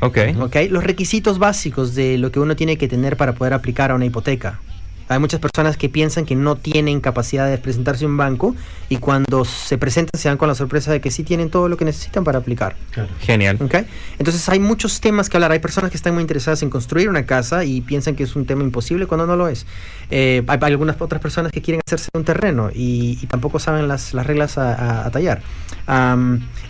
Okay. 0.00 0.36
Okay. 0.36 0.68
Los 0.68 0.84
requisitos 0.84 1.38
básicos 1.38 1.94
de 1.94 2.18
lo 2.18 2.30
que 2.30 2.38
uno 2.38 2.54
tiene 2.54 2.78
que 2.78 2.86
tener 2.86 3.16
para 3.16 3.34
poder 3.34 3.52
aplicar 3.52 3.90
a 3.90 3.94
una 3.94 4.04
hipoteca. 4.04 4.60
Hay 5.08 5.18
muchas 5.18 5.40
personas 5.40 5.76
que 5.76 5.88
piensan 5.88 6.26
que 6.26 6.36
no 6.36 6.56
tienen 6.56 7.00
capacidad 7.00 7.48
de 7.48 7.56
presentarse 7.58 8.04
a 8.04 8.08
un 8.08 8.16
banco 8.16 8.54
y 8.88 8.98
cuando 8.98 9.44
se 9.44 9.78
presentan 9.78 10.20
se 10.20 10.28
dan 10.28 10.36
con 10.36 10.48
la 10.48 10.54
sorpresa 10.54 10.92
de 10.92 11.00
que 11.00 11.10
sí 11.10 11.24
tienen 11.24 11.50
todo 11.50 11.68
lo 11.68 11.76
que 11.76 11.84
necesitan 11.84 12.24
para 12.24 12.38
aplicar. 12.38 12.76
Genial. 13.20 13.56
¿Okay? 13.60 13.86
Entonces 14.18 14.48
hay 14.48 14.60
muchos 14.60 15.00
temas 15.00 15.30
que 15.30 15.36
hablar. 15.36 15.52
Hay 15.52 15.60
personas 15.60 15.90
que 15.90 15.96
están 15.96 16.14
muy 16.14 16.20
interesadas 16.20 16.62
en 16.62 16.70
construir 16.70 17.08
una 17.08 17.24
casa 17.24 17.64
y 17.64 17.80
piensan 17.80 18.16
que 18.16 18.24
es 18.24 18.36
un 18.36 18.44
tema 18.44 18.62
imposible 18.62 19.06
cuando 19.06 19.26
no 19.26 19.36
lo 19.36 19.48
es. 19.48 19.66
Eh, 20.10 20.42
hay, 20.46 20.58
algunas 20.60 21.00
otras 21.00 21.22
personas 21.22 21.52
que 21.52 21.62
quieren 21.62 21.80
hacerse 21.86 22.08
un 22.14 22.24
terreno 22.24 22.70
y, 22.74 23.16
tampoco 23.28 23.58
saben 23.58 23.88
las, 23.88 24.12
reglas 24.12 24.58
a, 24.58 25.10
tallar. 25.10 25.42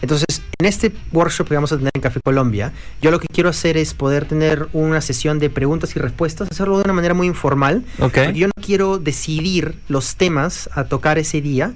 entonces, 0.03 0.43
en 0.61 0.67
este 0.67 0.93
workshop 1.13 1.49
que 1.49 1.55
vamos 1.55 1.73
a 1.73 1.79
tener 1.79 1.91
en 1.95 2.01
Café 2.01 2.21
Colombia, 2.25 2.73
yo 3.01 3.11
lo 3.11 3.21
que 3.21 3.27
quiero 3.29 3.49
hacer 3.49 3.77
es 3.77 3.95
poder 3.95 4.27
tener 4.27 4.69
una 4.73 5.01
sesión 5.01 5.39
de 5.39 5.51
preguntas 5.51 5.95
y 5.97 5.99
respuestas, 5.99 6.49
hacerlo 6.51 6.79
de 6.79 6.85
una 6.85 6.93
manera 6.93 7.15
muy 7.15 7.27
informal. 7.27 7.85
Okay 8.01 8.28
yo 8.35 8.47
no 8.47 8.63
quiero 8.63 8.99
decidir 8.99 9.77
los 9.89 10.17
temas 10.17 10.69
a 10.75 10.85
tocar 10.85 11.19
ese 11.19 11.41
día. 11.41 11.73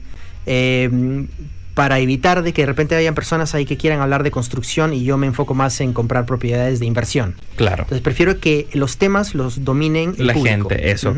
Eh, 0.46 1.26
para 1.74 1.98
evitar 1.98 2.42
de 2.42 2.53
que 2.53 2.62
de 2.62 2.66
repente 2.66 2.94
hayan 2.94 3.14
personas 3.14 3.55
ahí 3.55 3.64
que 3.64 3.76
quieran 3.76 4.00
hablar 4.00 4.22
de 4.22 4.30
construcción 4.30 4.92
y 4.92 5.05
yo 5.05 5.16
me 5.16 5.26
enfoco 5.26 5.55
más 5.55 5.80
en 5.80 5.92
comprar 5.92 6.26
propiedades 6.26 6.80
de 6.80 6.86
inversión. 6.86 7.34
Claro. 7.57 7.84
Entonces 7.84 8.03
prefiero 8.03 8.40
que 8.40 8.68
los 8.72 8.98
temas 8.98 9.34
los 9.34 9.64
dominen 9.64 10.14
la 10.18 10.34
gente, 10.34 10.90
eso. 10.90 11.14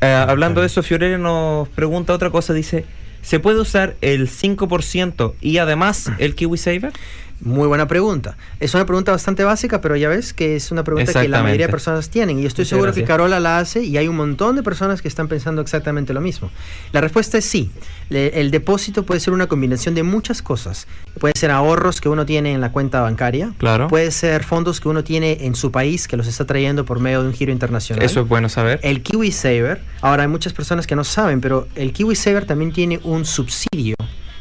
Eh, 0.00 0.06
hablando 0.06 0.60
de 0.60 0.68
eso, 0.68 0.82
Fiorelli 0.82 1.20
nos 1.20 1.68
pregunta 1.68 2.14
otra 2.14 2.30
cosa, 2.30 2.54
dice, 2.54 2.86
¿se 3.22 3.40
puede 3.40 3.60
usar 3.60 3.96
el 4.00 4.28
5% 4.28 5.34
y 5.40 5.58
además 5.58 6.10
el 6.18 6.34
Kiwi 6.34 6.56
Saver? 6.56 6.92
Muy 7.40 7.66
buena 7.66 7.88
pregunta. 7.88 8.36
Es 8.58 8.74
una 8.74 8.84
pregunta 8.84 9.12
bastante 9.12 9.44
básica, 9.44 9.80
pero 9.80 9.96
ya 9.96 10.08
ves 10.08 10.32
que 10.34 10.56
es 10.56 10.70
una 10.70 10.84
pregunta 10.84 11.20
que 11.20 11.28
la 11.28 11.42
mayoría 11.42 11.66
de 11.66 11.70
personas 11.70 12.10
tienen. 12.10 12.38
Y 12.38 12.46
estoy 12.46 12.64
seguro 12.64 12.92
que 12.92 13.04
Carola 13.04 13.40
la 13.40 13.58
hace 13.58 13.82
y 13.82 13.96
hay 13.96 14.08
un 14.08 14.16
montón 14.16 14.56
de 14.56 14.62
personas 14.62 15.00
que 15.00 15.08
están 15.08 15.28
pensando 15.28 15.62
exactamente 15.62 16.12
lo 16.12 16.20
mismo. 16.20 16.50
La 16.92 17.00
respuesta 17.00 17.38
es 17.38 17.44
sí. 17.44 17.70
el 18.10 18.50
depósito 18.50 19.04
puede 19.04 19.20
ser 19.20 19.32
una 19.32 19.46
combinación 19.46 19.94
de 19.94 20.02
muchas 20.02 20.42
cosas. 20.42 20.86
Puede 21.18 21.34
ser 21.36 21.50
ahorros 21.50 22.00
que 22.00 22.08
uno 22.08 22.26
tiene 22.26 22.52
en 22.52 22.60
la 22.60 22.72
cuenta 22.72 23.00
bancaria. 23.00 23.52
Claro. 23.58 23.88
Puede 23.88 24.10
ser 24.10 24.44
fondos 24.44 24.80
que 24.80 24.88
uno 24.88 25.02
tiene 25.02 25.38
en 25.46 25.54
su 25.54 25.70
país 25.70 26.08
que 26.08 26.16
los 26.16 26.26
está 26.26 26.44
trayendo 26.46 26.84
por 26.84 27.00
medio 27.00 27.22
de 27.22 27.28
un 27.28 27.34
giro 27.34 27.52
internacional. 27.52 28.04
Eso 28.04 28.20
es 28.20 28.28
bueno 28.28 28.48
saber. 28.48 28.80
El 28.82 29.02
Kiwi 29.02 29.32
Saver. 29.32 29.80
Ahora 30.02 30.24
hay 30.24 30.28
muchas 30.28 30.52
personas 30.52 30.86
que 30.86 30.96
no 30.96 31.04
saben, 31.04 31.40
pero 31.40 31.68
el 31.74 31.92
Kiwi 31.92 32.14
Saver 32.16 32.44
también 32.44 32.72
tiene 32.72 33.00
un 33.02 33.24
subsidio 33.24 33.96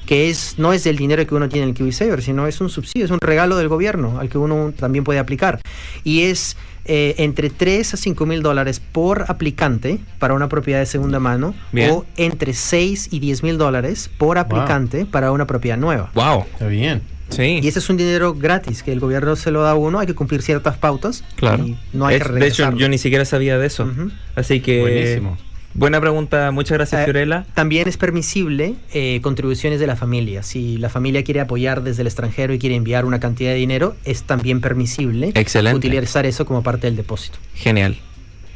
que 0.10 0.32
es, 0.32 0.56
no 0.58 0.74
es 0.74 0.84
del 0.84 0.98
dinero 0.98 1.28
que 1.28 1.36
uno 1.36 1.50
tiene 1.50 1.66
en 1.66 1.70
el 1.70 1.76
KiwiSaver, 1.76 2.24
sino 2.24 2.48
es 2.48 2.60
un 2.62 2.70
subsidio, 2.70 3.06
es 3.06 3.12
un 3.12 3.20
regalo 3.22 3.58
del 3.58 3.68
gobierno 3.68 4.18
al 4.20 4.28
que 4.28 4.40
uno 4.40 4.74
también 4.76 5.04
puede 5.04 5.20
aplicar. 5.20 5.62
Y 6.04 6.22
es 6.22 6.58
eh, 6.86 7.14
entre 7.20 7.52
3 7.52 7.94
a 7.94 7.96
5 7.96 8.26
mil 8.26 8.42
dólares 8.42 8.80
por 8.80 9.26
aplicante 9.28 10.00
para 10.18 10.34
una 10.34 10.50
propiedad 10.50 10.80
de 10.80 10.88
segunda 10.88 11.20
mano 11.20 11.54
o 11.92 12.06
entre 12.18 12.56
6 12.56 13.10
y 13.12 13.20
10 13.20 13.44
mil 13.44 13.60
dólares 13.60 14.10
por 14.18 14.40
aplicante 14.40 15.06
para 15.06 15.32
una 15.32 15.46
propiedad 15.46 15.78
nueva. 15.78 16.10
¡Wow! 16.16 16.46
Está 16.54 16.66
bien. 16.66 17.04
Sí. 17.30 17.60
Y 17.62 17.68
ese 17.68 17.78
es 17.78 17.88
un 17.92 17.98
dinero 17.98 18.34
gratis 18.34 18.82
que 18.82 18.92
el 18.92 19.00
gobierno 19.00 19.36
se 19.36 19.52
lo 19.52 19.62
da 19.62 19.72
a 19.72 19.76
uno, 19.76 20.00
hay 20.00 20.08
que 20.08 20.16
cumplir 20.16 20.42
ciertas 20.42 20.76
pautas. 20.76 21.24
Claro. 21.36 21.68
no 21.94 22.08
hay 22.08 22.20
que 22.20 22.30
De 22.30 22.48
hecho, 22.48 22.76
yo 22.76 22.90
ni 22.90 22.98
siquiera 22.98 23.26
sabía 23.26 23.60
de 23.60 23.68
eso. 23.68 23.88
Así 24.36 24.60
que. 24.60 24.82
Buenísimo. 24.82 25.38
Buena 25.80 26.02
pregunta, 26.02 26.52
muchas 26.52 26.78
gracias, 26.78 27.02
eh, 27.02 27.04
Fiorella. 27.06 27.46
También 27.54 27.88
es 27.88 27.96
permisible 27.96 28.76
eh, 28.94 29.22
contribuciones 29.22 29.80
de 29.80 29.88
la 29.88 29.96
familia. 29.96 30.44
Si 30.44 30.78
la 30.78 30.90
familia 30.90 31.24
quiere 31.24 31.40
apoyar 31.40 31.84
desde 31.84 32.02
el 32.02 32.08
extranjero 32.08 32.54
y 32.54 32.60
quiere 32.60 32.76
enviar 32.76 33.06
una 33.06 33.22
cantidad 33.22 33.52
de 33.52 33.56
dinero, 33.56 33.96
es 34.04 34.24
también 34.24 34.60
permisible 34.60 35.32
Excelente. 35.36 35.78
utilizar 35.78 36.26
eso 36.26 36.46
como 36.46 36.64
parte 36.64 36.88
del 36.88 36.98
depósito. 36.98 37.40
Genial. 37.56 37.98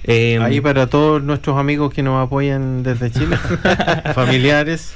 Em, 0.03 0.41
Ahí 0.41 0.59
para 0.59 0.87
todos 0.87 1.23
nuestros 1.23 1.57
amigos 1.57 1.93
que 1.93 2.03
nos 2.03 2.21
apoyan 2.21 2.83
desde 2.83 3.09
Chile, 3.09 3.37
familiares, 4.13 4.93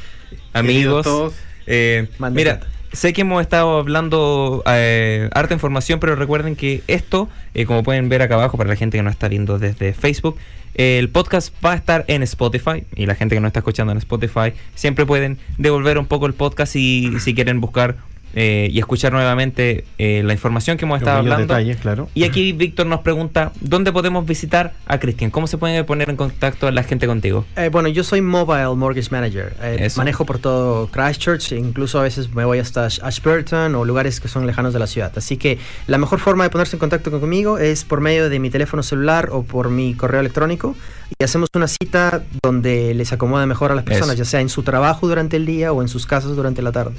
amigos. 0.52 1.06
Todos. 1.06 1.34
Eh, 1.66 2.10
mira, 2.32 2.60
sé 2.92 3.14
que 3.14 3.22
hemos 3.22 3.42
estado 3.42 3.78
hablando 3.78 4.64
eh, 4.68 5.30
harta 5.34 5.54
información, 5.54 6.02
pero 6.02 6.18
recuerden 6.18 6.58
que 6.58 6.84
esto, 6.88 7.30
como 7.68 7.84
pueden 7.84 8.10
ver 8.10 8.22
acá 8.22 8.36
abajo, 8.36 8.58
para 8.58 8.70
la 8.70 8.76
gente 8.76 8.98
que 8.98 9.04
nos 9.04 9.14
está 9.14 9.30
viendo 9.30 9.60
desde 9.60 9.94
Facebook, 9.94 10.36
el 10.78 11.10
podcast 11.10 11.54
va 11.66 11.74
a 11.74 11.76
estar 11.76 12.06
en 12.08 12.24
Spotify 12.24 12.86
y 12.96 13.08
la 13.08 13.16
gente 13.16 13.36
que 13.36 13.42
no 13.42 13.48
está 13.48 13.60
escuchando 13.60 13.92
en 13.92 13.98
Spotify 13.98 14.54
siempre 14.76 15.06
pueden 15.06 15.40
devolver 15.58 15.98
un 15.98 16.06
poco 16.06 16.28
el 16.28 16.34
podcast 16.34 16.76
y 16.76 17.20
si 17.20 17.34
quieren 17.34 17.60
buscar 17.60 17.98
eh, 18.34 18.70
y 18.72 18.80
escuchar 18.80 19.14
nuevamente 19.14 19.86
eh, 19.98 20.22
la 20.24 20.34
información 20.34 20.78
que 20.78 20.86
hemos 20.86 21.00
estado 21.00 21.20
hablando. 21.20 21.56
claro. 21.82 22.10
Y 22.14 22.24
aquí 22.24 22.52
Víctor 22.58 22.86
nos 22.86 23.02
pregunta, 23.02 23.52
¿dónde 23.62 23.92
podemos 23.92 24.26
visitar 24.26 24.74
a 24.86 25.00
Cristian? 25.00 25.32
¿Cómo 25.32 25.48
se 25.48 25.58
puede 25.58 25.84
poner 25.84 26.10
en 26.10 26.16
contacto 26.16 26.70
la 26.72 26.84
gente 26.84 27.08
contigo? 27.08 27.46
Eh, 27.56 27.70
bueno, 27.72 27.90
yo 27.90 28.04
soy 28.04 28.22
Mobile 28.22 28.76
Mortgage 28.76 29.10
Manager. 29.12 29.56
manejo 29.96 30.26
por 30.26 30.40
todo 30.40 30.88
Christchurch, 30.88 31.54
incluso 31.54 32.00
a 32.00 32.04
veces 32.04 32.34
me 32.34 32.46
voy 32.46 32.60
hasta 32.60 32.86
Ashburton 32.86 33.76
o 33.76 33.86
lugares 33.86 34.20
que 34.20 34.28
son 34.28 34.46
lejanos 34.46 34.74
de 34.74 34.80
la 34.80 34.88
ciudad. 34.88 35.12
Así 35.16 35.38
que 35.38 35.58
la 35.88 35.98
mejor 35.98 36.20
forma 36.20 36.44
de 36.44 36.50
ponerse 36.50 36.76
en 36.76 36.80
contacto 36.80 37.12
conmigo 37.12 37.58
es 37.58 37.86
por 37.86 38.02
medio 38.02 38.30
de 38.30 38.40
mi 38.40 38.50
teléfono 38.50 38.84
celular 38.84 39.30
o 39.32 39.44
por 39.44 39.70
mi 39.70 39.94
correo 39.94 40.20
electrónico 40.20 40.76
y 41.18 41.24
hacemos 41.24 41.50
una 41.56 41.68
cita 41.68 42.24
donde 42.44 42.94
les 42.94 43.12
acomode 43.14 43.46
mejor 43.46 43.72
a 43.72 43.76
las 43.76 43.84
personas, 43.84 44.18
ya 44.18 44.26
sea 44.26 44.42
en 44.42 44.50
su 44.50 44.64
trabajo 44.64 45.08
durante 45.08 45.38
el 45.38 45.46
día 45.46 45.72
o 45.72 45.82
en 45.82 45.88
sus 45.88 46.06
casas 46.06 46.36
durante 46.36 46.62
la 46.62 46.72
tarde. 46.72 46.96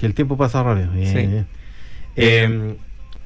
Que 0.00 0.06
el 0.06 0.14
tiempo 0.14 0.38
pasa 0.38 0.62
rápido. 0.62 0.90
Bien, 0.92 1.46
em, 2.16 2.76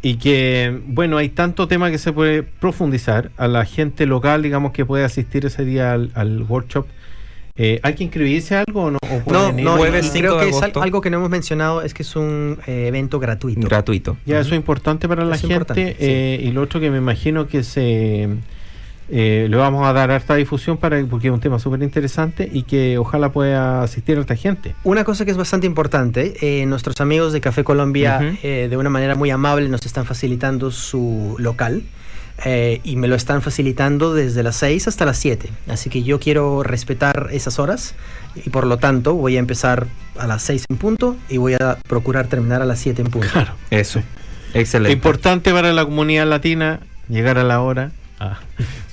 y 0.02 0.16
que, 0.16 0.80
bueno, 0.86 1.16
hay 1.18 1.28
tanto 1.28 1.68
tema 1.68 1.92
que 1.92 1.98
se 1.98 2.12
puede 2.12 2.42
profundizar. 2.42 3.30
A 3.36 3.46
la 3.46 3.64
gente 3.64 4.06
local, 4.06 4.42
digamos, 4.42 4.72
que 4.72 4.84
puede 4.84 5.04
asistir 5.04 5.46
ese 5.46 5.64
día 5.64 5.92
al, 5.92 6.10
al 6.14 6.42
workshop 6.42 6.86
eh, 7.60 7.80
¿Hay 7.82 7.94
que 7.94 8.04
inscribirse 8.04 8.54
algo 8.54 8.84
o 8.84 8.90
no? 8.92 8.98
no, 9.26 9.52
no 9.52 9.76
creo 9.76 10.38
que 10.38 10.48
es 10.48 10.62
algo 10.76 11.00
que 11.00 11.10
no 11.10 11.16
hemos 11.16 11.28
mencionado, 11.28 11.82
es 11.82 11.92
que 11.92 12.04
es 12.04 12.14
un 12.14 12.58
eh, 12.68 12.86
evento 12.86 13.18
gratuito. 13.18 13.66
Gratuito. 13.66 14.16
Ya, 14.24 14.38
eso 14.38 14.50
es 14.50 14.56
importante 14.56 15.08
para 15.08 15.24
la 15.24 15.36
gente. 15.36 15.96
Eh, 15.98 16.40
y 16.40 16.52
lo 16.52 16.62
otro 16.62 16.78
que 16.78 16.88
me 16.90 16.98
imagino 16.98 17.48
que 17.48 17.64
se 17.64 18.28
le 19.10 19.56
vamos 19.56 19.86
a 19.88 19.92
dar 19.92 20.12
harta 20.12 20.36
difusión 20.36 20.76
para 20.76 21.04
porque 21.06 21.28
es 21.28 21.34
un 21.34 21.40
tema 21.40 21.58
súper 21.58 21.82
interesante 21.82 22.48
y 22.52 22.62
que 22.62 22.96
ojalá 22.96 23.32
pueda 23.32 23.82
asistir 23.82 24.18
a 24.18 24.20
esta 24.20 24.36
gente. 24.36 24.76
Una 24.84 25.02
cosa 25.02 25.24
que 25.24 25.32
es 25.32 25.36
bastante 25.36 25.66
importante, 25.66 26.64
nuestros 26.68 27.00
amigos 27.00 27.32
de 27.32 27.40
Café 27.40 27.64
Colombia 27.64 28.20
de 28.40 28.76
una 28.76 28.90
manera 28.90 29.16
muy 29.16 29.30
amable 29.30 29.68
nos 29.68 29.84
están 29.84 30.06
facilitando 30.06 30.70
su 30.70 31.34
local. 31.38 31.82
Eh, 32.44 32.80
y 32.84 32.94
me 32.96 33.08
lo 33.08 33.16
están 33.16 33.42
facilitando 33.42 34.14
desde 34.14 34.44
las 34.44 34.56
6 34.56 34.86
hasta 34.86 35.04
las 35.04 35.18
7. 35.18 35.48
Así 35.68 35.90
que 35.90 36.04
yo 36.04 36.20
quiero 36.20 36.62
respetar 36.62 37.28
esas 37.32 37.58
horas 37.58 37.94
y 38.36 38.50
por 38.50 38.66
lo 38.66 38.76
tanto 38.76 39.14
voy 39.14 39.36
a 39.36 39.40
empezar 39.40 39.86
a 40.16 40.26
las 40.26 40.42
6 40.42 40.66
en 40.68 40.76
punto 40.76 41.16
y 41.28 41.38
voy 41.38 41.54
a 41.54 41.78
procurar 41.88 42.28
terminar 42.28 42.62
a 42.62 42.64
las 42.64 42.78
7 42.78 43.02
en 43.02 43.08
punto. 43.08 43.28
Claro, 43.32 43.54
eso. 43.70 44.02
Excelente. 44.54 44.92
Importante 44.92 45.52
para 45.52 45.72
la 45.72 45.84
comunidad 45.84 46.26
latina 46.26 46.80
llegar 47.08 47.38
a 47.38 47.44
la 47.44 47.60
hora. 47.60 47.90
Ah. 48.20 48.38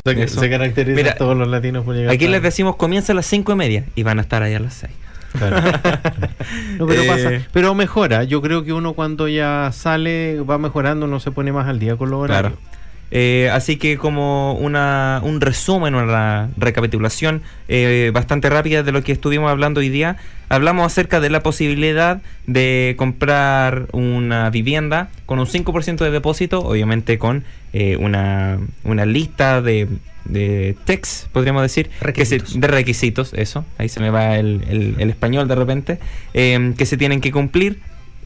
Se, 0.04 0.50
caracteriza 0.50 1.12
a 1.12 1.16
todos 1.16 1.38
los 1.38 1.48
latinos 1.48 1.86
por 1.86 1.96
llegar. 1.96 2.14
Aquí 2.14 2.28
les 2.28 2.42
decimos 2.42 2.76
comienza 2.76 3.14
a 3.14 3.16
las 3.16 3.26
5 3.28 3.52
y 3.52 3.56
media 3.56 3.86
y 3.96 4.04
van 4.04 4.18
a 4.18 4.22
estar 4.24 4.42
ahí 4.42 4.56
a 4.56 4.60
las 4.60 4.74
6. 4.74 4.92
no, 6.80 6.88
pero, 6.88 7.06
pasa, 7.08 7.34
eh, 7.34 7.46
pero 7.52 7.76
mejora. 7.76 8.24
Yo 8.24 8.42
creo 8.42 8.64
que 8.64 8.74
uno 8.74 8.94
cuando 8.94 9.28
ya 9.28 9.70
sale 9.74 10.42
va 10.42 10.58
mejorando, 10.58 11.08
no 11.08 11.20
se 11.20 11.32
pone 11.32 11.52
más 11.52 11.68
al 11.68 11.78
día 11.80 11.98
con 11.98 12.10
los 12.10 12.22
horarios. 12.22 12.54
Claro. 12.54 12.75
Eh, 13.12 13.50
así 13.54 13.78
que 13.78 13.98
como 13.98 14.54
una, 14.54 15.22
un 15.24 15.40
resumen, 15.40 15.96
una 15.96 16.50
recapitulación 16.58 17.44
eh, 17.68 18.12
bastante 18.14 18.50
rápida 18.50 18.84
de 18.84 18.92
lo 18.92 19.04
que 19.04 19.12
estuvimos 19.12 19.50
hablando 19.50 19.80
hoy 19.80 19.90
día, 19.90 20.18
hablamos 20.50 20.86
acerca 20.86 21.20
de 21.20 21.30
la 21.30 21.42
posibilidad 21.42 22.22
de 22.48 22.96
comprar 22.98 23.88
una 23.92 24.50
vivienda 24.50 25.10
con 25.26 25.40
un 25.40 25.46
5% 25.46 25.98
de 25.98 26.12
depósito, 26.12 26.60
obviamente 26.60 27.18
con 27.20 27.44
eh, 27.74 27.96
una, 27.98 28.58
una 28.84 29.06
lista 29.06 29.62
de, 29.62 29.88
de 30.26 30.76
text, 30.86 31.28
podríamos 31.28 31.62
decir, 31.62 31.90
de 32.02 32.68
requisitos, 32.68 33.34
eso, 33.34 33.66
ahí 33.78 33.88
se 33.88 34.00
me 34.00 34.10
va 34.10 34.38
el, 34.38 34.96
el, 34.98 35.10
español 35.10 35.48
de 35.48 35.56
repente, 35.56 36.00
que 36.34 36.86
se 36.86 36.98
tienen 36.98 37.22
que 37.22 37.32
cumplir 37.32 37.80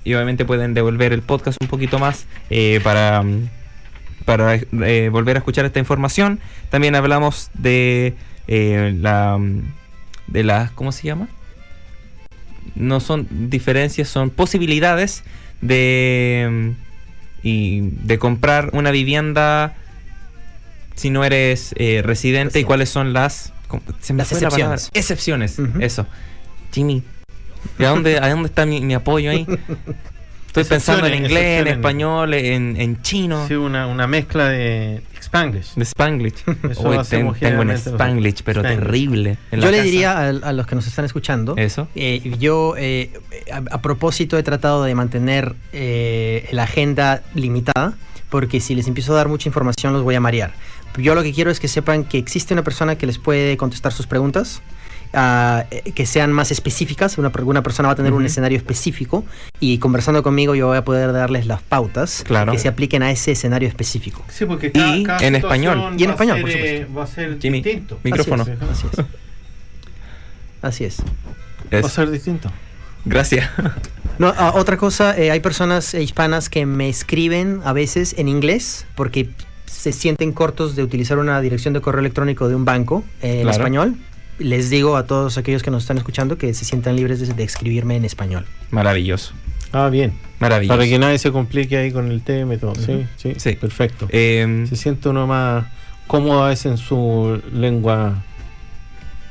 y 0.06 0.14
obviamente 0.14 0.46
pueden 0.46 0.74
devolver 0.74 1.12
el 1.12 1.22
podcast 1.22 1.62
un 1.62 1.68
poquito 1.68 2.00
más 2.00 2.26
para 2.84 3.24
para 4.30 4.54
eh, 4.54 5.10
volver 5.12 5.38
a 5.38 5.40
escuchar 5.40 5.66
esta 5.66 5.80
información. 5.80 6.40
También 6.70 6.94
hablamos 6.94 7.50
de 7.56 8.14
eh, 8.48 8.96
la 8.96 9.40
de 10.28 10.44
las 10.44 10.70
¿cómo 10.70 10.92
se 10.92 11.08
llama? 11.08 11.28
No 12.76 13.00
son 13.00 13.28
diferencias, 13.50 14.08
son 14.08 14.30
posibilidades 14.30 15.24
de 15.62 16.76
y 17.42 17.80
de 17.82 18.20
comprar 18.20 18.70
una 18.74 18.92
vivienda 18.92 19.76
si 20.94 21.10
no 21.10 21.24
eres 21.24 21.74
eh, 21.78 22.04
residente 22.06 22.60
y 22.60 22.66
cuáles 22.66 22.90
son 22.90 23.14
las 23.14 23.52
excepciones. 24.08 24.92
excepciones, 24.94 25.58
eso. 25.80 26.06
Jimmy, 26.72 27.02
¿a 27.80 27.86
dónde, 27.86 28.20
¿a 28.20 28.30
dónde 28.30 28.50
está 28.50 28.68
mi 28.68 28.94
apoyo 28.94 29.32
ahí? 29.32 29.48
Estoy 30.50 30.64
pensando 30.64 31.06
en 31.06 31.14
inglés, 31.14 31.62
en 31.62 31.68
español, 31.68 32.34
en, 32.34 32.76
en 32.82 33.04
chino. 33.04 33.48
Sí, 33.48 33.54
una, 33.54 33.86
una 33.86 34.08
mezcla 34.08 34.50
de 34.50 35.04
Spanglish. 35.22 35.76
De 35.76 35.84
Spanglish. 35.84 36.44
tengo 37.10 37.62
un 37.62 37.70
Spanglish, 37.70 38.42
pero 38.44 38.64
terrible. 38.64 39.38
yo 39.52 39.70
le 39.70 39.84
diría 39.84 40.28
a, 40.28 40.52
los 40.54 40.66
que 40.66 40.74
nos 40.74 40.88
están 40.88 41.06
escuchando. 41.06 41.56
Eso. 41.56 41.88
Eh, 41.94 42.36
yo, 42.40 42.74
eh, 42.78 43.12
a, 43.52 43.80
propósito, 43.80 44.40
he 44.40 44.44
tratado 44.44 44.84
de 44.84 44.96
mantener 44.96 45.56
eh, 45.72 46.50
la 46.52 46.64
agenda 46.64 47.22
limitada, 47.36 47.94
porque 48.32 48.60
si 48.60 48.74
les 48.74 48.88
empiezo 48.88 49.14
a 49.14 49.18
dar 49.18 49.28
mucha 49.28 49.48
información, 49.48 49.94
los 49.94 50.02
voy 50.02 50.16
a 50.16 50.20
marear. 50.20 50.54
Yo 50.98 51.14
lo 51.14 51.22
que 51.22 51.32
quiero 51.32 51.52
es 51.52 51.60
que 51.60 51.68
sepan 51.68 52.06
que 52.06 52.18
existe 52.18 52.56
una 52.56 52.64
persona 52.64 52.96
que 52.96 53.06
les 53.06 53.20
puede 53.20 53.56
contestar 53.56 53.92
sus 53.92 54.08
preguntas 54.08 54.64
eh, 55.12 55.92
que 55.96 56.06
sean 56.06 56.32
más 56.32 56.52
específicas. 56.52 57.18
Una, 57.18 57.32
una 57.44 57.64
persona 57.64 57.88
va 57.88 57.94
a 57.94 57.96
tener 57.96 58.14
un 58.14 58.26
escenario 58.26 58.58
específico 58.58 59.26
y 59.60 59.80
conversando 59.80 60.22
conmigo 60.22 60.56
yo 60.56 60.68
voy 60.68 60.78
a 60.78 60.84
poder 60.84 61.14
darles 61.14 61.48
las 61.48 61.62
pautas 61.62 62.24
que 62.24 62.60
se 62.60 62.68
apliquen 62.68 63.04
a 63.04 63.12
ese 63.12 63.32
escenario 63.32 63.68
específico. 63.68 64.24
Sí, 64.30 64.46
porque 64.46 64.72
y 64.74 65.06
en 65.24 65.36
español. 65.36 65.96
Y 65.98 66.04
en 66.04 66.12
español, 66.12 66.42
por 66.42 66.52
supuesto. 66.52 66.94
Va 66.94 67.04
a 67.04 67.08
ser 67.08 67.40
distinto. 67.40 68.00
Micrófono. 68.04 68.46
Así 68.72 68.88
es. 68.92 69.06
Así 70.62 70.84
es. 70.86 71.02
Va 71.74 71.88
a 71.88 71.90
ser 71.90 72.12
distinto. 72.12 72.52
Gracias. 73.06 73.50
No, 74.20 74.34
ah, 74.38 74.52
otra 74.56 74.76
cosa, 74.76 75.18
eh, 75.18 75.32
hay 75.32 75.40
personas 75.40 75.94
hispanas 75.94 76.50
que 76.50 76.66
me 76.66 76.90
escriben 76.90 77.62
a 77.64 77.72
veces 77.72 78.16
en 78.18 78.28
inglés 78.28 78.86
porque 78.96 79.30
se 79.66 79.94
sienten 79.94 80.34
cortos 80.34 80.76
de 80.76 80.84
utilizar 80.84 81.20
una 81.20 81.40
dirección 81.40 81.74
de 81.74 81.80
correo 81.80 82.02
electrónico 82.02 82.50
de 82.50 82.56
un 82.56 82.66
banco 82.66 83.06
eh, 83.22 83.42
en 83.42 83.48
español 83.48 83.96
les 84.40 84.70
digo 84.70 84.98
a 84.98 85.06
todos 85.06 85.38
aquellos 85.38 85.64
que 85.64 85.72
nos 85.72 85.84
están 85.84 85.98
escuchando 85.98 86.38
que 86.38 86.54
se 86.54 86.66
sientan 86.66 86.96
libres 86.96 87.36
de, 87.36 87.44
escribirme 87.44 87.96
en 87.96 88.06
español. 88.06 88.46
Maravilloso. 88.72 89.34
Ah, 89.72 89.90
bien. 89.90 90.14
Maravilloso. 90.40 90.78
Para 90.78 90.90
que 90.90 90.98
nadie 90.98 91.20
se 91.20 91.32
complique 91.32 91.78
ahí 91.78 91.92
con 91.92 92.12
el 92.12 92.22
tema 92.22 92.56
y 92.56 92.58
todo. 92.58 92.76
sí, 92.76 93.06
sí, 93.18 93.34
sí, 93.38 93.56
perfecto. 93.56 94.08
Em, 94.10 94.66
se 94.66 94.76
siente 94.76 95.10
uno 95.10 95.28
más 95.28 95.66
cómodo 96.08 96.44
a 96.44 96.50
veces 96.50 96.66
en 96.72 96.78
su 96.78 97.42
lengua 97.54 98.24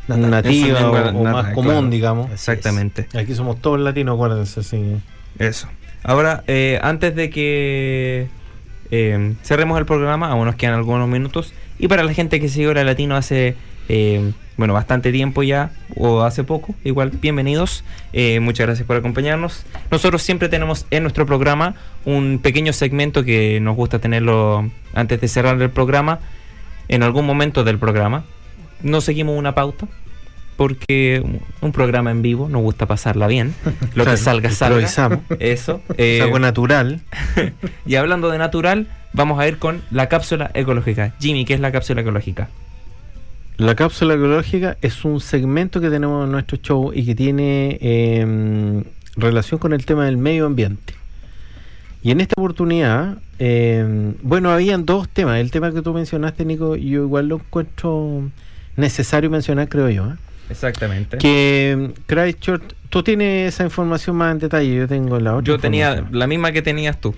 nativa 0.06 0.90
o, 0.90 1.24
más 1.24 1.54
común, 1.54 1.90
digamos. 1.90 2.30
Exactamente. 2.30 3.09
Aquí 3.14 3.34
somos 3.34 3.61
todos 3.61 3.80
latinos, 3.80 4.14
acuérdense. 4.14 4.62
Sí. 4.62 4.96
Eso. 5.38 5.68
Ahora, 6.02 6.44
eh, 6.46 6.78
antes 6.82 7.14
de 7.14 7.30
que 7.30 8.28
em, 8.90 9.36
cerremos 9.42 9.78
el 9.78 9.86
programa, 9.86 10.28
aún 10.30 10.46
nos 10.46 10.54
quedan 10.54 10.74
algunos 10.74 11.09
minutos. 11.09 11.52
Y 11.78 11.88
para 11.88 12.02
la 12.04 12.14
gente 12.14 12.40
que 12.40 12.48
sigue 12.48 12.66
ahora 12.66 12.84
latino 12.84 13.16
hace 13.16 13.56
em, 13.89 14.32
bueno, 14.57 14.74
bastante 14.74 15.12
tiempo 15.12 15.43
ya, 15.43 15.70
o 15.95 16.22
hace 16.22 16.45
poco, 16.45 16.74
igual, 16.84 17.11
bienvenidos, 17.11 17.84
eh, 18.12 18.41
muchas 18.41 18.66
gracias 18.66 18.86
por 18.86 18.97
acompañarnos. 18.97 19.64
Nosotros 19.91 20.22
siempre 20.22 20.49
tenemos 20.49 20.86
en 20.91 21.05
nuestro 21.05 21.26
programa 21.26 21.74
un 22.05 22.41
pequeño 22.43 22.72
segmento 22.72 23.24
que 23.24 23.61
nos 23.61 23.76
gusta 23.76 24.01
tenerlo 24.01 24.68
antes 24.95 25.20
de 25.20 25.28
cerrar 25.28 25.61
el 25.62 25.70
programa, 25.70 26.20
en 26.89 27.03
algún 27.03 27.24
momento 27.24 27.64
del 27.64 27.78
programa. 27.78 28.24
No 28.82 29.01
seguimos 29.01 29.39
una 29.39 29.55
pauta, 29.55 29.86
porque 30.59 31.22
un 31.61 31.72
programa 31.72 32.11
en 32.11 32.20
vivo 32.20 32.49
nos 32.49 32.62
gusta 32.62 32.86
pasarla 32.86 33.28
bien. 33.28 33.55
Lo 33.95 34.05
que 34.05 34.16
salga, 34.16 34.51
salga. 34.51 35.20
Eso. 35.39 35.80
Eh, 35.97 36.20
algo 36.20 36.41
natural. 36.41 37.01
y 37.86 37.95
hablando 37.95 38.28
de 38.28 38.39
natural, 38.39 38.89
vamos 39.12 39.39
a 39.39 39.47
ir 39.47 39.59
con 39.59 39.82
la 39.93 40.09
cápsula 40.09 40.51
ecológica. 40.55 41.14
Jimmy, 41.20 41.45
¿qué 41.45 41.55
es 41.55 41.61
la 41.61 41.70
cápsula 41.70 42.01
ecológica? 42.01 42.49
La 43.59 43.74
cápsula 43.74 44.14
ecológica 44.14 44.78
es 44.82 45.04
un 45.04 45.20
segmento 45.20 45.80
que 45.80 45.90
tenemos 45.90 46.24
en 46.24 46.30
nuestro 46.30 46.59
show 46.59 46.92
y 46.94 47.04
que 47.04 47.16
tiene 47.16 47.76
em, 47.80 48.84
relación 49.16 49.59
con 49.59 49.72
el 49.72 49.84
tema 49.84 50.04
del 50.04 50.16
medio 50.16 50.46
ambiente. 50.46 50.94
Y 52.00 52.12
en 52.12 52.20
esta 52.20 52.34
oportunidad, 52.40 53.18
em, 53.40 54.14
bueno, 54.22 54.52
habían 54.52 54.86
dos 54.86 55.09
temas. 55.09 55.40
El 55.40 55.50
tema 55.50 55.72
que 55.72 55.82
tú 55.82 55.92
mencionaste, 55.92 56.44
Nico, 56.44 56.76
yo 56.76 57.02
igual 57.02 57.26
lo 57.26 57.36
encuentro 57.38 58.30
necesario 58.76 59.28
mencionar, 59.28 59.68
creo 59.68 59.90
yo. 59.90 60.06
¿eh? 60.06 60.14
Exactamente. 60.51 61.18
Que 61.18 61.90
Christchurch, 62.07 62.74
tú 62.88 63.03
tienes 63.03 63.55
esa 63.55 63.64
información 63.64 64.16
más 64.16 64.32
en 64.32 64.38
detalle, 64.38 64.74
yo 64.74 64.88
tengo 64.88 65.18
la 65.20 65.34
otra. 65.34 65.44
Yo 65.44 65.59
tenía 65.59 66.07
la 66.11 66.26
misma 66.26 66.53
que 66.53 66.62
tenías 66.62 67.01
tú. 67.01 67.14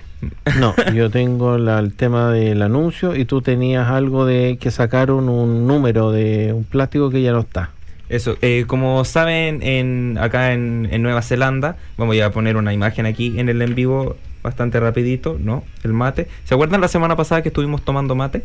No, 0.59 0.75
yo 0.95 1.11
tengo 1.11 1.57
el 1.57 1.95
tema 1.95 2.31
del 2.33 2.63
anuncio 2.63 3.15
y 3.15 3.25
tú 3.25 3.43
tenías 3.43 3.89
algo 3.89 4.27
de 4.27 4.59
que 4.61 4.71
sacaron 4.71 5.29
un 5.29 5.67
número 5.67 6.13
de 6.13 6.53
un 6.53 6.65
plástico 6.65 7.11
que 7.11 7.23
ya 7.23 7.33
no 7.33 7.41
está. 7.41 7.71
Eso, 8.09 8.37
eh, 8.43 8.65
como 8.67 9.05
saben, 9.05 9.63
en, 9.63 10.19
acá 10.21 10.53
en, 10.53 10.91
Nueva 11.01 11.23
Zelanda, 11.23 11.77
vamos 11.97 12.21
a 12.21 12.33
poner 12.33 12.57
una 12.57 12.73
imagen 12.73 13.07
aquí 13.07 13.39
en 13.39 13.49
el 13.49 13.63
en 13.63 13.77
vivo 13.77 14.17
bastante 14.43 14.81
rapidito, 14.81 15.37
¿no? 15.39 15.63
El 15.85 15.93
mate. 15.93 16.27
¿Se 16.45 16.55
acuerdan 16.55 16.81
la 16.81 16.89
semana 16.89 17.15
pasada 17.15 17.43
que 17.43 17.51
estuvimos 17.51 17.85
tomando 17.85 18.17
mate? 18.17 18.43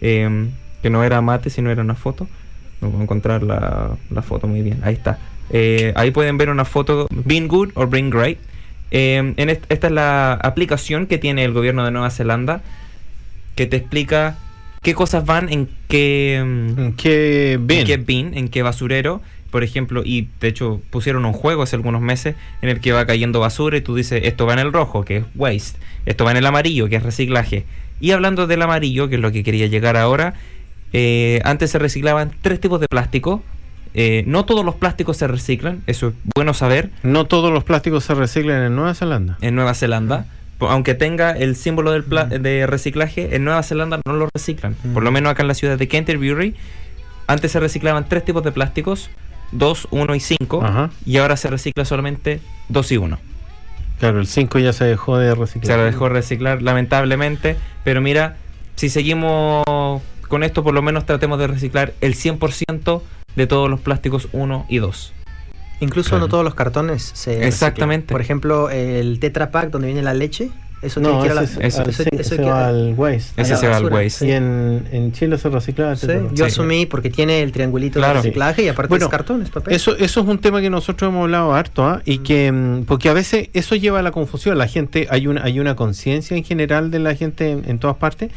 Eh, 0.00 0.48
que 0.82 0.90
no 0.90 1.04
era 1.04 1.20
mate, 1.20 1.50
sino 1.50 1.70
era 1.70 1.82
una 1.82 1.94
foto. 1.94 2.26
No 2.80 2.90
puedo 2.90 3.02
encontrar 3.02 3.42
la, 3.42 3.96
foto 4.22 4.46
muy 4.46 4.62
bien. 4.62 4.80
Ahí 4.82 4.94
está. 4.94 5.18
Eh, 5.50 5.92
ahí 5.96 6.10
pueden 6.10 6.38
ver 6.38 6.50
una 6.50 6.64
foto, 6.64 7.06
Being 7.10 7.48
Good 7.48 7.70
or 7.74 7.88
Being 7.88 8.10
Great. 8.10 8.38
Eh, 8.90 9.34
en 9.36 9.50
esta 9.50 9.86
es 9.86 9.92
la 9.92 10.34
aplicación 10.34 11.06
que 11.06 11.18
tiene 11.18 11.44
el 11.44 11.52
gobierno 11.52 11.84
de 11.84 11.90
Nueva 11.90 12.10
Zelanda 12.10 12.62
que 13.56 13.66
te 13.66 13.78
explica 13.78 14.38
qué 14.82 14.94
cosas 14.94 15.24
van 15.24 15.48
en 15.48 15.68
qué, 15.88 16.40
mm, 16.46 16.78
¿En 16.78 16.92
qué 16.92 17.58
bin, 17.60 17.78
en 17.78 17.86
qué, 17.86 17.96
bin, 17.96 18.30
en 18.34 18.48
qué 18.48 18.62
basurero. 18.62 19.20
Por 19.50 19.64
ejemplo, 19.64 20.02
y 20.04 20.28
de 20.40 20.48
hecho 20.48 20.80
pusieron 20.90 21.24
un 21.24 21.32
juego 21.32 21.62
hace 21.62 21.74
algunos 21.74 22.02
meses 22.02 22.36
en 22.60 22.68
el 22.68 22.80
que 22.80 22.92
va 22.92 23.06
cayendo 23.06 23.40
basura 23.40 23.78
y 23.78 23.80
tú 23.80 23.94
dices, 23.94 24.22
esto 24.24 24.44
va 24.44 24.52
en 24.52 24.58
el 24.58 24.72
rojo, 24.72 25.04
que 25.04 25.18
es 25.18 25.24
waste, 25.34 25.78
esto 26.04 26.24
va 26.24 26.32
en 26.32 26.36
el 26.36 26.46
amarillo, 26.46 26.88
que 26.88 26.96
es 26.96 27.02
reciclaje. 27.02 27.64
Y 27.98 28.10
hablando 28.10 28.46
del 28.46 28.60
amarillo, 28.60 29.08
que 29.08 29.14
es 29.14 29.20
lo 29.20 29.32
que 29.32 29.42
quería 29.42 29.66
llegar 29.66 29.96
ahora, 29.96 30.34
eh, 30.98 31.42
antes 31.44 31.70
se 31.70 31.78
reciclaban 31.78 32.32
tres 32.40 32.58
tipos 32.58 32.80
de 32.80 32.88
plástico. 32.88 33.42
Eh, 33.92 34.24
no 34.26 34.46
todos 34.46 34.64
los 34.64 34.76
plásticos 34.76 35.18
se 35.18 35.26
reciclan, 35.26 35.82
eso 35.86 36.08
es 36.08 36.14
bueno 36.34 36.54
saber. 36.54 36.90
No 37.02 37.26
todos 37.26 37.52
los 37.52 37.64
plásticos 37.64 38.04
se 38.04 38.14
reciclan 38.14 38.62
en 38.62 38.74
Nueva 38.74 38.94
Zelanda. 38.94 39.36
En 39.42 39.54
Nueva 39.54 39.74
Zelanda. 39.74 40.24
Aunque 40.58 40.94
tenga 40.94 41.32
el 41.32 41.54
símbolo 41.54 41.92
del 41.92 42.06
de 42.42 42.66
reciclaje, 42.66 43.36
en 43.36 43.44
Nueva 43.44 43.62
Zelanda 43.62 44.00
no 44.06 44.14
lo 44.14 44.30
reciclan. 44.34 44.74
Por 44.94 45.02
lo 45.02 45.10
menos 45.10 45.30
acá 45.30 45.42
en 45.42 45.48
la 45.48 45.54
ciudad 45.54 45.76
de 45.76 45.86
Canterbury, 45.86 46.54
antes 47.26 47.52
se 47.52 47.60
reciclaban 47.60 48.08
tres 48.08 48.24
tipos 48.24 48.42
de 48.42 48.52
plásticos, 48.52 49.10
2, 49.52 49.88
1 49.90 50.14
y 50.14 50.20
5, 50.20 50.90
y 51.04 51.18
ahora 51.18 51.36
se 51.36 51.50
recicla 51.50 51.84
solamente 51.84 52.40
2 52.70 52.92
y 52.92 52.96
1. 52.96 53.18
Claro, 53.98 54.18
el 54.18 54.26
5 54.26 54.58
ya 54.60 54.72
se 54.72 54.86
dejó 54.86 55.18
de 55.18 55.34
reciclar. 55.34 55.78
Se 55.78 55.84
dejó 55.84 56.04
de 56.04 56.14
reciclar, 56.14 56.62
lamentablemente, 56.62 57.58
pero 57.84 58.00
mira, 58.00 58.36
si 58.76 58.88
seguimos 58.88 59.62
con 60.28 60.42
esto 60.42 60.62
por 60.62 60.74
lo 60.74 60.82
menos 60.82 61.06
tratemos 61.06 61.38
de 61.38 61.46
reciclar 61.46 61.94
el 62.00 62.14
100% 62.14 63.02
de 63.36 63.46
todos 63.46 63.70
los 63.70 63.80
plásticos 63.80 64.28
1 64.32 64.66
y 64.68 64.78
2. 64.78 65.12
Incluso 65.80 66.18
no 66.18 66.28
todos 66.28 66.44
los 66.44 66.54
cartones 66.54 67.10
se 67.14 67.46
Exactamente. 67.46 68.12
Por 68.12 68.20
ejemplo, 68.20 68.70
el 68.70 69.20
Tetra 69.20 69.50
Pak 69.50 69.70
donde 69.70 69.88
viene 69.88 70.02
la 70.02 70.14
leche, 70.14 70.50
eso 70.82 71.00
no, 71.00 71.08
tiene 71.08 71.22
que 71.22 71.32
ir 71.32 71.38
a 71.38 71.66
eso, 71.66 71.84
se 72.22 72.42
va 72.42 72.68
al 72.68 72.94
waste. 72.96 73.40
Ese 73.40 73.56
se 73.56 73.66
va 73.66 73.78
al 73.78 73.92
waste. 73.92 74.26
Y 74.26 74.32
en, 74.32 74.86
en, 74.92 75.12
Chile 75.12 75.36
se 75.38 75.48
recicla. 75.48 75.96
Sí, 75.96 76.06
yo 76.32 76.44
asumí 76.44 76.86
porque 76.86 77.10
tiene 77.10 77.42
el 77.42 77.52
triangulito 77.52 78.00
de 78.00 78.12
reciclaje 78.12 78.62
y 78.62 78.68
aparte 78.68 78.94
es 78.94 79.08
cartón, 79.08 79.42
es 79.42 79.50
papel. 79.50 79.74
Eso, 79.74 79.96
eso 79.96 80.20
es 80.20 80.26
un 80.26 80.38
tema 80.38 80.60
que 80.60 80.70
nosotros 80.70 81.10
hemos 81.10 81.24
hablado 81.24 81.54
harto, 81.54 81.84
¿ah? 81.84 82.02
y 82.04 82.18
mm. 82.18 82.22
que 82.22 82.52
mm, 82.52 82.84
porque 82.84 83.08
a 83.08 83.14
veces 83.14 83.48
eso 83.52 83.74
lleva 83.74 84.00
a 84.00 84.02
la 84.02 84.12
confusión. 84.12 84.56
La 84.58 84.68
gente, 84.68 85.08
hay 85.10 85.26
una, 85.26 85.42
hay 85.44 85.60
una 85.60 85.76
conciencia 85.76 86.36
en 86.36 86.44
general 86.44 86.90
de 86.90 86.98
la 86.98 87.14
gente 87.14 87.50
en 87.50 87.78
todas 87.78 87.96
partes 87.96 88.30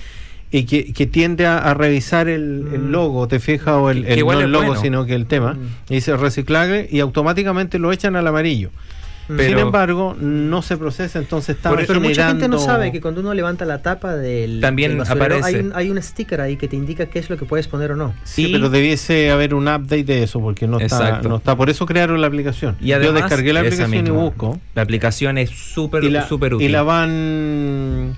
y 0.52 0.64
que, 0.64 1.06
tiende 1.06 1.46
a, 1.46 1.74
revisar 1.74 2.28
el, 2.28 2.64
mm. 2.64 2.90
logo, 2.90 3.28
te 3.28 3.40
fijas, 3.40 3.76
o 3.76 3.92
el, 3.92 4.02
no 4.02 4.40
el 4.40 4.52
logo, 4.52 4.76
sino 4.76 5.06
que 5.06 5.14
el 5.14 5.28
tema, 5.28 5.54
mm. 5.54 5.68
y 5.90 5.96
dice 5.96 6.18
reciclaje 6.18 6.88
y 6.90 7.00
automáticamente 7.02 7.78
lo 7.78 7.92
echan 7.92 8.16
al 8.16 8.26
amarillo. 8.26 8.72
Mm. 9.28 9.40
Sin 9.40 9.60
embargo, 9.60 10.16
no 10.20 10.64
se 10.64 10.76
procesa, 10.76 11.20
entonces 11.20 11.58
está 11.58 11.76
Pero 11.76 12.02
mucha 12.02 12.30
gente 12.30 12.48
no 12.48 12.58
sabe 12.58 12.92
que 12.92 13.00
cuando 13.00 13.22
uno 13.22 13.32
levanta 13.36 13.64
la 13.64 13.84
tapa 13.84 14.16
del, 14.16 14.60
También 14.60 15.00
aparece. 15.02 15.70
Hay 15.76 15.92
un, 15.92 16.02
sticker 16.02 16.42
ahí 16.42 16.58
que 16.58 16.68
te 16.68 16.76
indica 16.76 17.06
qué 17.06 17.20
es 17.20 17.30
lo 17.30 17.38
que 17.38 17.46
puedes 17.46 17.68
poner 17.68 17.92
o 17.92 17.96
no. 17.96 18.16
Sí, 18.24 18.50
pero 18.52 18.72
debiese 18.72 19.30
haber 19.30 19.54
un 19.54 19.68
update 19.68 20.04
de 20.04 20.24
eso 20.24 20.40
porque 20.40 20.66
no 20.66 20.80
está, 20.80 21.22
no 21.22 21.38
está. 21.38 21.56
Por 21.56 21.70
eso 21.70 21.86
crearon 21.86 22.20
la 22.22 22.28
aplicación. 22.28 22.76
Y 22.82 22.88
Yo 22.88 23.14
descargué 23.14 23.54
la 23.54 23.60
aplicación 23.60 24.08
y 24.08 24.10
busco. 24.10 24.60
La 24.74 24.82
aplicación 24.82 25.38
es 25.38 25.52
súper 25.52 26.04
súper 26.28 26.56
útil. 26.56 26.68
Y 26.68 26.72
la 26.72 26.82
van 26.82 28.18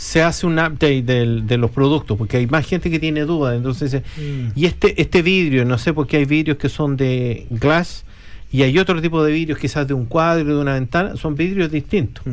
se 0.00 0.22
hace 0.22 0.46
un 0.46 0.58
update 0.58 1.02
de 1.02 1.58
los 1.58 1.70
productos, 1.70 2.16
porque 2.16 2.38
hay 2.38 2.46
más 2.46 2.66
gente 2.66 2.90
que 2.90 2.98
tiene 2.98 3.26
dudas. 3.26 3.54
Entonces, 3.54 4.02
mm. 4.16 4.52
y 4.54 4.64
este, 4.64 4.98
este 4.98 5.20
vidrio, 5.20 5.66
no 5.66 5.76
sé 5.76 5.92
por 5.92 6.06
qué 6.06 6.16
hay 6.16 6.24
vidrios 6.24 6.56
que 6.56 6.70
son 6.70 6.96
de 6.96 7.46
glass 7.50 8.06
y 8.50 8.62
hay 8.62 8.78
otro 8.78 9.02
tipo 9.02 9.22
de 9.22 9.30
vidrios, 9.30 9.58
quizás 9.58 9.86
de 9.86 9.92
un 9.92 10.06
cuadro, 10.06 10.56
de 10.56 10.58
una 10.58 10.72
ventana, 10.72 11.16
son 11.16 11.34
vidrios 11.34 11.70
distintos. 11.70 12.24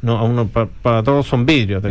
No, 0.00 0.16
a 0.16 0.22
uno, 0.22 0.48
para, 0.48 1.02
todos 1.02 1.26
son 1.26 1.44
vidrios, 1.44 1.84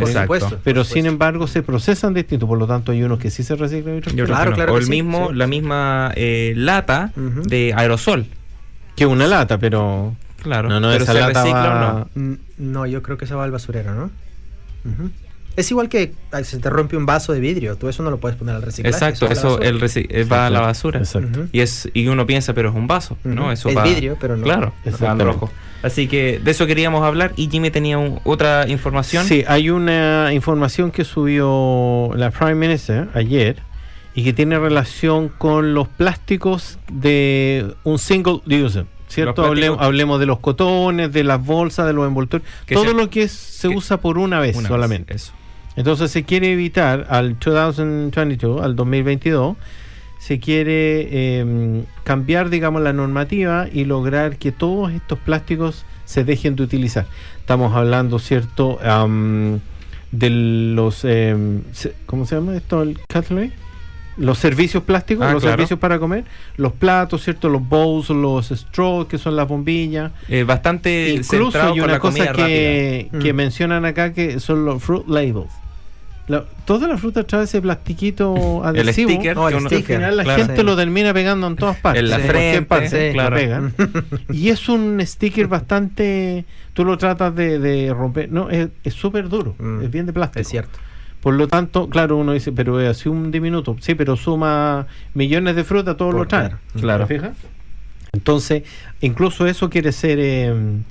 pero 0.64 0.82
sin 0.82 1.06
embargo 1.06 1.46
se 1.46 1.62
procesan 1.62 2.14
distintos, 2.14 2.48
por 2.48 2.58
lo 2.58 2.66
tanto 2.66 2.90
hay 2.90 3.04
unos 3.04 3.20
que 3.20 3.30
sí 3.30 3.44
se 3.44 3.54
reciclan 3.54 3.94
y 3.94 3.98
otros 3.98 4.14
claro, 4.26 4.54
claro, 4.54 4.74
o 4.74 4.78
el 4.78 4.88
mismo, 4.88 5.30
la 5.32 5.46
misma 5.46 6.10
eh, 6.16 6.52
lata 6.56 7.12
de 7.14 7.72
aerosol. 7.76 8.26
Que 8.96 9.06
una 9.06 9.28
lata, 9.28 9.56
pero 9.58 10.16
claro, 10.42 10.68
no, 10.68 10.80
no, 10.80 10.90
pero 10.90 11.06
se 11.06 11.12
recicla 11.12 12.08
o 12.16 12.20
no. 12.20 12.28
Mm, 12.28 12.38
no, 12.58 12.86
yo 12.86 13.02
creo 13.02 13.16
que 13.16 13.26
se 13.26 13.36
va 13.36 13.44
al 13.44 13.52
basurero, 13.52 13.94
¿no? 13.94 14.10
Es 15.54 15.70
igual 15.70 15.88
que 15.88 16.14
se 16.44 16.58
te 16.58 16.70
rompe 16.70 16.96
un 16.96 17.04
vaso 17.04 17.32
de 17.32 17.40
vidrio, 17.40 17.76
tú 17.76 17.88
eso 17.88 18.02
no 18.02 18.10
lo 18.10 18.18
puedes 18.18 18.38
poner 18.38 18.54
al 18.54 18.62
reciclaje. 18.62 18.94
Exacto, 18.94 19.26
eso, 19.26 19.60
el 19.60 19.82
eh, 19.82 20.24
va 20.24 20.46
a 20.46 20.50
la 20.50 20.60
basura. 20.60 21.00
Exacto. 21.00 21.46
Y 21.52 21.60
es 21.60 21.90
y 21.92 22.06
uno 22.06 22.26
piensa, 22.26 22.54
pero 22.54 22.70
es 22.70 22.74
un 22.74 22.86
vaso, 22.86 23.18
¿no? 23.24 23.52
Eso 23.52 23.68
es 23.68 23.82
vidrio, 23.82 24.16
pero 24.18 24.36
no. 24.36 24.44
Claro, 24.44 24.72
rojo. 25.18 25.50
Así 25.82 26.06
que 26.06 26.40
de 26.42 26.50
eso 26.52 26.66
queríamos 26.66 27.02
hablar 27.04 27.32
y 27.36 27.50
Jimmy 27.50 27.70
tenía 27.70 27.98
otra 28.24 28.68
información. 28.68 29.26
Sí, 29.26 29.44
hay 29.46 29.68
una 29.68 30.32
información 30.32 30.90
que 30.90 31.04
subió 31.04 32.10
la 32.16 32.30
Prime 32.30 32.54
Minister 32.54 33.08
ayer 33.14 33.56
y 34.14 34.24
que 34.24 34.32
tiene 34.32 34.58
relación 34.58 35.28
con 35.28 35.74
los 35.74 35.88
plásticos 35.88 36.78
de 36.90 37.74
un 37.84 37.98
single 37.98 38.40
user. 38.46 38.86
¿Cierto? 39.12 39.44
Hablemos, 39.44 40.18
de 40.18 40.24
los 40.24 40.38
cotones, 40.38 41.12
de 41.12 41.22
las 41.22 41.44
bolsas, 41.44 41.86
de 41.86 41.92
los 41.92 42.06
envoltorios, 42.06 42.48
todo 42.66 42.94
lo 42.94 43.10
que 43.10 43.28
se 43.28 43.68
usa 43.68 43.98
por 43.98 44.16
una 44.16 44.40
vez 44.40 44.56
solamente. 44.56 45.14
eso. 45.14 45.32
Entonces 45.76 46.10
se 46.10 46.24
quiere 46.24 46.52
evitar 46.52 47.06
al 47.10 47.38
2022, 47.38 48.62
al 48.62 48.74
2022, 48.74 49.56
se 50.18 50.38
quiere 50.38 51.38
em, 51.40 51.84
cambiar, 52.04 52.48
digamos, 52.48 52.80
la 52.80 52.94
normativa 52.94 53.66
y 53.70 53.84
lograr 53.84 54.38
que 54.38 54.50
todos 54.50 54.92
estos 54.92 55.18
plásticos 55.18 55.84
se 56.06 56.24
dejen 56.24 56.56
de 56.56 56.62
utilizar. 56.62 57.06
Estamos 57.38 57.74
hablando, 57.74 58.18
¿cierto? 58.18 58.78
de 60.10 60.30
los, 60.30 61.04
em, 61.04 61.62
¿cómo 62.06 62.24
se 62.24 62.36
llama 62.36 62.56
esto? 62.56 62.82
El 62.82 62.98
cutlery 63.12 63.52
los 64.16 64.38
servicios 64.38 64.82
plásticos, 64.82 65.26
ah, 65.26 65.32
los 65.32 65.42
servicios 65.42 65.78
para 65.78 65.98
comer, 65.98 66.24
los 66.56 66.72
platos, 66.72 67.22
¿cierto? 67.24 67.48
Los 67.48 67.66
bowls, 67.66 68.10
los 68.10 68.48
straws, 68.48 69.06
que 69.06 69.18
son 69.18 69.36
las 69.36 69.48
bombillas. 69.48 70.12
Eh, 70.28 70.44
bastante 70.44 71.10
Incluso 71.10 71.62
hay 71.62 71.80
una 71.80 71.98
cosa 71.98 72.32
que, 72.32 73.08
que 73.20 73.32
mm. 73.32 73.36
mencionan 73.36 73.84
acá 73.84 74.12
que 74.12 74.40
son 74.40 74.64
los 74.64 74.82
fruit 74.82 75.06
labels. 75.08 75.50
La, 76.28 76.44
toda 76.66 76.86
la 76.86 76.96
fruta 76.98 77.24
trae 77.24 77.44
ese 77.44 77.60
plastiquito 77.60 78.34
adhesivo. 78.64 79.10
El 79.10 79.16
sticker. 79.16 79.38
al 79.38 79.82
final 79.82 80.16
la 80.16 80.36
gente 80.36 80.62
lo 80.62 80.76
termina 80.76 81.12
pegando 81.12 81.46
en 81.46 81.56
todas 81.56 81.78
partes. 81.78 82.02
En 82.02 82.10
la 82.10 82.18
frente, 82.18 82.62
parte, 82.62 83.12
claro. 83.12 83.36
pegan. 83.36 83.74
y 84.32 84.50
es 84.50 84.68
un 84.68 85.00
sticker 85.04 85.48
bastante... 85.48 86.44
Tú 86.74 86.84
lo 86.84 86.96
tratas 86.96 87.34
de, 87.34 87.58
de 87.58 87.92
romper. 87.92 88.30
No, 88.32 88.48
es 88.48 88.70
súper 88.94 89.28
duro. 89.28 89.54
Mm. 89.58 89.82
Es 89.82 89.90
bien 89.90 90.06
de 90.06 90.12
plástico. 90.12 90.40
Es 90.40 90.48
cierto. 90.48 90.78
Por 91.22 91.34
lo 91.34 91.46
tanto, 91.46 91.88
claro, 91.88 92.16
uno 92.16 92.32
dice, 92.32 92.50
pero 92.50 92.80
es 92.80 92.88
así 92.88 93.08
un 93.08 93.30
diminuto. 93.30 93.76
Sí, 93.80 93.94
pero 93.94 94.16
suma 94.16 94.88
millones 95.14 95.54
de 95.54 95.62
fruta, 95.62 95.96
todos 95.96 96.14
lo 96.14 96.26
traen. 96.26 96.56
Claro. 96.80 97.06
fijas? 97.06 97.36
Entonces, 98.12 98.64
incluso 99.00 99.46
eso 99.46 99.70
quiere 99.70 99.92
ser 99.92 100.18
em, 100.18 100.82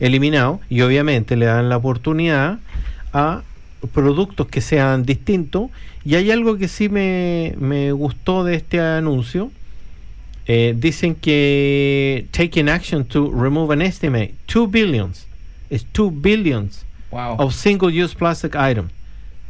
eliminado 0.00 0.60
y 0.68 0.80
obviamente 0.80 1.36
le 1.36 1.46
dan 1.46 1.68
la 1.68 1.76
oportunidad 1.76 2.58
a 3.12 3.42
productos 3.92 4.48
que 4.48 4.60
sean 4.60 5.04
distintos. 5.04 5.70
Y 6.04 6.16
hay 6.16 6.32
algo 6.32 6.58
que 6.58 6.66
sí 6.66 6.88
me, 6.88 7.54
me 7.58 7.92
gustó 7.92 8.42
de 8.42 8.56
este 8.56 8.80
anuncio. 8.80 9.52
Eh, 10.48 10.74
dicen 10.76 11.14
que 11.14 12.26
taking 12.32 12.68
action 12.68 13.04
to 13.04 13.30
remove 13.30 13.72
an 13.72 13.82
estimate 13.82 14.34
2 14.52 14.70
billions, 14.70 15.26
es 15.70 15.84
2 15.92 16.10
billions 16.12 16.84
of 17.10 17.54
single-use 17.54 18.14
plastic 18.14 18.54
items. 18.54 18.95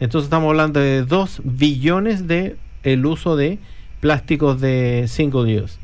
Entonces 0.01 0.27
estamos 0.27 0.49
hablando 0.49 0.81
de 0.81 1.03
2 1.03 1.43
billones 1.45 2.27
de 2.27 2.57
el 2.83 3.05
uso 3.07 3.37
de 3.37 3.59
plásticos 4.01 4.61
de 4.61 5.07
single 5.09 5.63
use. 5.63 5.79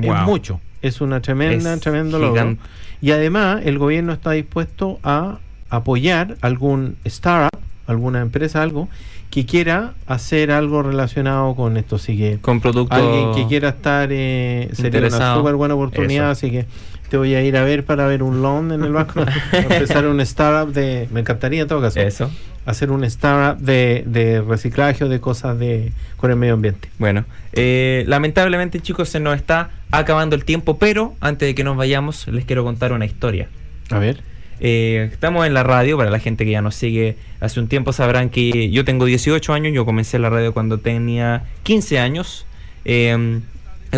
Es 0.00 0.22
mucho. 0.24 0.60
Es 0.80 1.00
una 1.00 1.20
tremenda, 1.20 1.76
tremendo 1.78 2.18
logro. 2.18 2.56
Y 3.00 3.10
además 3.10 3.62
el 3.64 3.78
gobierno 3.78 4.12
está 4.12 4.32
dispuesto 4.32 4.98
a 5.02 5.38
apoyar 5.70 6.36
algún 6.40 6.96
startup, 7.04 7.60
alguna 7.86 8.20
empresa, 8.20 8.62
algo 8.62 8.88
que 9.30 9.46
quiera 9.46 9.94
hacer 10.06 10.50
algo 10.50 10.82
relacionado 10.82 11.54
con 11.54 11.76
esto. 11.76 11.96
Así 11.96 12.16
que 12.18 12.38
con 12.40 12.60
productos 12.60 12.98
alguien 12.98 13.34
que 13.34 13.46
quiera 13.46 13.70
estar 13.70 14.08
eh, 14.12 14.68
sería 14.72 15.00
una 15.06 15.34
súper 15.34 15.54
buena 15.54 15.74
oportunidad. 15.74 16.30
Así 16.30 16.50
que 16.50 16.66
te 17.12 17.18
voy 17.18 17.34
a 17.34 17.44
ir 17.44 17.58
a 17.58 17.62
ver 17.62 17.84
para 17.84 18.06
ver 18.06 18.22
un 18.22 18.40
loan 18.40 18.72
en 18.72 18.84
el 18.84 18.92
banco. 18.92 19.22
empezar 19.52 20.06
un 20.06 20.18
startup 20.22 20.72
de. 20.72 21.08
Me 21.12 21.20
encantaría 21.20 21.60
en 21.60 21.68
todo 21.68 21.82
caso. 21.82 22.00
Eso 22.00 22.30
hacer 22.64 22.90
un 22.90 23.04
startup 23.04 23.62
de, 23.62 24.02
de 24.06 24.40
reciclaje 24.40 25.04
o 25.04 25.10
de 25.10 25.20
cosas 25.20 25.58
de 25.58 25.92
con 26.16 26.30
el 26.30 26.38
medio 26.38 26.54
ambiente. 26.54 26.88
Bueno, 26.98 27.26
eh, 27.52 28.04
lamentablemente 28.06 28.80
chicos 28.80 29.10
se 29.10 29.20
nos 29.20 29.36
está 29.36 29.68
acabando 29.90 30.36
el 30.36 30.46
tiempo, 30.46 30.78
pero 30.78 31.14
antes 31.20 31.48
de 31.48 31.54
que 31.54 31.64
nos 31.64 31.76
vayamos 31.76 32.26
les 32.28 32.46
quiero 32.46 32.64
contar 32.64 32.94
una 32.94 33.04
historia. 33.04 33.46
A 33.90 33.98
ver. 33.98 34.22
Eh, 34.60 35.10
estamos 35.12 35.46
en 35.46 35.52
la 35.52 35.64
radio, 35.64 35.98
para 35.98 36.08
la 36.08 36.18
gente 36.18 36.46
que 36.46 36.52
ya 36.52 36.62
nos 36.62 36.76
sigue 36.76 37.18
hace 37.40 37.60
un 37.60 37.68
tiempo 37.68 37.92
sabrán 37.92 38.30
que 38.30 38.70
yo 38.70 38.86
tengo 38.86 39.04
18 39.04 39.52
años, 39.52 39.74
yo 39.74 39.84
comencé 39.84 40.18
la 40.18 40.30
radio 40.30 40.54
cuando 40.54 40.78
tenía 40.78 41.44
15 41.64 41.98
años. 41.98 42.46
Eh, 42.86 43.42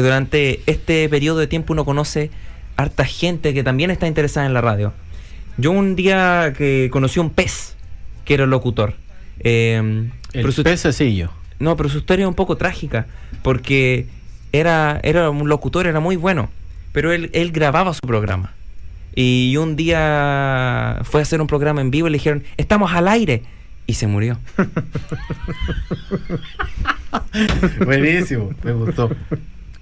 durante 0.03 0.61
este 0.67 1.09
periodo 1.09 1.39
de 1.39 1.47
tiempo 1.47 1.73
uno 1.73 1.85
conoce 1.85 2.33
harta 2.77 3.05
gente 3.05 3.55
que 3.55 3.63
también 3.63 3.91
está 3.91 4.07
interesada 4.07 4.47
en 4.47 4.55
la 4.55 4.61
radio. 4.61 4.93
Yo 5.57 5.71
un 5.71 5.97
día 5.97 6.53
que 6.57 6.89
conocí 6.93 7.21
un 7.21 7.31
pez, 7.31 7.77
que 8.25 8.35
era 8.35 8.45
el 8.45 8.51
locutor. 8.51 8.95
Eh, 9.41 10.11
el 10.33 10.53
pececillo. 10.53 11.31
No, 11.59 11.77
pero 11.77 11.89
su 11.89 11.99
historia 11.99 12.25
es 12.25 12.29
un 12.29 12.35
poco 12.35 12.57
trágica, 12.57 13.07
porque 13.43 14.07
era, 14.53 15.01
era 15.03 15.31
un 15.31 15.49
locutor, 15.49 15.87
era 15.87 16.01
muy 16.01 16.17
bueno, 16.17 16.51
pero 16.93 17.13
él, 17.13 17.31
él 17.33 17.53
grababa 17.53 17.95
su 17.95 18.01
programa. 18.01 18.53
Y 19.15 19.57
un 19.59 19.77
día 19.77 21.01
fue 21.05 21.21
a 21.21 21.23
hacer 21.23 21.41
un 21.41 21.47
programa 21.47 21.81
en 21.81 21.91
vivo 21.91 22.09
y 22.09 22.11
le 22.11 22.19
dijeron, 22.19 22.43
estamos 22.57 22.93
al 22.93 23.09
aire. 23.09 23.43
Y 23.87 23.95
se 23.95 24.07
murió. 24.07 24.39
Buenísimo, 27.85 28.51
me 28.63 28.73
gustó. 28.73 29.11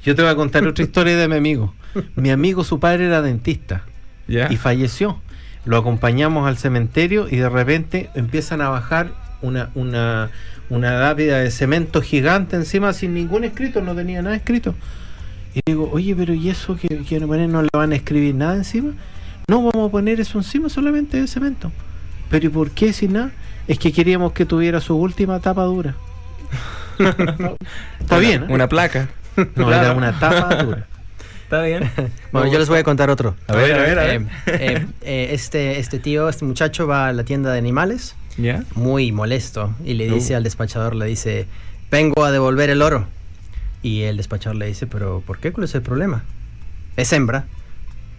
Yo 0.04 0.14
te 0.14 0.22
voy 0.22 0.30
a 0.30 0.36
contar 0.36 0.66
otra 0.66 0.84
historia 0.86 1.16
de 1.16 1.28
mi 1.28 1.36
amigo. 1.36 1.74
Mi 2.16 2.30
amigo, 2.30 2.64
su 2.64 2.80
padre 2.80 3.06
era 3.06 3.22
dentista. 3.22 3.84
Y 4.28 4.56
falleció 4.56 5.20
lo 5.64 5.76
acompañamos 5.76 6.48
al 6.48 6.58
cementerio 6.58 7.26
y 7.30 7.36
de 7.36 7.48
repente 7.48 8.10
empiezan 8.14 8.60
a 8.60 8.68
bajar 8.68 9.12
una, 9.42 9.70
una, 9.74 10.30
una 10.70 10.98
lápida 10.98 11.38
de 11.38 11.50
cemento 11.50 12.02
gigante 12.02 12.56
encima 12.56 12.92
sin 12.92 13.14
ningún 13.14 13.44
escrito, 13.44 13.80
no 13.80 13.94
tenía 13.94 14.22
nada 14.22 14.36
escrito. 14.36 14.74
Y 15.54 15.60
digo, 15.66 15.90
oye, 15.92 16.16
pero 16.16 16.34
¿y 16.34 16.48
eso 16.48 16.76
que 16.76 16.88
quieren 17.06 17.28
poner 17.28 17.48
no 17.48 17.62
le 17.62 17.68
van 17.72 17.92
a 17.92 17.96
escribir 17.96 18.34
nada 18.34 18.56
encima? 18.56 18.92
No, 19.48 19.62
vamos 19.70 19.88
a 19.88 19.92
poner 19.92 20.20
eso 20.20 20.38
encima 20.38 20.68
solamente 20.68 21.20
de 21.20 21.26
cemento. 21.26 21.70
Pero 22.30 22.46
¿y 22.46 22.48
por 22.48 22.70
qué 22.70 22.92
sin 22.92 23.12
nada? 23.12 23.32
Es 23.68 23.78
que 23.78 23.92
queríamos 23.92 24.32
que 24.32 24.46
tuviera 24.46 24.80
su 24.80 24.96
última 24.96 25.40
tapa 25.40 25.64
dura. 25.64 25.94
Está 28.00 28.18
bien. 28.18 28.44
¿eh? 28.44 28.46
Una 28.48 28.68
placa. 28.68 29.08
No, 29.56 29.72
era 29.72 29.92
una 29.92 30.18
tapa 30.18 30.62
dura. 30.62 30.86
Está 31.44 31.62
bien. 31.62 31.90
bueno, 32.32 32.50
yo 32.50 32.58
les 32.58 32.68
voy 32.68 32.78
a 32.78 32.82
contar 32.82 33.10
otro. 33.10 33.34
A 33.46 33.54
ver, 33.54 33.74
a 33.74 33.82
ver, 33.82 33.98
a 33.98 34.04
ver. 34.04 34.22
Eh, 34.46 34.86
eh, 35.02 35.28
este, 35.32 35.78
este 35.78 35.98
tío, 35.98 36.30
este 36.30 36.46
muchacho 36.46 36.86
va 36.86 37.08
a 37.08 37.12
la 37.12 37.24
tienda 37.24 37.52
de 37.52 37.58
animales. 37.58 38.14
¿Ya? 38.38 38.64
Muy 38.74 39.12
molesto. 39.12 39.74
Y 39.84 39.94
le 39.94 40.08
dice 40.08 40.32
uh. 40.32 40.38
al 40.38 40.44
despachador, 40.44 40.94
le 40.94 41.04
dice, 41.04 41.46
vengo 41.90 42.24
a 42.24 42.30
devolver 42.30 42.70
el 42.70 42.80
oro. 42.80 43.06
Y 43.82 44.02
el 44.02 44.16
despachador 44.16 44.56
le 44.56 44.66
dice, 44.66 44.86
pero 44.86 45.22
¿por 45.26 45.38
qué? 45.38 45.52
¿Cuál 45.52 45.64
es 45.64 45.74
el 45.74 45.82
problema? 45.82 46.24
Es 46.96 47.12
hembra. 47.12 47.44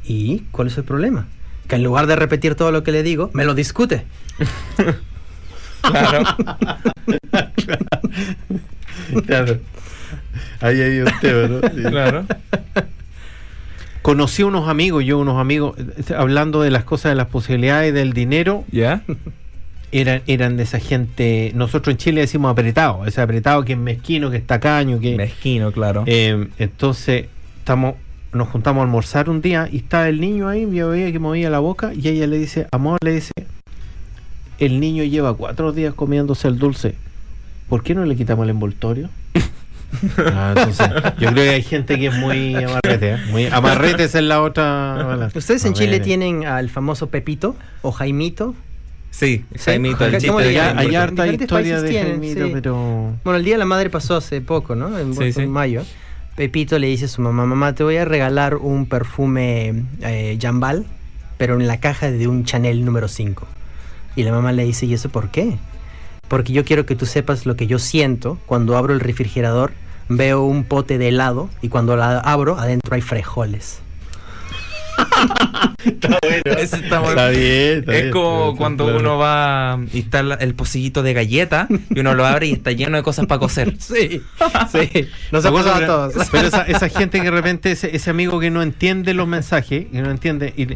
¿Y 0.03 0.39
cuál 0.51 0.68
es 0.68 0.78
el 0.78 0.84
problema? 0.84 1.26
Que 1.68 1.78
en 1.78 1.84
lugar 1.84 2.05
de 2.05 2.16
repetir 2.16 2.53
todo 2.55 2.72
lo 2.72 2.84
que 2.84 2.91
le 2.91 3.01
digo, 3.01 3.32
me 3.34 3.45
lo 3.45 3.55
discute. 3.55 4.05
claro. 5.82 6.38
claro. 9.26 9.59
Ahí 10.64 10.80
hay 10.80 10.99
un 10.99 11.11
tema, 11.20 11.47
¿no? 11.47 11.89
Claro. 11.89 12.26
Conocí 14.01 14.43
unos 14.43 14.70
amigos, 14.70 15.03
yo 15.03 15.20
unos 15.20 15.38
amigos, 15.38 15.76
hablando 16.18 16.61
de 16.61 16.72
las 16.72 16.86
cosas, 16.86 17.11
de 17.11 17.16
las 17.16 17.28
posibilidades 17.28 17.93
del 17.93 18.14
dinero. 18.14 18.64
¿Ya? 18.72 19.03
Eran, 19.91 20.22
eran 20.26 20.55
de 20.57 20.64
esa 20.64 20.80
gente, 20.80 21.51
nosotros 21.53 21.93
en 21.93 21.97
Chile 21.97 22.22
decimos 22.22 22.51
apretado, 22.51 23.05
ese 23.05 23.22
apretado 23.22 23.64
que 23.64 23.74
es 23.74 23.78
mezquino, 23.78 24.32
que 24.32 24.38
es 24.38 24.47
tacaño, 24.47 24.99
que... 24.99 25.16
Mezquino, 25.16 25.72
claro. 25.72 26.03
Eh, 26.07 26.47
entonces, 26.57 27.28
estamos, 27.59 27.95
nos 28.32 28.47
juntamos 28.47 28.82
a 28.82 28.86
almorzar 28.86 29.30
un 29.30 29.41
día 29.41 29.70
y 29.72 29.78
está 29.78 30.09
el 30.09 30.20
niño 30.20 30.47
ahí, 30.47 30.68
yo 30.72 30.89
veía 30.89 31.11
que 31.11 31.20
movía 31.20 31.51
la 31.51 31.59
boca 31.59 31.93
y 31.93 32.07
ella 32.07 32.26
le 32.26 32.39
dice, 32.39 32.68
amor, 32.72 32.97
le 33.03 33.14
dice, 33.14 33.34
el 34.57 34.80
niño 34.80 35.03
lleva 35.03 35.36
cuatro 35.36 35.74
días 35.74 35.93
comiéndose 35.93 36.47
el 36.47 36.57
dulce, 36.57 36.95
¿por 37.70 37.84
qué 37.84 37.93
no 37.93 38.03
le 38.05 38.16
quitamos 38.16 38.45
el 38.45 38.49
envoltorio? 38.49 39.09
Ah, 40.18 40.54
yo 41.20 41.30
creo 41.30 41.44
que 41.44 41.50
hay 41.50 41.64
gente 41.64 41.98
que 41.98 42.08
es 42.08 42.14
muy 42.16 42.56
amarrete. 42.56 43.14
¿eh? 43.14 43.18
Muy 43.30 43.46
amarrete 43.48 44.04
es 44.06 44.16
la 44.16 44.41
otra. 44.41 45.30
¿Ustedes 45.34 45.66
en 45.66 45.74
Chile 45.74 46.00
tienen 46.00 46.46
al 46.46 46.70
famoso 46.70 47.08
Pepito 47.08 47.56
o 47.82 47.91
Jaimito? 47.91 48.56
Sí, 49.12 49.46
Jaimito, 49.58 50.06
el 50.06 50.18
chiste 50.18 50.60
Hay 50.60 50.96
harta 50.96 51.28
historia 51.28 51.82
de 51.82 52.02
Jaimito, 52.02 52.50
pero. 52.52 53.14
Bueno, 53.24 53.38
el 53.38 53.46
Día 53.46 53.56
de 53.56 53.60
la 53.60 53.66
Madre 53.66 53.89
pasó 53.89 54.16
hace 54.16 54.41
poco, 54.41 54.76
¿no? 54.76 54.98
En, 54.98 55.52
mayo. 55.52 55.84
Pepito 56.36 56.80
le 56.80 56.88
dice 56.88 57.06
a 57.06 57.08
su 57.08 57.22
mamá: 57.22 57.46
Mamá, 57.46 57.76
te 57.76 57.84
voy 57.84 57.98
a 57.98 58.06
regalar 58.06 58.56
un 58.56 58.88
perfume 58.88 59.84
eh, 60.02 60.38
Jambal, 60.41 60.86
pero 61.38 61.60
en 61.60 61.68
la 61.68 61.80
caja 61.80 62.10
de 62.10 62.28
un 62.28 62.44
Chanel 62.44 62.84
número 62.86 63.08
5. 63.08 63.48
Y 64.16 64.24
la 64.24 64.32
mamá 64.32 64.52
le 64.52 64.64
dice: 64.64 64.88
¿Y 64.88 64.96
eso 64.96 65.10
por 65.10 65.30
qué? 65.30 65.58
Porque 66.28 66.53
yo 66.53 66.65
quiero 66.65 66.86
que 66.86 66.95
tú 66.95 67.05
sepas 67.05 67.45
lo 67.45 67.55
que 67.55 67.67
yo 67.67 67.80
siento 67.80 68.38
cuando 68.45 68.78
abro 68.78 68.93
el 68.93 68.99
refrigerador, 68.99 69.74
veo 70.09 70.43
un 70.43 70.63
pote 70.63 70.97
de 70.97 71.09
helado 71.09 71.49
y 71.61 71.69
cuando 71.69 71.95
la 71.95 72.19
abro, 72.19 72.57
adentro 72.57 72.95
hay 72.95 73.01
frijoles 73.01 73.84
está 75.86 77.30
bien. 77.30 77.86
es 77.88 78.11
como 78.11 78.55
cuando 78.55 78.95
uno 78.95 79.17
va 79.17 79.80
y 79.91 79.99
está 79.99 80.19
el 80.19 80.55
pocillito 80.55 81.03
de 81.03 81.13
galleta 81.13 81.67
y 81.89 81.99
uno 81.99 82.13
lo 82.13 82.26
abre 82.26 82.47
y 82.47 82.53
está 82.53 82.71
lleno 82.71 82.97
de 82.97 83.03
cosas 83.03 83.26
para 83.26 83.39
coser. 83.39 83.74
Sí, 83.84 84.21
sí. 84.71 85.07
Nos 85.32 85.45
ha 85.45 85.49
a 85.49 85.86
todos. 85.86 86.13
Pero 86.32 86.47
esa, 86.47 86.89
gente 86.89 87.19
que 87.19 87.26
de 87.26 87.32
repente, 87.32 87.71
ese, 87.71 88.09
amigo 88.09 88.39
que 88.39 88.49
no 88.49 88.61
entiende 88.61 89.13
los 89.13 89.28
mensajes, 89.28 89.88
que 89.91 90.01
no 90.01 90.09
entiende, 90.09 90.53
y 90.55 90.67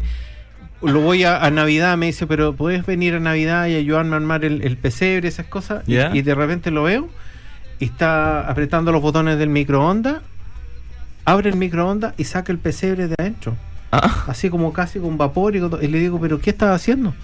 lo 0.82 1.00
voy 1.00 1.24
a, 1.24 1.50
Navidad, 1.50 1.96
me 1.96 2.06
dice, 2.06 2.26
pero 2.26 2.52
puedes 2.52 2.86
venir 2.86 3.14
a 3.14 3.20
Navidad 3.20 3.66
y 3.66 3.74
ayudarme 3.74 4.14
a 4.14 4.16
armar 4.16 4.44
el, 4.44 4.62
el 4.62 4.76
pesebre, 4.76 5.28
esas 5.28 5.46
cosas. 5.46 5.82
Y, 5.86 6.22
de 6.22 6.34
repente 6.34 6.70
lo 6.70 6.84
veo 6.84 7.08
y 7.80 7.86
está 7.86 8.48
apretando 8.48 8.92
los 8.92 9.02
botones 9.02 9.38
del 9.38 9.48
microondas, 9.48 10.22
abre 11.24 11.50
el 11.50 11.56
microondas 11.56 12.14
y 12.16 12.24
saca 12.24 12.52
el 12.52 12.58
pesebre 12.58 13.08
de 13.08 13.14
adentro. 13.18 13.56
Ah. 13.90 14.24
Así 14.26 14.50
como 14.50 14.72
casi 14.72 14.98
con 14.98 15.16
vapor 15.16 15.56
y, 15.56 15.60
le 15.60 15.98
digo, 15.98 16.20
pero 16.20 16.40
¿qué 16.40 16.50
estás 16.50 16.74
haciendo? 16.74 17.14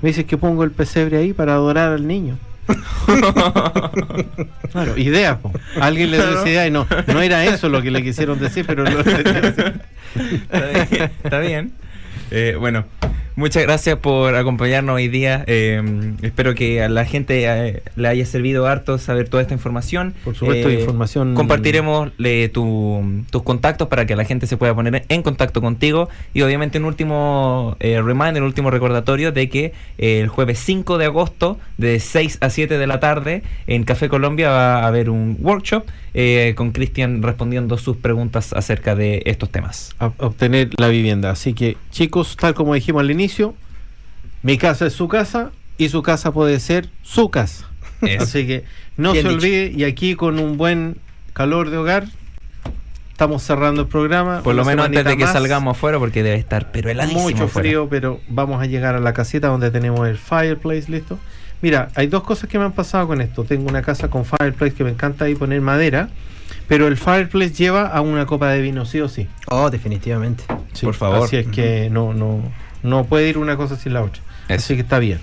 Me 0.00 0.10
dice 0.10 0.24
que 0.24 0.36
pongo 0.36 0.64
el 0.64 0.70
pesebre 0.70 1.18
ahí 1.18 1.32
para 1.32 1.54
adorar 1.54 1.92
al 1.92 2.06
niño. 2.06 2.38
claro, 4.72 4.96
idea, 4.96 5.38
alguien 5.78 6.10
le 6.10 6.16
dio 6.16 6.46
idea 6.46 6.66
y 6.66 6.70
no, 6.70 6.86
no 7.08 7.20
era 7.20 7.44
eso 7.44 7.68
lo 7.68 7.82
que 7.82 7.90
le 7.90 8.02
quisieron 8.02 8.38
decir, 8.38 8.64
pero 8.66 8.84
lo 8.84 9.00
Está 9.00 10.66
bien. 10.88 11.10
Está 11.22 11.38
bien. 11.40 11.72
Eh, 12.30 12.56
bueno, 12.58 12.84
Muchas 13.36 13.64
gracias 13.64 13.98
por 13.98 14.36
acompañarnos 14.36 14.94
hoy 14.94 15.08
día. 15.08 15.42
Eh, 15.48 15.82
espero 16.22 16.54
que 16.54 16.80
a 16.84 16.88
la 16.88 17.04
gente 17.04 17.46
eh, 17.46 17.82
le 17.96 18.06
haya 18.06 18.24
servido 18.26 18.68
harto 18.68 18.96
saber 18.96 19.28
toda 19.28 19.42
esta 19.42 19.54
información. 19.54 20.14
Por 20.22 20.36
supuesto, 20.36 20.68
eh, 20.68 20.74
información. 20.78 21.34
Compartiremos 21.34 22.12
tus 22.52 23.42
contactos 23.42 23.88
para 23.88 24.06
que 24.06 24.14
la 24.14 24.24
gente 24.24 24.46
se 24.46 24.56
pueda 24.56 24.72
poner 24.72 25.04
en 25.08 25.22
contacto 25.22 25.60
contigo. 25.60 26.08
Y 26.32 26.42
obviamente 26.42 26.78
un 26.78 26.84
último 26.84 27.76
reminder, 27.80 28.42
un 28.42 28.46
último 28.46 28.70
recordatorio 28.70 29.32
de 29.32 29.48
que 29.48 29.72
el 29.98 30.28
jueves 30.28 30.60
5 30.60 30.96
de 30.98 31.06
agosto, 31.06 31.58
de 31.76 31.98
6 31.98 32.38
a 32.40 32.50
7 32.50 32.78
de 32.78 32.86
la 32.86 33.00
tarde, 33.00 33.42
en 33.66 33.82
Café 33.82 34.08
Colombia 34.08 34.50
va 34.50 34.84
a 34.84 34.86
haber 34.86 35.10
un 35.10 35.38
workshop 35.40 35.84
con 36.54 36.70
Cristian 36.70 37.20
respondiendo 37.24 37.76
sus 37.78 37.96
preguntas 37.96 38.52
acerca 38.52 38.94
de 38.94 39.22
estos 39.26 39.50
temas. 39.50 39.96
obtener 40.18 40.70
la 40.78 40.86
vivienda. 40.86 41.32
Así 41.32 41.52
que, 41.52 41.76
chicos, 41.90 42.36
tal 42.36 42.54
como 42.54 42.74
dijimos 42.74 43.00
al 43.00 43.10
inicio, 43.10 43.23
mi 44.42 44.58
casa 44.58 44.86
es 44.86 44.92
su 44.92 45.08
casa 45.08 45.50
y 45.78 45.88
su 45.88 46.02
casa 46.02 46.32
puede 46.32 46.60
ser 46.60 46.88
su 47.02 47.30
casa. 47.30 47.68
Así 48.20 48.46
que 48.46 48.64
no 48.96 49.14
se 49.14 49.26
olvide 49.26 49.72
y 49.74 49.84
aquí 49.84 50.14
con 50.14 50.38
un 50.38 50.56
buen 50.56 50.98
calor 51.32 51.70
de 51.70 51.78
hogar 51.78 52.06
estamos 53.10 53.42
cerrando 53.42 53.82
el 53.82 53.88
programa. 53.88 54.42
Por 54.42 54.54
lo 54.54 54.64
menos 54.64 54.86
antes 54.86 55.04
de 55.04 55.16
que 55.16 55.26
salgamos 55.26 55.76
afuera 55.76 55.98
porque 55.98 56.22
debe 56.22 56.36
estar 56.36 56.72
pero 56.72 56.90
heladísimo 56.90 57.22
Mucho 57.22 57.48
frío, 57.48 57.88
pero 57.88 58.20
vamos 58.28 58.60
a 58.60 58.66
llegar 58.66 58.96
a 58.96 59.00
la 59.00 59.12
casita 59.12 59.48
donde 59.48 59.70
tenemos 59.70 60.06
el 60.08 60.18
fireplace 60.18 60.90
listo. 60.90 61.18
Mira, 61.62 61.88
hay 61.94 62.08
dos 62.08 62.24
cosas 62.24 62.50
que 62.50 62.58
me 62.58 62.64
han 62.64 62.72
pasado 62.72 63.06
con 63.06 63.20
esto. 63.20 63.44
Tengo 63.44 63.68
una 63.68 63.82
casa 63.82 64.10
con 64.10 64.24
fireplace 64.24 64.74
que 64.74 64.84
me 64.84 64.90
encanta 64.90 65.24
ahí 65.24 65.34
poner 65.34 65.60
madera, 65.60 66.08
pero 66.68 66.88
el 66.88 66.96
fireplace 66.96 67.54
lleva 67.54 67.86
a 67.86 68.00
una 68.00 68.26
copa 68.26 68.50
de 68.50 68.60
vino 68.60 68.84
sí 68.84 69.00
o 69.00 69.08
sí. 69.08 69.28
Oh, 69.46 69.70
definitivamente. 69.70 70.44
Por 70.82 70.94
favor. 70.94 71.26
Así 71.26 71.36
es 71.36 71.46
que 71.46 71.88
no 71.90 72.12
no 72.12 72.42
no 72.84 73.04
puede 73.04 73.28
ir 73.28 73.38
una 73.38 73.56
cosa 73.56 73.76
sin 73.76 73.94
la 73.94 74.02
otra. 74.02 74.22
Así 74.48 74.74
que 74.76 74.82
está 74.82 75.00
bien. 75.00 75.18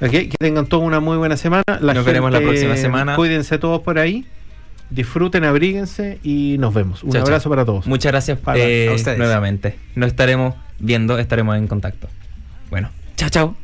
que 0.00 0.28
tengan 0.38 0.66
toda 0.66 0.84
una 0.84 1.00
muy 1.00 1.16
buena 1.16 1.36
semana. 1.36 1.64
nos 1.80 2.04
veremos 2.04 2.30
la 2.30 2.40
próxima 2.40 2.76
semana. 2.76 3.16
Cuídense 3.16 3.58
todos 3.58 3.82
por 3.82 3.98
ahí. 3.98 4.26
Disfruten, 4.90 5.42
abríguense 5.42 6.20
y 6.22 6.56
nos 6.60 6.72
vemos. 6.72 7.02
Un 7.02 7.16
abrazo 7.16 7.48
para 7.48 7.64
todos. 7.64 7.86
Muchas 7.88 8.12
gracias 8.12 8.38
para 8.38 8.58
eh, 8.60 8.94
nuevamente. 9.16 9.76
Nos 9.96 10.08
estaremos 10.08 10.54
viendo, 10.78 11.18
estaremos 11.18 11.56
en 11.56 11.66
contacto. 11.66 12.08
Bueno, 12.70 12.90
chao, 13.16 13.30
chao. 13.30 13.56